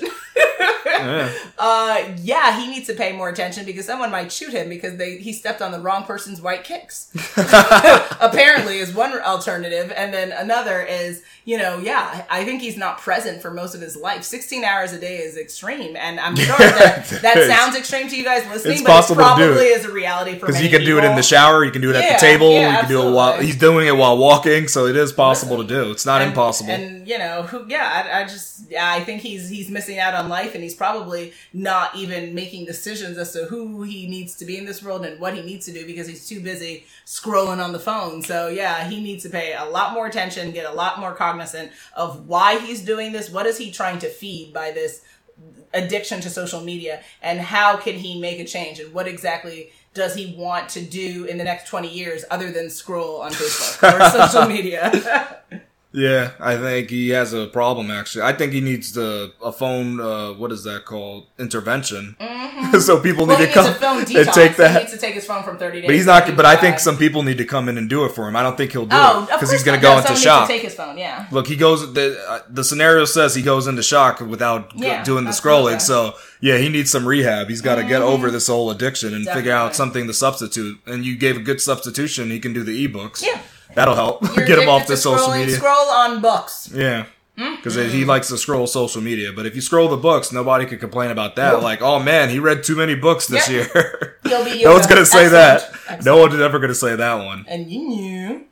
yeah. 0.86 1.31
uh, 1.60 2.03
yeah, 2.21 2.58
he 2.60 2.69
needs 2.71 2.88
to 2.88 2.93
pay 2.93 3.12
more 3.12 3.29
attention 3.29 3.65
because 3.65 3.86
someone 3.86 4.10
might 4.12 4.31
shoot 4.31 4.51
him 4.53 4.69
because 4.69 4.95
they 4.97 5.17
he 5.17 5.34
stepped 5.34 5.62
on 5.62 5.71
the 5.71 5.79
wrong 5.79 6.03
person's 6.05 6.41
white 6.41 6.63
kicks. 6.63 7.12
Apparently, 8.19 8.79
is 8.79 8.93
one 8.93 9.13
alternative, 9.19 9.91
and 9.95 10.13
then 10.13 10.31
another 10.31 10.81
is 10.81 11.23
you 11.45 11.60
know, 11.60 11.77
yeah, 11.77 12.25
I 12.27 12.43
think 12.43 12.63
he's 12.63 12.75
not 12.75 12.97
present 12.97 13.39
for 13.39 13.51
most 13.51 13.75
of 13.75 13.81
his 13.81 13.95
life. 13.95 14.23
Sixteen 14.23 14.63
hours 14.63 14.93
a 14.93 14.99
day 14.99 15.19
is 15.19 15.38
extreme, 15.38 15.95
and 15.95 16.19
I'm 16.19 16.36
sure 16.36 16.58
that 16.58 17.08
that 17.21 17.47
sounds 17.47 17.77
extreme 17.77 18.08
to 18.10 18.17
you 18.17 18.23
guys 18.23 18.47
listening, 18.47 18.77
It's 18.77 18.81
but 18.81 19.12
it 19.12 19.13
probably 19.13 19.67
is 19.67 19.86
a 19.86 19.91
reality 19.91 20.39
for 20.39 20.47
Because 20.47 20.60
he 20.60 20.69
can 20.69 20.84
do 20.84 20.97
it 20.97 21.03
in 21.03 21.15
the 21.15 21.21
shower, 21.21 21.63
he 21.63 21.69
can 21.69 21.84
do 21.84 21.91
it 21.91 21.97
at 21.97 22.19
the 22.19 22.25
table, 22.25 22.51
yeah, 22.51 22.71
he 22.71 22.77
can 22.79 22.89
do 22.89 23.08
it 23.08 23.12
while 23.12 23.39
he's 23.39 23.58
doing 23.58 23.88
it 23.88 23.95
while 23.95 24.17
walking, 24.17 24.67
so 24.67 24.88
it 24.88 24.95
is 24.95 25.13
possible 25.13 25.58
Listen, 25.58 25.67
to 25.67 25.84
do. 25.86 25.91
It's 25.91 26.05
not 26.05 26.21
and, 26.21 26.29
impossible. 26.29 26.71
And 26.71 27.08
you 27.08 27.19
know, 27.19 27.43
who? 27.43 27.65
Yeah, 27.67 28.10
I, 28.12 28.21
I 28.21 28.23
just, 28.23 28.71
yeah, 28.71 28.91
I 28.91 29.03
think 29.03 29.21
he's 29.21 29.47
he's 29.47 29.69
missing 29.69 29.99
out 29.99 30.15
on 30.15 30.27
life, 30.29 30.55
and 30.55 30.63
he's 30.63 30.73
probably 30.73 31.34
not 31.53 31.95
even 31.95 32.34
making 32.34 32.65
decisions 32.65 33.19
as 33.19 33.34
to 33.34 33.45
who 33.45 33.84
he 33.84 34.08
needs 34.08 34.36
to 34.38 34.45
be 34.45 34.58
in 34.58 34.65
this 34.65 34.81
world 34.81 35.05
and 35.05 35.19
what 35.19 35.36
he 35.36 35.43
needs 35.43 35.67
to 35.67 35.71
do 35.71 35.86
because 35.86 36.08
he's 36.08 36.27
too 36.27 36.41
busy 36.41 36.86
scrolling 37.05 37.63
on 37.63 37.71
the 37.71 37.79
phone. 37.79 38.23
So 38.23 38.47
yeah, 38.47 38.89
he 38.89 38.99
needs 38.99 39.21
to 39.23 39.29
pay 39.29 39.53
a 39.53 39.65
lot 39.65 39.93
more 39.93 40.08
attention, 40.08 40.49
get 40.51 40.65
a 40.65 40.73
lot 40.73 40.99
more 40.99 41.13
cognizant 41.36 41.71
of 41.95 42.28
why 42.28 42.60
he's 42.60 42.82
doing 42.82 43.12
this. 43.12 43.30
What 43.30 43.45
is 43.45 43.58
he 43.58 43.71
trying 43.71 44.00
to 44.00 44.10
feed 44.10 44.54
by 44.54 44.71
this? 44.71 45.02
addiction 45.74 46.21
to 46.21 46.30
social 46.30 46.62
media 46.62 47.02
and 47.21 47.41
how 47.41 47.76
can 47.76 47.95
he 47.95 48.17
make 48.17 48.39
a 48.39 48.45
change 48.45 48.80
and 48.80 48.93
what 48.93 49.06
exactly 49.06 49.69
does 49.93 50.15
he 50.15 50.34
want 50.38 50.69
to 50.69 50.80
do 50.80 51.26
in 51.26 51.38
the 51.38 51.43
next 51.43 51.67
20 51.67 51.89
years 51.89 52.24
other 52.32 52.54
than 52.54 52.69
scroll 52.69 53.19
on 53.19 53.34
Facebook 53.34 53.84
or 53.84 54.10
social 54.30 54.48
media? 54.48 55.41
yeah, 55.95 56.31
I 56.39 56.58
think 56.58 56.89
he 56.89 57.10
has 57.10 57.34
a 57.34 57.47
problem 57.47 57.89
actually. 57.89 58.23
I 58.23 58.34
think 58.34 58.51
he 58.53 58.62
needs 58.62 58.91
the 58.93 59.31
a 59.43 59.51
phone 59.51 59.99
uh 60.01 60.34
what 60.34 60.51
is 60.51 60.63
that 60.65 60.84
called? 60.86 61.27
Intervention. 61.39 62.15
so 62.79 62.99
people 62.99 63.25
need 63.27 63.36
Mm-hmm. 63.36 63.39
well, 63.39 63.39
he 63.39 63.45
to 63.75 63.79
come 63.79 63.97
and 63.97 64.08
take 64.34 64.51
He 64.51 64.58
that. 64.63 64.79
needs 64.81 64.91
to 64.91 64.97
take 64.97 65.13
his 65.13 65.25
phone 65.25 65.43
from 65.43 65.58
30 65.58 65.81
days. 65.81 65.88
But 65.88 65.95
he's 65.95 66.05
not 66.05 66.36
but 66.36 66.45
I 66.45 66.55
think 66.55 66.79
some 66.79 66.97
people 66.97 67.23
need 67.23 67.38
to 67.38 67.45
come 67.45 67.69
in 67.69 67.77
and 67.77 67.89
do 67.89 68.05
it 68.05 68.12
for 68.13 68.27
him. 68.27 68.36
I 68.36 68.43
don't 68.43 68.58
think 68.58 68.71
he'll 68.71 68.86
do 68.86 68.95
Oh, 68.97 69.23
it 69.23 69.29
because 69.31 69.51
he's 69.51 69.63
going 69.63 69.77
to 69.79 69.81
go 69.81 69.93
No, 69.93 69.99
into 70.01 70.15
shock. 70.15 70.41
Needs 70.41 70.47
to 70.49 70.53
take 70.55 70.62
his 70.63 70.75
phone, 70.75 70.97
yeah. 70.97 71.27
Look, 71.31 71.47
he 71.47 71.55
goes. 71.55 71.93
The 71.93 72.08
uh, 72.29 72.39
the 72.49 72.63
scenario 72.63 73.05
says 73.05 73.36
he 73.36 73.41
goes 73.41 73.67
into 73.67 73.84
shock 73.84 74.19
without 74.19 74.71
Yeah, 74.75 75.03
doing 75.03 75.23
the 75.25 75.31
scrolling. 75.31 75.79
So 75.81 76.15
yeah, 76.41 76.58
he 76.58 76.69
needs 76.69 76.91
some 76.91 77.08
rehab. 77.08 77.47
He's 77.49 77.62
got 77.62 77.75
to 77.75 77.84
get 77.84 78.01
over 78.01 78.29
this 78.31 78.47
whole 78.47 78.69
addiction 78.71 79.13
and 79.13 79.27
figure 79.27 79.53
out 79.53 79.75
something 79.75 80.08
to 80.08 80.13
substitute. 80.13 80.79
And 80.86 81.05
you 81.05 81.15
gave 81.17 81.38
a 81.38 81.41
good 81.41 81.62
substitution. 81.62 82.29
He 82.31 82.39
can 82.39 82.53
do 82.53 82.63
the 82.63 82.88
ebooks. 82.88 83.23
Yeah. 83.23 83.39
That'll 83.73 83.95
help 83.95 84.21
get 84.36 84.60
him 84.60 84.69
off 84.69 84.88
the 84.88 84.97
social 84.97 85.30
media. 85.34 85.56
Scroll 85.56 85.89
on 85.89 86.21
books. 86.21 86.69
Yeah. 86.73 87.06
Mm-hmm. 87.38 87.56
Because 87.58 87.75
he 87.75 88.06
likes 88.06 88.30
to 88.30 88.38
scroll 88.38 88.65
social 88.65 89.01
media, 89.01 89.34
but 89.34 89.45
if 89.45 89.56
you 89.56 89.62
scroll 89.62 89.89
the 89.89 89.97
books, 89.97 90.32
nobody 90.32 90.65
could 90.65 90.80
complain 90.80 91.12
about 91.12 91.36
that. 91.36 91.62
Like, 91.62 91.82
oh 91.82 91.99
man, 91.99 92.30
he 92.30 92.39
read 92.39 92.63
too 92.63 92.78
many 92.78 92.95
books 92.95 93.28
this 93.28 93.49
year. 93.49 94.12
No 94.25 94.73
one's 94.73 94.88
gonna 94.88 95.06
say 95.06 95.25
Excellent. 95.25 95.32
that. 95.34 95.63
Excellent. 95.73 96.06
No 96.06 96.17
one's 96.17 96.39
ever 96.41 96.58
gonna 96.60 96.73
say 96.73 96.95
that 96.95 97.13
one. 97.23 97.45
And 97.47 97.69
you 97.69 97.88
knew. 97.88 98.45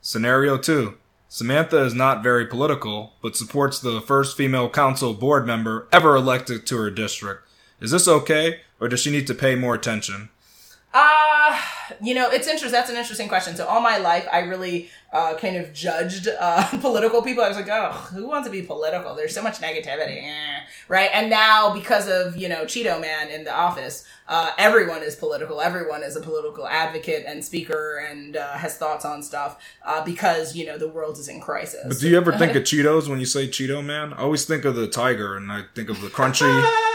Scenario 0.00 0.56
2. 0.56 0.96
Samantha 1.28 1.82
is 1.84 1.94
not 1.94 2.22
very 2.22 2.46
political, 2.46 3.12
but 3.20 3.36
supports 3.36 3.80
the 3.80 4.00
first 4.00 4.36
female 4.36 4.70
council 4.70 5.14
board 5.14 5.46
member 5.46 5.88
ever 5.92 6.14
elected 6.14 6.64
to 6.68 6.76
her 6.78 6.90
district. 6.90 7.42
Is 7.80 7.90
this 7.90 8.06
okay, 8.08 8.60
or 8.80 8.88
does 8.88 9.00
she 9.00 9.10
need 9.10 9.26
to 9.26 9.34
pay 9.34 9.54
more 9.56 9.74
attention? 9.74 10.30
Uh, 10.94 10.98
you 12.00 12.14
know, 12.14 12.30
it's 12.30 12.46
interesting. 12.46 12.72
That's 12.72 12.90
an 12.90 12.96
interesting 12.96 13.28
question. 13.28 13.56
So 13.56 13.66
all 13.66 13.80
my 13.80 13.98
life, 13.98 14.26
I 14.32 14.40
really 14.40 14.90
uh, 15.12 15.34
kind 15.36 15.56
of 15.56 15.72
judged 15.72 16.28
uh, 16.38 16.66
political 16.80 17.22
people. 17.22 17.42
I 17.42 17.48
was 17.48 17.56
like, 17.56 17.68
oh, 17.68 17.92
who 18.14 18.26
wants 18.26 18.46
to 18.46 18.52
be 18.52 18.62
political? 18.62 19.14
There's 19.14 19.34
so 19.34 19.42
much 19.42 19.58
negativity, 19.60 20.22
eh, 20.24 20.60
right? 20.88 21.10
And 21.12 21.30
now 21.30 21.72
because 21.72 22.08
of 22.08 22.36
you 22.36 22.48
know 22.48 22.64
Cheeto 22.64 23.00
Man 23.00 23.28
in 23.30 23.44
the 23.44 23.54
office, 23.54 24.04
uh, 24.28 24.50
everyone 24.58 25.02
is 25.02 25.16
political. 25.16 25.60
Everyone 25.62 26.02
is 26.02 26.16
a 26.16 26.20
political 26.20 26.68
advocate 26.68 27.24
and 27.26 27.42
speaker 27.44 28.04
and 28.10 28.36
uh, 28.36 28.52
has 28.58 28.76
thoughts 28.76 29.04
on 29.06 29.22
stuff 29.22 29.56
uh, 29.84 30.04
because 30.04 30.54
you 30.54 30.66
know 30.66 30.76
the 30.76 30.88
world 30.88 31.16
is 31.18 31.28
in 31.28 31.40
crisis. 31.40 31.84
But 31.86 31.98
do 31.98 32.08
you 32.08 32.16
ever 32.18 32.32
think 32.36 32.54
of 32.56 32.64
Cheetos 32.64 33.08
when 33.08 33.18
you 33.18 33.26
say 33.26 33.48
Cheeto 33.48 33.82
Man? 33.84 34.12
I 34.12 34.18
always 34.18 34.44
think 34.44 34.64
of 34.66 34.74
the 34.76 34.88
tiger, 34.88 35.36
and 35.36 35.50
I 35.50 35.62
think 35.74 35.88
of 35.88 36.00
the 36.02 36.08
crunchy 36.08 36.42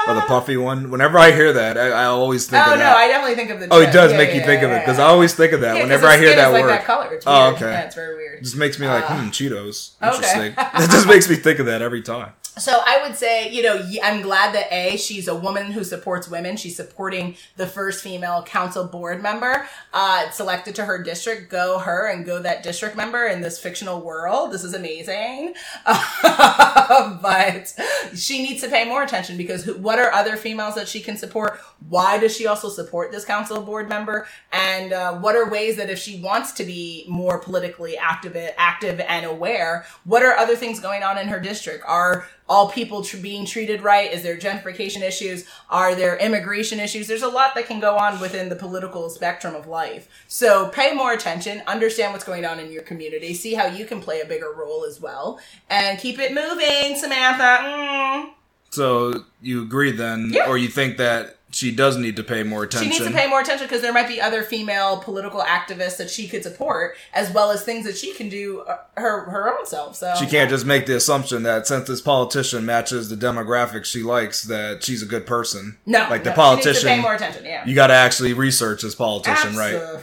or 0.07 0.13
the 0.13 0.21
puffy 0.27 0.57
one. 0.57 0.91
Whenever 0.91 1.17
I 1.17 1.31
hear 1.31 1.51
that, 1.53 1.77
I, 1.79 1.87
I 1.89 2.05
always 2.05 2.45
think 2.47 2.61
Oh 2.67 2.73
of 2.73 2.77
no, 2.77 2.83
that. 2.85 2.95
I 2.97 3.07
definitely 3.07 3.35
think 3.35 3.49
of 3.49 3.59
the. 3.59 3.67
oh, 3.71 3.81
it 3.81 3.91
does 3.91 4.11
Yeah, 4.11 4.17
make 4.19 4.29
yeah, 4.29 4.35
you 4.35 4.39
yeah, 4.41 4.45
think 4.45 4.63
of 4.63 4.71
it 4.71 4.79
because 4.81 4.99
yeah. 4.99 5.05
I 5.05 5.07
always 5.07 5.33
think 5.33 5.53
of 5.53 5.61
that 5.61 5.75
Yeah, 5.77 5.81
whenever 5.83 6.05
I 6.05 6.17
hear 6.17 6.35
that 6.35 6.51
like 6.51 6.63
word. 6.63 6.69
that 6.69 6.85
color. 6.85 7.11
It's 7.13 7.25
Oh, 7.25 7.53
okay. 7.53 7.71
Very 8.05 8.15
weird. 8.15 8.43
Just 8.43 8.55
makes 8.57 8.79
me 8.79 8.87
like, 8.87 9.09
Uh, 9.09 9.21
hmm, 9.21 9.29
Cheetos. 9.29 9.91
okay. 10.01 10.15
Interesting. 10.15 10.53
it 10.83 10.89
just 10.91 11.07
makes 11.07 11.29
me 11.29 11.35
think 11.35 11.59
of 11.59 11.65
that 11.67 11.81
every 11.81 12.01
time. 12.01 12.33
So 12.57 12.81
I 12.85 13.01
would 13.01 13.15
say, 13.15 13.49
you 13.51 13.63
know, 13.63 13.83
I'm 14.03 14.21
glad 14.21 14.53
that 14.53 14.71
A, 14.71 14.95
she's 14.97 15.27
a 15.27 15.35
woman 15.35 15.71
who 15.71 15.83
supports 15.83 16.29
women. 16.29 16.55
She's 16.55 16.75
supporting 16.75 17.35
the 17.55 17.65
first 17.65 18.03
female 18.03 18.43
council 18.43 18.85
board 18.85 19.23
member 19.23 19.67
uh, 19.91 20.29
selected 20.29 20.75
to 20.75 20.85
her 20.85 21.01
district. 21.01 21.49
Go 21.49 21.79
her 21.79 22.07
and 22.07 22.25
go 22.25 22.39
that 22.39 22.61
district 22.61 22.95
member 22.95 23.25
in 23.25 23.41
this 23.41 23.59
fictional 23.59 24.01
world. 24.01 24.51
This 24.51 24.63
is 24.63 24.75
amazing. 24.75 25.55
but 25.85 27.73
she 28.13 28.43
needs 28.43 28.61
to 28.61 28.69
pay 28.69 28.85
more 28.85 29.01
attention 29.01 29.35
because 29.35 29.65
what 29.77 29.97
are 29.97 30.11
other 30.11 30.37
females 30.37 30.75
that 30.75 30.87
she 30.87 30.99
can 30.99 31.17
support? 31.17 31.59
Why 31.89 32.19
does 32.19 32.35
she 32.35 32.45
also 32.45 32.69
support 32.69 33.11
this 33.11 33.25
council 33.25 33.61
board 33.63 33.89
member? 33.89 34.27
And 34.51 34.93
uh, 34.93 35.17
what 35.17 35.35
are 35.35 35.49
ways 35.49 35.75
that 35.77 35.89
if 35.89 35.97
she 35.97 36.21
wants 36.21 36.51
to 36.53 36.63
be 36.63 37.05
more 37.09 37.39
politically 37.39 37.97
active, 37.97 38.37
active 38.57 38.99
and 38.99 39.25
aware, 39.25 39.85
what 40.03 40.21
are 40.21 40.33
other 40.33 40.55
things 40.55 40.79
going 40.79 41.01
on 41.01 41.17
in 41.17 41.27
her 41.29 41.39
district? 41.39 41.83
Are 41.87 42.27
all 42.47 42.69
people 42.69 43.03
tr- 43.03 43.17
being 43.17 43.45
treated 43.45 43.81
right? 43.81 44.11
Is 44.11 44.23
there 44.23 44.37
gentrification 44.37 45.01
issues? 45.01 45.45
Are 45.69 45.95
there 45.95 46.17
immigration 46.17 46.79
issues? 46.79 47.07
There's 47.07 47.21
a 47.21 47.27
lot 47.27 47.55
that 47.55 47.67
can 47.67 47.79
go 47.79 47.95
on 47.97 48.19
within 48.19 48.49
the 48.49 48.55
political 48.55 49.09
spectrum 49.09 49.55
of 49.55 49.67
life. 49.67 50.07
So 50.27 50.67
pay 50.69 50.93
more 50.93 51.13
attention, 51.13 51.61
understand 51.67 52.13
what's 52.13 52.25
going 52.25 52.45
on 52.45 52.59
in 52.59 52.71
your 52.71 52.83
community, 52.83 53.33
see 53.33 53.53
how 53.53 53.67
you 53.67 53.85
can 53.85 54.01
play 54.01 54.21
a 54.21 54.25
bigger 54.25 54.51
role 54.51 54.85
as 54.85 54.99
well, 54.99 55.39
and 55.69 55.97
keep 55.99 56.19
it 56.19 56.33
moving, 56.33 56.97
Samantha. 56.97 57.43
Mm. 57.63 58.29
So 58.71 59.25
you 59.41 59.61
agree 59.61 59.91
then, 59.91 60.31
Yeah. 60.33 60.47
or 60.47 60.57
you 60.57 60.67
think 60.67 60.97
that 60.97 61.37
she 61.53 61.71
does 61.71 61.97
need 61.97 62.15
to 62.15 62.23
pay 62.23 62.43
more 62.43 62.63
attention. 62.63 62.91
She 62.91 62.99
needs 62.99 63.11
to 63.11 63.17
pay 63.17 63.27
more 63.27 63.41
attention 63.41 63.67
because 63.67 63.81
there 63.81 63.93
might 63.93 64.07
be 64.07 64.19
other 64.19 64.43
female 64.43 64.97
political 64.97 65.41
activists 65.41 65.97
that 65.97 66.09
she 66.09 66.27
could 66.27 66.43
support, 66.43 66.95
as 67.13 67.31
well 67.31 67.51
as 67.51 67.63
things 67.63 67.85
that 67.85 67.97
she 67.97 68.13
can 68.13 68.29
do 68.29 68.61
uh, 68.61 68.77
her 68.95 69.25
her 69.25 69.57
own 69.57 69.65
self. 69.65 69.95
So 69.95 70.13
She 70.19 70.25
can't 70.25 70.49
just 70.49 70.65
make 70.65 70.85
the 70.85 70.95
assumption 70.95 71.43
that 71.43 71.67
since 71.67 71.87
this 71.87 72.01
politician 72.01 72.65
matches 72.65 73.09
the 73.09 73.15
demographics 73.15 73.85
she 73.85 74.03
likes, 74.03 74.43
that 74.43 74.83
she's 74.83 75.01
a 75.03 75.05
good 75.05 75.25
person. 75.25 75.77
no, 75.85 76.07
like 76.09 76.23
the 76.23 76.31
no, 76.31 76.35
politician. 76.35 76.73
She 76.73 76.79
needs 76.79 76.81
to 76.81 76.87
pay 76.95 77.01
more 77.01 77.15
attention. 77.15 77.45
Yeah, 77.45 77.65
You 77.65 77.75
got 77.75 77.87
to 77.87 77.93
actually 77.93 78.33
research 78.33 78.81
this 78.81 78.95
politician, 78.95 79.55
right? 79.55 79.73
Absolutely. 79.75 79.99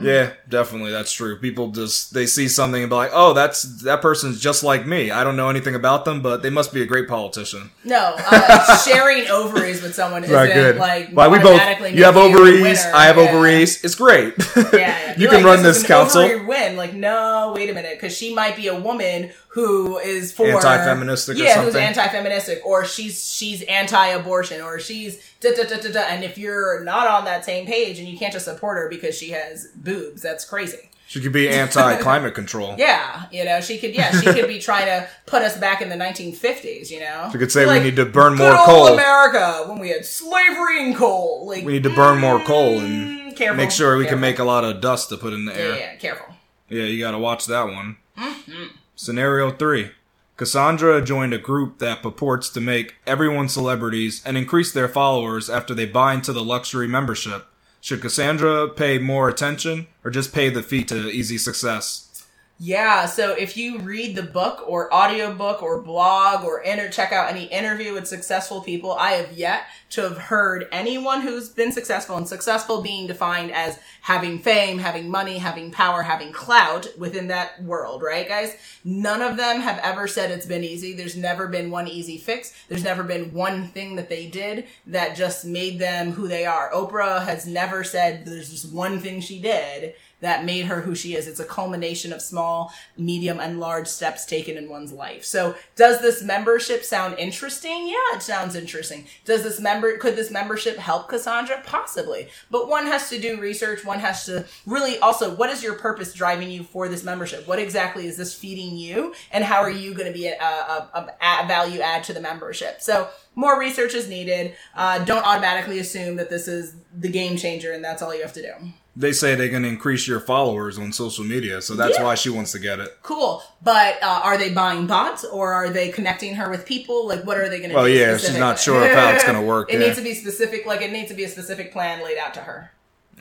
Yeah, 0.00 0.32
definitely, 0.48 0.90
that's 0.92 1.12
true. 1.12 1.38
People 1.38 1.70
just 1.70 2.12
they 2.12 2.26
see 2.26 2.48
something 2.48 2.82
and 2.82 2.90
be 2.90 2.96
like, 2.96 3.10
"Oh, 3.12 3.32
that's 3.32 3.62
that 3.82 4.02
person's 4.02 4.40
just 4.40 4.62
like 4.62 4.86
me." 4.86 5.10
I 5.10 5.24
don't 5.24 5.36
know 5.36 5.48
anything 5.48 5.74
about 5.74 6.04
them, 6.04 6.22
but 6.22 6.42
they 6.42 6.50
must 6.50 6.72
be 6.72 6.82
a 6.82 6.86
great 6.86 7.08
politician. 7.08 7.70
No, 7.84 8.14
uh, 8.18 8.76
sharing 8.78 9.28
ovaries 9.28 9.82
with 9.82 9.94
someone 9.94 10.01
isn't 10.24 10.30
good. 10.54 10.76
like 10.76 11.10
Why 11.10 11.28
we 11.28 11.38
both? 11.38 11.60
You 11.94 12.04
have 12.04 12.16
ovaries. 12.16 12.84
I 12.86 13.04
have 13.04 13.16
Yeah. 13.16 13.28
ovaries. 13.30 13.82
It's 13.84 13.94
great. 13.94 14.34
Yeah, 14.56 14.68
yeah. 14.72 15.10
you 15.16 15.22
You're 15.22 15.30
can 15.30 15.42
like, 15.44 15.54
run 15.56 15.62
this, 15.62 15.78
this, 15.78 15.86
council. 15.86 16.22
win. 16.46 16.76
Like, 16.76 16.94
no, 16.94 17.52
wait 17.54 17.68
a 17.70 17.74
minute, 17.74 17.98
because 18.00 18.16
she 18.16 18.34
might 18.34 18.56
be 18.56 18.68
a 18.68 18.78
woman 18.78 19.30
who 19.48 19.98
is 19.98 20.32
for 20.32 20.46
Anti-feministic 20.46 21.36
or 21.36 21.40
Yeah, 21.40 21.62
who's 21.62 21.74
anti-feministic, 21.76 22.62
or 22.64 22.84
she's 22.84 23.32
she's 23.32 23.62
anti-abortion, 23.62 24.60
or 24.62 24.78
she's 24.80 25.18
da 25.40 25.54
da 25.54 25.64
da 25.64 25.76
da 25.80 25.92
da. 25.92 26.00
And 26.08 26.24
if 26.24 26.38
you're 26.38 26.82
not 26.84 27.06
on 27.06 27.24
that 27.26 27.44
same 27.44 27.66
page, 27.66 27.98
and 27.98 28.08
you 28.08 28.18
can't 28.18 28.32
just 28.32 28.46
support 28.46 28.78
her 28.78 28.88
because 28.88 29.16
she 29.16 29.30
has 29.30 29.68
boobs, 29.74 30.22
that's 30.22 30.44
crazy. 30.44 30.88
She 31.12 31.20
could 31.20 31.32
be 31.32 31.46
anti-climate 31.46 32.34
control. 32.34 32.74
Yeah, 32.78 33.24
you 33.30 33.44
know, 33.44 33.60
she 33.60 33.76
could. 33.76 33.94
Yeah, 33.94 34.18
she 34.18 34.32
could 34.32 34.48
be 34.48 34.58
trying 34.58 34.86
to 34.86 35.06
put 35.26 35.42
us 35.42 35.58
back 35.58 35.82
in 35.82 35.90
the 35.90 35.94
1950s. 35.96 36.90
You 36.90 37.00
know, 37.00 37.28
She 37.30 37.36
could 37.36 37.52
say 37.52 37.66
Like, 37.66 37.82
we 37.82 37.90
need 37.90 37.96
to 37.96 38.06
burn 38.06 38.34
more 38.36 38.54
coal. 38.64 38.86
America 38.88 39.64
when 39.68 39.78
we 39.78 39.90
had 39.90 40.06
slavery 40.06 40.82
and 40.82 40.96
coal. 40.96 41.46
Like 41.46 41.64
We 41.66 41.72
need 41.74 41.82
to 41.82 41.94
burn 41.94 42.18
more 42.18 42.40
coal 42.40 42.78
and 42.80 43.32
mm, 43.32 43.36
careful, 43.36 43.58
make 43.58 43.70
sure 43.70 43.98
we 43.98 44.04
careful. 44.04 44.14
can 44.16 44.20
make 44.22 44.38
a 44.38 44.44
lot 44.44 44.64
of 44.64 44.80
dust 44.80 45.10
to 45.10 45.18
put 45.18 45.34
in 45.34 45.44
the 45.44 45.52
Yeah, 45.52 45.58
air. 45.58 45.76
yeah, 45.78 45.96
careful. 45.96 46.34
Yeah, 46.70 46.84
you 46.84 46.98
gotta 46.98 47.18
watch 47.18 47.44
that 47.46 47.64
one. 47.64 47.98
Mm-hmm. 48.16 48.64
Scenario 48.96 49.50
3. 49.50 49.90
Cassandra 50.38 51.02
joined 51.02 51.34
a 51.34 51.38
group 51.38 51.78
that 51.78 52.02
purports 52.02 52.48
to 52.50 52.60
make 52.60 52.94
everyone 53.06 53.48
celebrities 53.50 54.22
and 54.24 54.36
increase 54.38 54.72
their 54.72 54.88
followers 54.88 55.50
after 55.50 55.74
they 55.74 55.84
buy 55.84 56.14
into 56.14 56.32
the 56.32 56.42
luxury 56.42 56.88
membership. 56.88 57.46
Should 57.82 58.00
Cassandra 58.00 58.68
pay 58.68 58.98
more 58.98 59.28
attention 59.28 59.88
or 60.04 60.12
just 60.12 60.32
pay 60.32 60.50
the 60.50 60.62
fee 60.62 60.84
to 60.84 61.10
easy 61.10 61.36
success? 61.36 62.24
Yeah, 62.60 63.06
so 63.06 63.32
if 63.32 63.56
you 63.56 63.80
read 63.80 64.14
the 64.14 64.22
book 64.22 64.62
or 64.68 64.94
audiobook 64.94 65.64
or 65.64 65.82
blog 65.82 66.44
or 66.44 66.62
check 66.92 67.10
out 67.10 67.28
any 67.28 67.46
interview 67.46 67.92
with 67.92 68.06
successful 68.06 68.60
people, 68.60 68.92
I 68.92 69.14
have 69.14 69.32
yet 69.32 69.64
to 69.92 70.02
have 70.02 70.16
heard 70.16 70.66
anyone 70.72 71.20
who's 71.20 71.50
been 71.50 71.70
successful 71.70 72.16
and 72.16 72.26
successful 72.26 72.80
being 72.80 73.06
defined 73.06 73.52
as 73.52 73.78
having 74.00 74.38
fame, 74.38 74.78
having 74.78 75.10
money, 75.10 75.36
having 75.36 75.70
power, 75.70 76.02
having 76.02 76.32
clout 76.32 76.88
within 76.98 77.28
that 77.28 77.62
world, 77.62 78.02
right 78.02 78.26
guys? 78.26 78.56
None 78.84 79.20
of 79.20 79.36
them 79.36 79.60
have 79.60 79.78
ever 79.82 80.08
said 80.08 80.30
it's 80.30 80.46
been 80.46 80.64
easy. 80.64 80.94
There's 80.94 81.16
never 81.16 81.46
been 81.46 81.70
one 81.70 81.88
easy 81.88 82.16
fix. 82.16 82.54
There's 82.68 82.84
never 82.84 83.02
been 83.02 83.34
one 83.34 83.68
thing 83.68 83.96
that 83.96 84.08
they 84.08 84.26
did 84.26 84.66
that 84.86 85.14
just 85.14 85.44
made 85.44 85.78
them 85.78 86.12
who 86.12 86.26
they 86.26 86.46
are. 86.46 86.70
Oprah 86.72 87.24
has 87.24 87.46
never 87.46 87.84
said 87.84 88.24
there's 88.24 88.50
just 88.50 88.72
one 88.72 88.98
thing 88.98 89.20
she 89.20 89.40
did 89.40 89.94
that 90.22 90.44
made 90.44 90.66
her 90.66 90.80
who 90.80 90.94
she 90.94 91.14
is. 91.14 91.26
It's 91.26 91.40
a 91.40 91.44
culmination 91.44 92.12
of 92.12 92.22
small, 92.22 92.72
medium, 92.96 93.40
and 93.40 93.60
large 93.60 93.88
steps 93.88 94.24
taken 94.24 94.56
in 94.56 94.68
one's 94.68 94.92
life. 94.92 95.24
So, 95.24 95.56
does 95.76 96.00
this 96.00 96.22
membership 96.22 96.84
sound 96.84 97.18
interesting? 97.18 97.88
Yeah, 97.88 98.16
it 98.16 98.22
sounds 98.22 98.54
interesting. 98.54 99.06
Does 99.24 99.42
this 99.42 99.60
member 99.82 99.98
could 99.98 100.16
this 100.16 100.30
membership 100.30 100.76
help 100.76 101.08
Cassandra? 101.08 101.62
Possibly. 101.64 102.28
But 102.50 102.68
one 102.68 102.86
has 102.86 103.08
to 103.10 103.20
do 103.20 103.40
research. 103.40 103.84
One 103.84 103.98
has 103.98 104.24
to 104.26 104.46
really 104.66 104.98
also 104.98 105.34
what 105.34 105.50
is 105.50 105.62
your 105.62 105.74
purpose 105.74 106.14
driving 106.14 106.50
you 106.50 106.62
for 106.62 106.88
this 106.88 107.04
membership? 107.04 107.46
What 107.46 107.58
exactly 107.58 108.06
is 108.06 108.16
this 108.16 108.34
feeding 108.34 108.76
you, 108.76 109.14
and 109.30 109.44
how 109.44 109.60
are 109.60 109.70
you 109.70 109.94
going 109.94 110.10
to 110.10 110.16
be 110.16 110.26
a, 110.26 110.36
a, 110.40 110.88
a, 110.94 111.42
a 111.42 111.46
value 111.46 111.80
add 111.80 112.04
to 112.04 112.12
the 112.12 112.20
membership? 112.20 112.80
So 112.80 113.08
more 113.34 113.58
research 113.58 113.94
is 113.94 114.08
needed. 114.08 114.54
Uh, 114.74 115.04
don't 115.04 115.26
automatically 115.26 115.78
assume 115.78 116.16
that 116.16 116.30
this 116.30 116.48
is 116.48 116.76
the 116.96 117.08
game 117.08 117.36
changer 117.36 117.72
and 117.72 117.82
that's 117.82 118.02
all 118.02 118.14
you 118.14 118.22
have 118.22 118.34
to 118.34 118.42
do. 118.42 118.72
They 118.94 119.12
say 119.12 119.34
they're 119.34 119.48
going 119.48 119.62
to 119.62 119.68
increase 119.70 120.06
your 120.06 120.20
followers 120.20 120.78
on 120.78 120.92
social 120.92 121.24
media, 121.24 121.62
so 121.62 121.74
that's 121.74 121.96
Yeah. 121.96 122.04
why 122.04 122.14
she 122.14 122.28
wants 122.28 122.52
to 122.52 122.58
get 122.58 122.78
it. 122.78 122.98
Cool, 123.02 123.42
but 123.62 123.96
uh, 124.02 124.20
are 124.22 124.36
they 124.36 124.50
buying 124.52 124.86
bots 124.86 125.24
or 125.24 125.52
are 125.54 125.70
they 125.70 125.88
connecting 125.88 126.34
her 126.34 126.50
with 126.50 126.66
people? 126.66 127.08
Like, 127.08 127.24
what 127.24 127.38
are 127.38 127.48
they 127.48 127.58
going 127.58 127.70
to? 127.70 127.76
Well, 127.76 127.86
do 127.86 127.92
yeah, 127.92 128.18
she's 128.18 128.36
not 128.36 128.58
sure 128.58 128.86
how 128.94 129.10
it's 129.12 129.24
gonna 129.24 129.40
work, 129.40 129.70
it 129.72 129.80
yeah. 129.80 129.86
needs 129.86 129.96
to 129.96 130.04
be 130.04 130.12
specific. 130.14 130.66
Like, 130.66 130.82
it 130.82 130.92
needs 130.92 131.08
to 131.08 131.14
be 131.14 131.24
a 131.24 131.28
specific 131.28 131.72
plan 131.72 132.04
laid 132.04 132.18
out 132.18 132.34
to 132.34 132.40
her. 132.40 132.70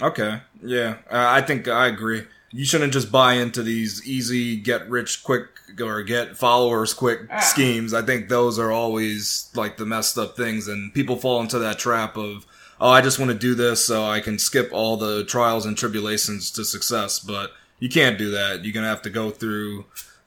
Okay, 0.02 0.42
yeah, 0.62 0.96
uh, 1.10 1.26
I 1.30 1.42
think 1.42 1.68
I 1.70 1.88
agree. 1.88 2.24
You 2.52 2.66
shouldn't 2.66 2.92
just 2.92 3.10
buy 3.10 3.36
into 3.36 3.64
these 3.64 4.06
easy 4.06 4.58
get 4.58 4.90
rich 4.90 5.24
quick 5.24 5.46
or 5.82 6.04
get 6.04 6.36
followers 6.36 6.94
quick 6.94 7.22
Ah. 7.32 7.40
schemes. 7.40 7.94
I 7.94 8.02
think 8.02 8.28
those 8.28 8.60
are 8.60 8.74
always 8.74 9.50
like 9.56 9.78
the 9.78 9.86
messed 9.86 10.18
up 10.18 10.36
things, 10.36 10.68
and 10.68 10.94
people 10.94 11.16
fall 11.16 11.40
into 11.40 11.60
that 11.60 11.80
trap 11.80 12.18
of, 12.18 12.46
oh, 12.82 12.90
I 12.90 13.02
just 13.02 13.20
want 13.20 13.32
to 13.32 13.38
do 13.38 13.56
this 13.56 13.86
so 13.86 14.04
I 14.04 14.20
can 14.20 14.40
skip 14.40 14.70
all 14.74 14.98
the 14.98 15.24
trials 15.24 15.66
and 15.66 15.78
tribulations 15.78 16.52
to 16.52 16.66
success. 16.66 17.20
But 17.20 17.52
you 17.80 17.88
can't 17.88 18.18
do 18.18 18.32
that. 18.32 18.66
You're 18.66 18.74
gonna 18.74 18.88
have 18.88 19.04
to 19.04 19.10
go 19.10 19.30
through 19.30 19.86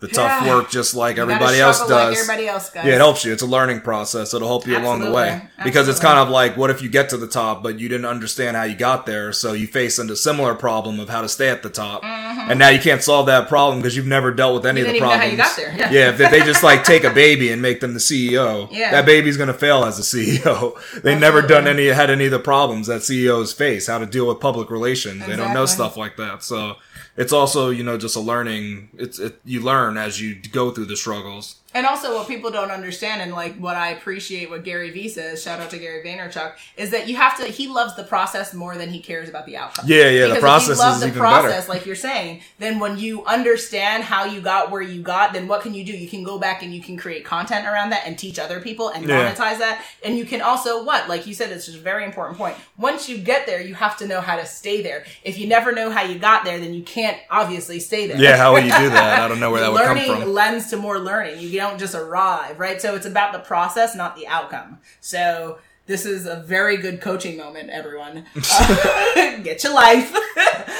the 0.09 0.14
tough 0.14 0.47
work 0.47 0.71
just 0.71 0.95
like 0.95 1.19
everybody 1.19 1.59
else 1.61 1.79
does. 1.81 1.90
Like 1.90 2.17
everybody 2.19 2.47
else. 2.49 2.71
Yeah, 2.75 2.87
it 2.87 2.99
helps 2.99 3.25
you. 3.25 3.33
It's 3.33 3.43
a 3.43 3.47
learning 3.47 3.81
process. 3.81 4.35
It'll 4.35 4.49
help 4.49 4.67
you 4.67 4.77
along 4.77 5.01
the 5.01 5.11
way. 5.11 5.29
Absolutely. 5.31 5.64
Because 5.64 5.88
it's 5.88 6.01
kind 6.01 6.19
of 6.19 6.29
like, 6.29 6.57
what 6.57 6.71
if 6.71 6.83
you 6.83 6.88
get 6.88 7.09
to 7.11 7.17
the 7.17 7.27
top, 7.27 7.62
but 7.62 7.79
you 7.81 7.88
didn't 7.88 8.05
understand 8.07 8.57
how 8.57 8.64
you 8.64 8.77
got 8.77 9.07
there? 9.07 9.33
So 9.33 9.53
you 9.55 9.67
face 9.67 9.99
into 9.99 10.14
similar 10.17 10.55
problem 10.55 11.01
of 11.01 11.09
how 11.09 11.23
to 11.23 11.29
stay 11.29 11.49
at 11.49 11.62
the 11.62 11.71
top. 11.71 12.05
And 12.05 12.59
now 12.59 12.69
you 12.69 12.79
can't 12.81 13.03
solve 13.03 13.27
that 13.27 13.49
problem 13.49 13.79
because 13.79 13.97
you've 13.97 14.07
never 14.07 14.31
dealt 14.33 14.55
with 14.57 14.67
any 14.67 14.75
Mm-hmm. 14.83 14.88
Of 14.88 14.93
the 14.93 14.93
didn't 14.93 14.97
even 14.97 15.09
know 15.09 15.17
problems. 15.17 15.51
how 15.51 15.64
you 15.64 15.77
got 15.77 15.81
there. 15.81 15.93
Yeah. 15.93 16.11
if 16.11 16.31
they 16.31 16.40
just 16.40 16.62
like 16.62 16.85
take 16.85 17.05
a 17.05 17.11
baby 17.25 17.51
and 17.53 17.62
make 17.62 17.81
them 17.81 17.95
the 17.95 18.01
CEO, 18.01 18.69
Yeah. 18.71 18.90
that 18.90 19.07
baby's 19.07 19.37
going 19.37 19.47
to 19.49 19.55
fail 19.55 19.85
as 19.85 19.99
a 19.99 20.03
CEO. 20.03 20.75
They've 21.03 21.19
never 21.19 21.40
done 21.43 21.67
any, 21.67 21.87
had 21.87 22.11
any 22.11 22.27
of 22.27 22.31
the 22.31 22.38
problems 22.38 22.87
that 22.88 23.03
CEOs 23.03 23.53
face, 23.55 23.87
how 23.87 23.99
to 23.99 24.07
deal 24.07 24.27
with 24.29 24.40
public 24.40 24.71
relations. 24.71 25.25
They 25.27 25.37
don't 25.37 25.55
know 25.55 25.64
stuff 25.67 25.97
like 25.97 26.17
that. 26.17 26.43
So 26.43 26.75
it's 27.17 27.33
also, 27.33 27.71
you 27.71 27.83
know, 27.85 27.97
just 27.97 28.17
a 28.17 28.21
learning, 28.21 28.90
it's, 28.99 29.19
it, 29.19 29.40
you 29.45 29.61
learn 29.62 29.93
as 29.98 30.20
you 30.20 30.35
go 30.35 30.70
through 30.70 30.87
the 30.87 30.96
struggles. 30.96 31.57
And 31.74 31.87
also, 31.87 32.14
what 32.14 32.28
people 32.28 32.50
don't 32.52 32.70
understand, 32.70 33.20
and 33.20 33.32
like 33.32 33.56
what 33.56 33.74
I 33.76 33.88
appreciate, 33.90 34.48
what 34.48 34.62
Gary 34.62 34.90
Vee 34.90 35.08
says, 35.08 35.42
shout 35.42 35.58
out 35.58 35.70
to 35.70 35.78
Gary 35.78 36.04
Vaynerchuk, 36.04 36.52
is 36.76 36.90
that 36.92 37.08
you 37.08 37.16
have 37.16 37.37
to. 37.38 37.44
He 37.46 37.66
loves 37.66 37.96
the 37.96 38.04
process 38.04 38.54
more 38.54 38.76
than 38.76 38.90
he 38.90 39.00
cares 39.00 39.28
about 39.28 39.44
the 39.44 39.56
outcome. 39.56 39.87
Yeah, 39.88 40.08
yeah, 40.08 40.22
the 40.28 40.34
Because 40.34 40.40
process 40.40 40.70
if 40.70 40.76
you 40.76 40.82
love 40.84 40.94
is 40.94 41.00
the 41.00 41.06
even 41.08 41.18
better. 41.22 41.40
process, 41.42 41.68
like 41.68 41.84
you're 41.84 41.96
saying, 41.96 42.42
then 42.60 42.78
when 42.78 42.96
you 42.98 43.24
understand 43.24 44.04
how 44.04 44.24
you 44.24 44.40
got 44.40 44.70
where 44.70 44.82
you 44.82 45.02
got, 45.02 45.32
then 45.32 45.48
what 45.48 45.62
can 45.62 45.74
you 45.74 45.84
do? 45.84 45.92
You 45.92 46.08
can 46.08 46.22
go 46.22 46.38
back 46.38 46.62
and 46.62 46.72
you 46.72 46.80
can 46.80 46.96
create 46.96 47.24
content 47.24 47.66
around 47.66 47.90
that 47.90 48.02
and 48.06 48.16
teach 48.16 48.38
other 48.38 48.60
people 48.60 48.90
and 48.90 49.04
Yeah. 49.08 49.32
monetize 49.32 49.58
that. 49.58 49.84
And 50.04 50.16
you 50.16 50.24
can 50.24 50.40
also 50.42 50.84
what, 50.84 51.08
like 51.08 51.26
you 51.26 51.34
said, 51.34 51.50
it's 51.50 51.66
just 51.66 51.78
a 51.78 51.80
very 51.80 52.04
important 52.04 52.38
point. 52.38 52.56
Once 52.78 53.08
you 53.08 53.18
get 53.18 53.46
there, 53.46 53.60
you 53.60 53.74
have 53.74 53.96
to 53.98 54.06
know 54.06 54.20
how 54.20 54.37
to 54.37 54.46
stay 54.46 54.80
there. 54.80 55.04
If 55.24 55.38
you 55.38 55.48
never 55.48 55.72
know 55.72 55.90
how 55.90 56.02
you 56.04 56.20
got 56.20 56.44
there, 56.44 56.60
then 56.60 56.72
you 56.72 56.82
can't 56.84 57.18
obviously 57.30 57.80
stay 57.80 58.06
there. 58.06 58.16
Yeah, 58.16 58.37
how 58.37 58.52
will 58.52 58.60
you 58.60 58.72
do 58.78 58.90
that? 58.90 59.20
I 59.22 59.26
don't 59.28 59.40
know 59.40 59.50
where 59.50 59.60
that 59.60 59.72
would 59.72 59.80
come 59.82 59.96
learning 59.96 60.22
from. 60.22 60.32
lends 60.32 60.70
to 60.70 60.76
more 60.76 61.00
learning. 61.00 61.40
You 61.40 61.50
don't 61.68 61.79
just 61.79 61.94
arrive, 61.94 62.59
right? 62.59 62.81
So 62.81 62.94
it's 62.94 63.07
about 63.07 63.33
the 63.33 63.38
process, 63.40 63.94
not 63.96 64.16
the 64.16 64.27
outcome. 64.27 64.79
So 65.00 65.59
this 65.87 66.07
is 66.07 66.27
a 66.27 66.37
very 66.37 66.77
good 66.77 67.00
coaching 67.00 67.37
moment, 67.37 67.70
everyone. 67.70 68.24
Uh, 68.53 69.38
get 69.42 69.62
your 69.64 69.74
life. 69.74 70.11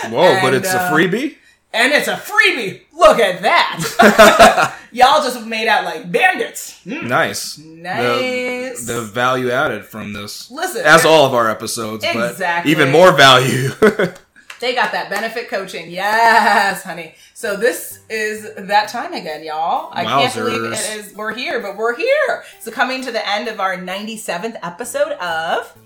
Whoa, 0.09 0.39
but 0.43 0.55
it's 0.55 0.73
uh, 0.75 0.89
a 0.91 0.95
freebie? 0.95 1.37
And 1.73 1.93
it's 1.93 2.07
a 2.07 2.15
freebie. 2.15 2.83
Look 2.93 3.19
at 3.19 3.43
that. 3.43 4.79
Y'all 4.93 5.21
just 5.23 5.45
made 5.45 5.67
out 5.67 5.85
like 5.85 6.11
bandits. 6.13 6.81
Hmm, 6.85 7.09
Nice. 7.09 7.59
Nice. 7.59 8.87
The, 8.87 8.93
the 8.95 9.03
value 9.03 9.51
added 9.51 9.85
from 9.85 10.13
this. 10.13 10.51
Listen, 10.53 10.83
As 10.85 11.05
all 11.05 11.27
of 11.27 11.35
our 11.35 11.51
episodes, 11.51 12.05
Exactly. 12.05 12.73
but 12.75 12.81
even 12.81 12.93
more 12.93 13.11
value. 13.13 13.71
They 14.61 14.75
got 14.75 14.93
that 14.93 15.11
benefit 15.11 15.49
coaching. 15.49 15.91
Yes, 15.91 16.83
honey. 16.83 17.15
So 17.35 17.57
this 17.57 18.01
is 18.09 18.55
that 18.55 18.89
time 18.89 19.13
again, 19.13 19.45
y'all. 19.45 19.91
I 19.93 20.05
can't 20.05 20.35
believe 20.35 20.65
it 20.73 20.79
is. 20.97 21.15
We're 21.15 21.35
here, 21.35 21.61
but 21.61 21.77
we're 21.77 21.97
here. 21.97 22.45
So 22.61 22.71
coming 22.71 23.03
to 23.03 23.13
the 23.13 23.27
end 23.29 23.49
of 23.49 23.61
our 23.61 23.77
97th 23.77 24.57
episode 24.63 25.13
of 25.13 25.77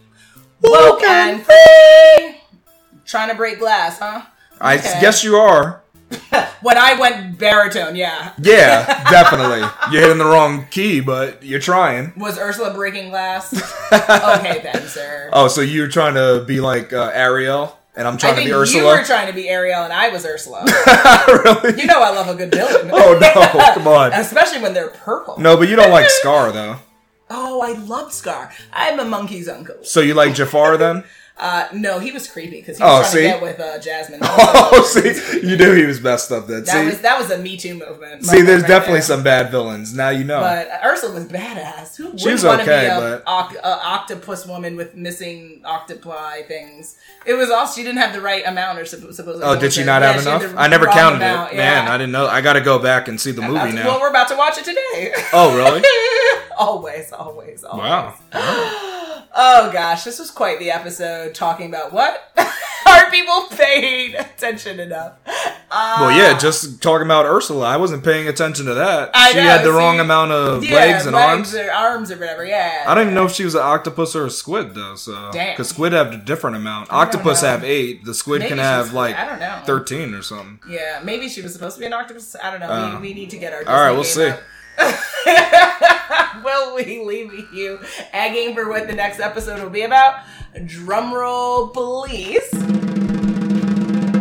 Woke 0.62 1.02
and 1.02 1.42
Free. 1.44 2.40
Trying 3.04 3.30
to 3.30 3.34
break 3.34 3.58
glass, 3.58 3.98
huh? 3.98 4.22
I 4.60 4.76
Okay. 4.78 4.98
guess 5.00 5.24
you 5.24 5.36
are. 5.36 5.82
When 6.60 6.76
I 6.76 6.94
went 6.98 7.38
baritone, 7.38 7.94
yeah. 7.94 8.32
Yeah, 8.42 9.04
definitely. 9.10 9.60
You're 9.92 10.02
hitting 10.02 10.18
the 10.18 10.24
wrong 10.24 10.66
key, 10.72 10.98
but 11.00 11.44
you're 11.44 11.60
trying. 11.60 12.12
Was 12.16 12.36
Ursula 12.36 12.74
breaking 12.74 13.10
glass? 13.10 13.54
okay 13.92 14.60
then, 14.64 14.82
sir. 14.88 15.30
Oh, 15.32 15.46
so 15.46 15.60
you're 15.60 15.86
trying 15.86 16.14
to 16.14 16.44
be 16.44 16.58
like 16.60 16.92
uh, 16.92 17.12
Ariel, 17.14 17.77
and 17.98 18.06
I'm 18.08 18.14
I 18.14 18.16
trying 18.16 18.36
to 18.36 18.40
be 18.42 18.46
you 18.48 18.54
Ursula? 18.54 18.96
were 18.98 19.04
trying 19.04 19.26
to 19.26 19.32
be 19.34 19.48
Ariel 19.48 19.82
and 19.82 19.92
I 19.92 20.08
was 20.08 20.24
Ursula. 20.24 20.64
really? 21.28 21.80
you 21.80 21.86
know 21.86 22.00
I 22.00 22.10
love 22.10 22.28
a 22.28 22.34
good 22.34 22.54
villain. 22.54 22.90
Oh, 22.94 23.18
no. 23.20 23.72
Come 23.74 23.88
on. 23.88 24.12
Especially 24.12 24.62
when 24.62 24.72
they're 24.72 24.88
purple. 24.88 25.38
No, 25.38 25.56
but 25.56 25.68
you 25.68 25.76
don't 25.76 25.90
like 25.90 26.08
Scar, 26.08 26.52
though. 26.52 26.76
Oh, 27.28 27.60
I 27.60 27.72
love 27.72 28.12
Scar. 28.12 28.50
I'm 28.72 29.00
a 29.00 29.04
monkey's 29.04 29.48
uncle. 29.48 29.76
So 29.82 30.00
you 30.00 30.14
like 30.14 30.34
Jafar, 30.34 30.76
then? 30.78 31.04
Uh, 31.40 31.68
no, 31.72 32.00
he 32.00 32.10
was 32.10 32.28
creepy 32.28 32.56
because 32.60 32.78
he 32.78 32.82
Oh, 32.82 32.98
was 32.98 33.12
trying 33.12 33.12
see? 33.12 33.20
to 33.22 33.28
get 33.34 33.42
with 33.42 33.60
uh, 33.60 33.78
Jasmine. 33.78 34.18
Oh, 34.24 34.82
see? 34.82 35.46
You 35.48 35.56
knew 35.56 35.72
he 35.72 35.84
was 35.84 36.00
messed 36.00 36.32
up 36.32 36.46
then. 36.48 36.64
that 36.64 36.68
See? 36.72 36.84
was 36.86 37.00
that 37.02 37.18
was 37.20 37.30
a 37.30 37.38
Me 37.38 37.56
Too 37.56 37.74
movement. 37.74 38.24
See, 38.24 38.42
there's 38.42 38.62
right 38.62 38.68
definitely 38.68 38.94
there. 38.94 39.02
some 39.02 39.22
bad 39.22 39.50
villains. 39.52 39.94
Now 39.94 40.08
you 40.08 40.24
know. 40.24 40.40
But 40.40 40.68
Ursula 40.84 41.14
was 41.14 41.26
badass. 41.26 41.96
Who 41.96 42.06
wouldn't 42.10 42.42
want 42.42 42.60
to 42.62 42.62
okay, 42.64 42.80
be 42.82 42.86
a, 42.86 43.22
but- 43.24 43.56
a 43.64 43.86
octopus 43.86 44.46
woman 44.46 44.74
with 44.76 44.96
missing 44.96 45.62
octopi 45.64 46.42
things? 46.42 46.96
It 47.24 47.34
was 47.34 47.50
also 47.50 47.76
she 47.76 47.84
didn't 47.84 47.98
have 48.00 48.12
the 48.12 48.20
right 48.20 48.44
amount 48.46 48.78
or 48.80 48.82
supp- 48.82 49.12
supposedly. 49.14 49.44
Oh, 49.44 49.58
did 49.58 49.72
she 49.72 49.84
not 49.84 50.02
Yeah, 50.02 50.12
have 50.12 50.22
she 50.22 50.28
enough? 50.28 50.54
I 50.56 50.66
never 50.66 50.86
counted 50.86 51.16
amount, 51.18 51.52
it. 51.52 51.56
yeah. 51.56 51.82
Man, 51.84 51.88
I 51.88 51.98
didn't 51.98 52.12
know. 52.12 52.26
I 52.26 52.40
got 52.40 52.54
to 52.54 52.60
go 52.60 52.78
back 52.80 53.06
and 53.06 53.20
see 53.20 53.30
the 53.30 53.42
movie 53.42 53.54
That's- 53.54 53.74
now. 53.74 53.86
Well, 53.86 54.00
we're 54.00 54.10
about 54.10 54.28
to 54.28 54.36
watch 54.36 54.58
it 54.58 54.64
today. 54.64 55.12
oh, 55.32 55.56
really? 55.56 55.82
always, 56.58 57.12
always, 57.12 57.62
always. 57.62 57.84
Wow. 57.84 58.14
Oh 59.34 59.70
gosh, 59.72 60.04
this 60.04 60.18
was 60.18 60.30
quite 60.30 60.58
the 60.58 60.70
episode 60.70 61.34
talking 61.34 61.66
about 61.68 61.92
what 61.92 62.32
are 62.86 63.10
people 63.10 63.46
paying 63.56 64.14
attention 64.14 64.80
enough? 64.80 65.12
Uh, 65.70 65.96
Well, 66.00 66.16
yeah, 66.18 66.38
just 66.38 66.80
talking 66.82 67.06
about 67.06 67.26
Ursula, 67.26 67.66
I 67.66 67.76
wasn't 67.76 68.02
paying 68.02 68.26
attention 68.26 68.66
to 68.66 68.74
that. 68.74 69.10
I 69.14 69.30
she 69.32 69.36
know, 69.36 69.42
had 69.42 69.60
the 69.60 69.70
see? 69.70 69.76
wrong 69.76 70.00
amount 70.00 70.32
of 70.32 70.64
yeah, 70.64 70.74
legs 70.76 71.06
and 71.06 71.14
arms. 71.14 71.54
or 71.54 71.70
arms 71.70 72.10
or 72.10 72.16
whatever. 72.18 72.44
Yeah, 72.44 72.84
I 72.86 72.94
don't 72.94 73.02
even 73.04 73.14
know 73.14 73.26
if 73.26 73.32
she 73.32 73.44
was 73.44 73.54
an 73.54 73.60
octopus 73.62 74.16
or 74.16 74.24
a 74.26 74.30
squid 74.30 74.74
though. 74.74 74.94
So 74.96 75.30
because 75.32 75.68
squid 75.68 75.92
have 75.92 76.12
a 76.12 76.16
different 76.16 76.56
amount. 76.56 76.92
I 76.92 77.02
Octopus 77.02 77.42
have 77.42 77.64
eight. 77.64 78.04
The 78.04 78.14
squid 78.14 78.40
Maybe 78.40 78.48
can 78.50 78.58
have 78.58 78.92
like 78.92 79.14
I 79.16 79.24
don't 79.26 79.38
know. 79.40 79.60
thirteen 79.64 80.14
or 80.14 80.22
something. 80.22 80.58
Yeah, 80.68 81.00
maybe 81.04 81.28
she 81.28 81.42
was 81.42 81.52
supposed 81.52 81.76
to 81.76 81.80
be 81.80 81.86
an 81.86 81.92
octopus. 81.92 82.34
I 82.42 82.50
don't 82.50 82.60
know. 82.60 82.68
Uh, 82.70 82.94
we, 83.00 83.08
we 83.08 83.14
need 83.14 83.30
to 83.30 83.38
get 83.38 83.52
our. 83.52 83.60
all 83.68 83.80
right, 83.84 83.92
we'll 83.92 84.04
game 84.04 84.32
up. 84.32 84.40
will 86.44 86.74
we 86.74 87.02
leave 87.04 87.52
you 87.52 87.80
egging 88.12 88.54
for 88.54 88.68
what 88.68 88.86
the 88.86 88.94
next 88.94 89.20
episode 89.20 89.62
will 89.62 89.70
be 89.70 89.82
about? 89.82 90.20
Drum 90.66 91.12
roll, 91.12 91.68
please. 91.68 92.52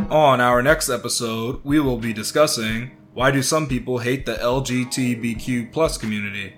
On 0.10 0.39
our 0.39 0.62
next 0.62 0.89
episode, 0.89 1.60
we 1.63 1.80
will 1.80 1.98
be 1.98 2.13
discussing 2.13 2.91
why 3.13 3.32
do 3.32 3.41
some 3.41 3.67
people 3.67 4.00
hate 4.00 4.26
the 4.26 4.36
LGBTQ 4.36 5.72
plus 5.72 5.98
community. 5.98 6.54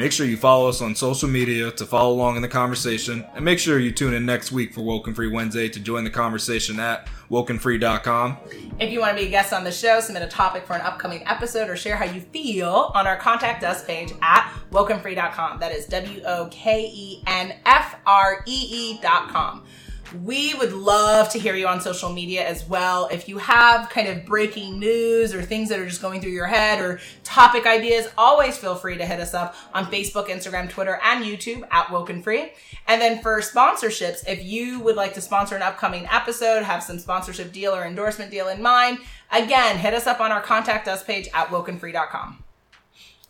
Make 0.00 0.12
sure 0.12 0.24
you 0.24 0.38
follow 0.38 0.66
us 0.66 0.80
on 0.80 0.94
social 0.94 1.28
media 1.28 1.70
to 1.72 1.84
follow 1.84 2.14
along 2.14 2.36
in 2.36 2.40
the 2.40 2.48
conversation, 2.48 3.22
and 3.34 3.44
make 3.44 3.58
sure 3.58 3.78
you 3.78 3.92
tune 3.92 4.14
in 4.14 4.24
next 4.24 4.50
week 4.50 4.72
for 4.72 4.80
Woke 4.80 5.06
and 5.06 5.14
Free 5.14 5.28
Wednesday 5.28 5.68
to 5.68 5.78
join 5.78 6.04
the 6.04 6.10
conversation 6.10 6.80
at 6.80 7.06
wokenfree.com. 7.30 8.38
If 8.78 8.90
you 8.90 9.00
want 9.00 9.14
to 9.14 9.22
be 9.22 9.28
a 9.28 9.30
guest 9.30 9.52
on 9.52 9.62
the 9.62 9.70
show, 9.70 10.00
submit 10.00 10.22
a 10.22 10.26
topic 10.26 10.66
for 10.66 10.72
an 10.72 10.80
upcoming 10.80 11.22
episode, 11.26 11.68
or 11.68 11.76
share 11.76 11.96
how 11.96 12.06
you 12.06 12.22
feel 12.22 12.92
on 12.94 13.06
our 13.06 13.18
contact 13.18 13.62
us 13.62 13.84
page 13.84 14.10
at 14.22 14.50
wokenfree.com. 14.72 15.60
That 15.60 15.70
is 15.70 15.84
W 15.84 16.22
O 16.24 16.48
K 16.50 16.90
E 16.90 17.22
N 17.26 17.56
F 17.66 17.96
R 18.06 18.42
E 18.46 18.96
E.com. 19.02 19.66
We 20.12 20.54
would 20.54 20.72
love 20.72 21.28
to 21.30 21.38
hear 21.38 21.54
you 21.54 21.66
on 21.68 21.80
social 21.80 22.12
media 22.12 22.46
as 22.46 22.68
well. 22.68 23.08
If 23.12 23.28
you 23.28 23.38
have 23.38 23.88
kind 23.90 24.08
of 24.08 24.24
breaking 24.24 24.78
news 24.78 25.32
or 25.34 25.42
things 25.42 25.68
that 25.68 25.78
are 25.78 25.86
just 25.86 26.02
going 26.02 26.20
through 26.20 26.32
your 26.32 26.46
head 26.46 26.80
or 26.80 27.00
topic 27.22 27.66
ideas, 27.66 28.08
always 28.18 28.56
feel 28.56 28.74
free 28.74 28.98
to 28.98 29.06
hit 29.06 29.20
us 29.20 29.34
up 29.34 29.54
on 29.72 29.86
Facebook, 29.86 30.26
Instagram, 30.28 30.68
Twitter, 30.68 30.98
and 31.02 31.24
YouTube 31.24 31.66
at 31.70 31.90
Woke 31.90 32.10
and 32.10 32.24
Free. 32.24 32.52
And 32.88 33.00
then 33.00 33.22
for 33.22 33.40
sponsorships, 33.40 34.26
if 34.26 34.44
you 34.44 34.80
would 34.80 34.96
like 34.96 35.14
to 35.14 35.20
sponsor 35.20 35.56
an 35.56 35.62
upcoming 35.62 36.06
episode, 36.10 36.62
have 36.64 36.82
some 36.82 36.98
sponsorship 36.98 37.52
deal 37.52 37.74
or 37.74 37.84
endorsement 37.84 38.30
deal 38.30 38.48
in 38.48 38.60
mind, 38.60 38.98
again, 39.30 39.78
hit 39.78 39.94
us 39.94 40.06
up 40.06 40.20
on 40.20 40.32
our 40.32 40.42
contact 40.42 40.88
us 40.88 41.04
page 41.04 41.28
at 41.34 41.48
wokenfree.com. 41.48 42.42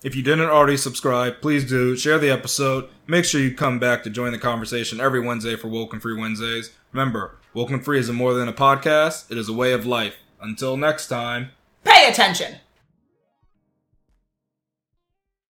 If 0.03 0.17
you 0.17 0.23
didn't 0.23 0.49
already 0.49 0.79
subscribe, 0.79 1.43
please 1.43 1.69
do. 1.69 1.95
Share 1.95 2.19
the 2.19 2.31
episode. 2.31 2.89
Make 3.07 3.27
sure 3.27 3.41
you 3.41 3.55
come 3.55 3.79
back 3.79 4.03
to 4.05 4.11
join 4.11 4.33
the 4.33 4.39
conversation 4.39 4.99
every 4.99 5.21
Wednesday 5.21 5.57
for 5.57 5.69
Woke 5.69 5.93
and 5.93 6.01
Free 6.01 6.19
Wednesdays. 6.19 6.73
Remember, 6.93 7.37
Woke 7.53 7.71
and 7.71 7.85
Free 7.85 7.99
is 7.99 8.11
more 8.11 8.33
than 8.33 8.49
a 8.49 8.53
podcast, 8.53 9.31
it 9.31 9.37
is 9.37 9.51
a 9.51 9.53
way 9.53 9.73
of 9.73 9.85
life. 9.85 10.15
Until 10.41 10.79
next 10.79 11.09
time. 11.09 11.51
Pay 11.85 12.09
attention! 12.09 12.61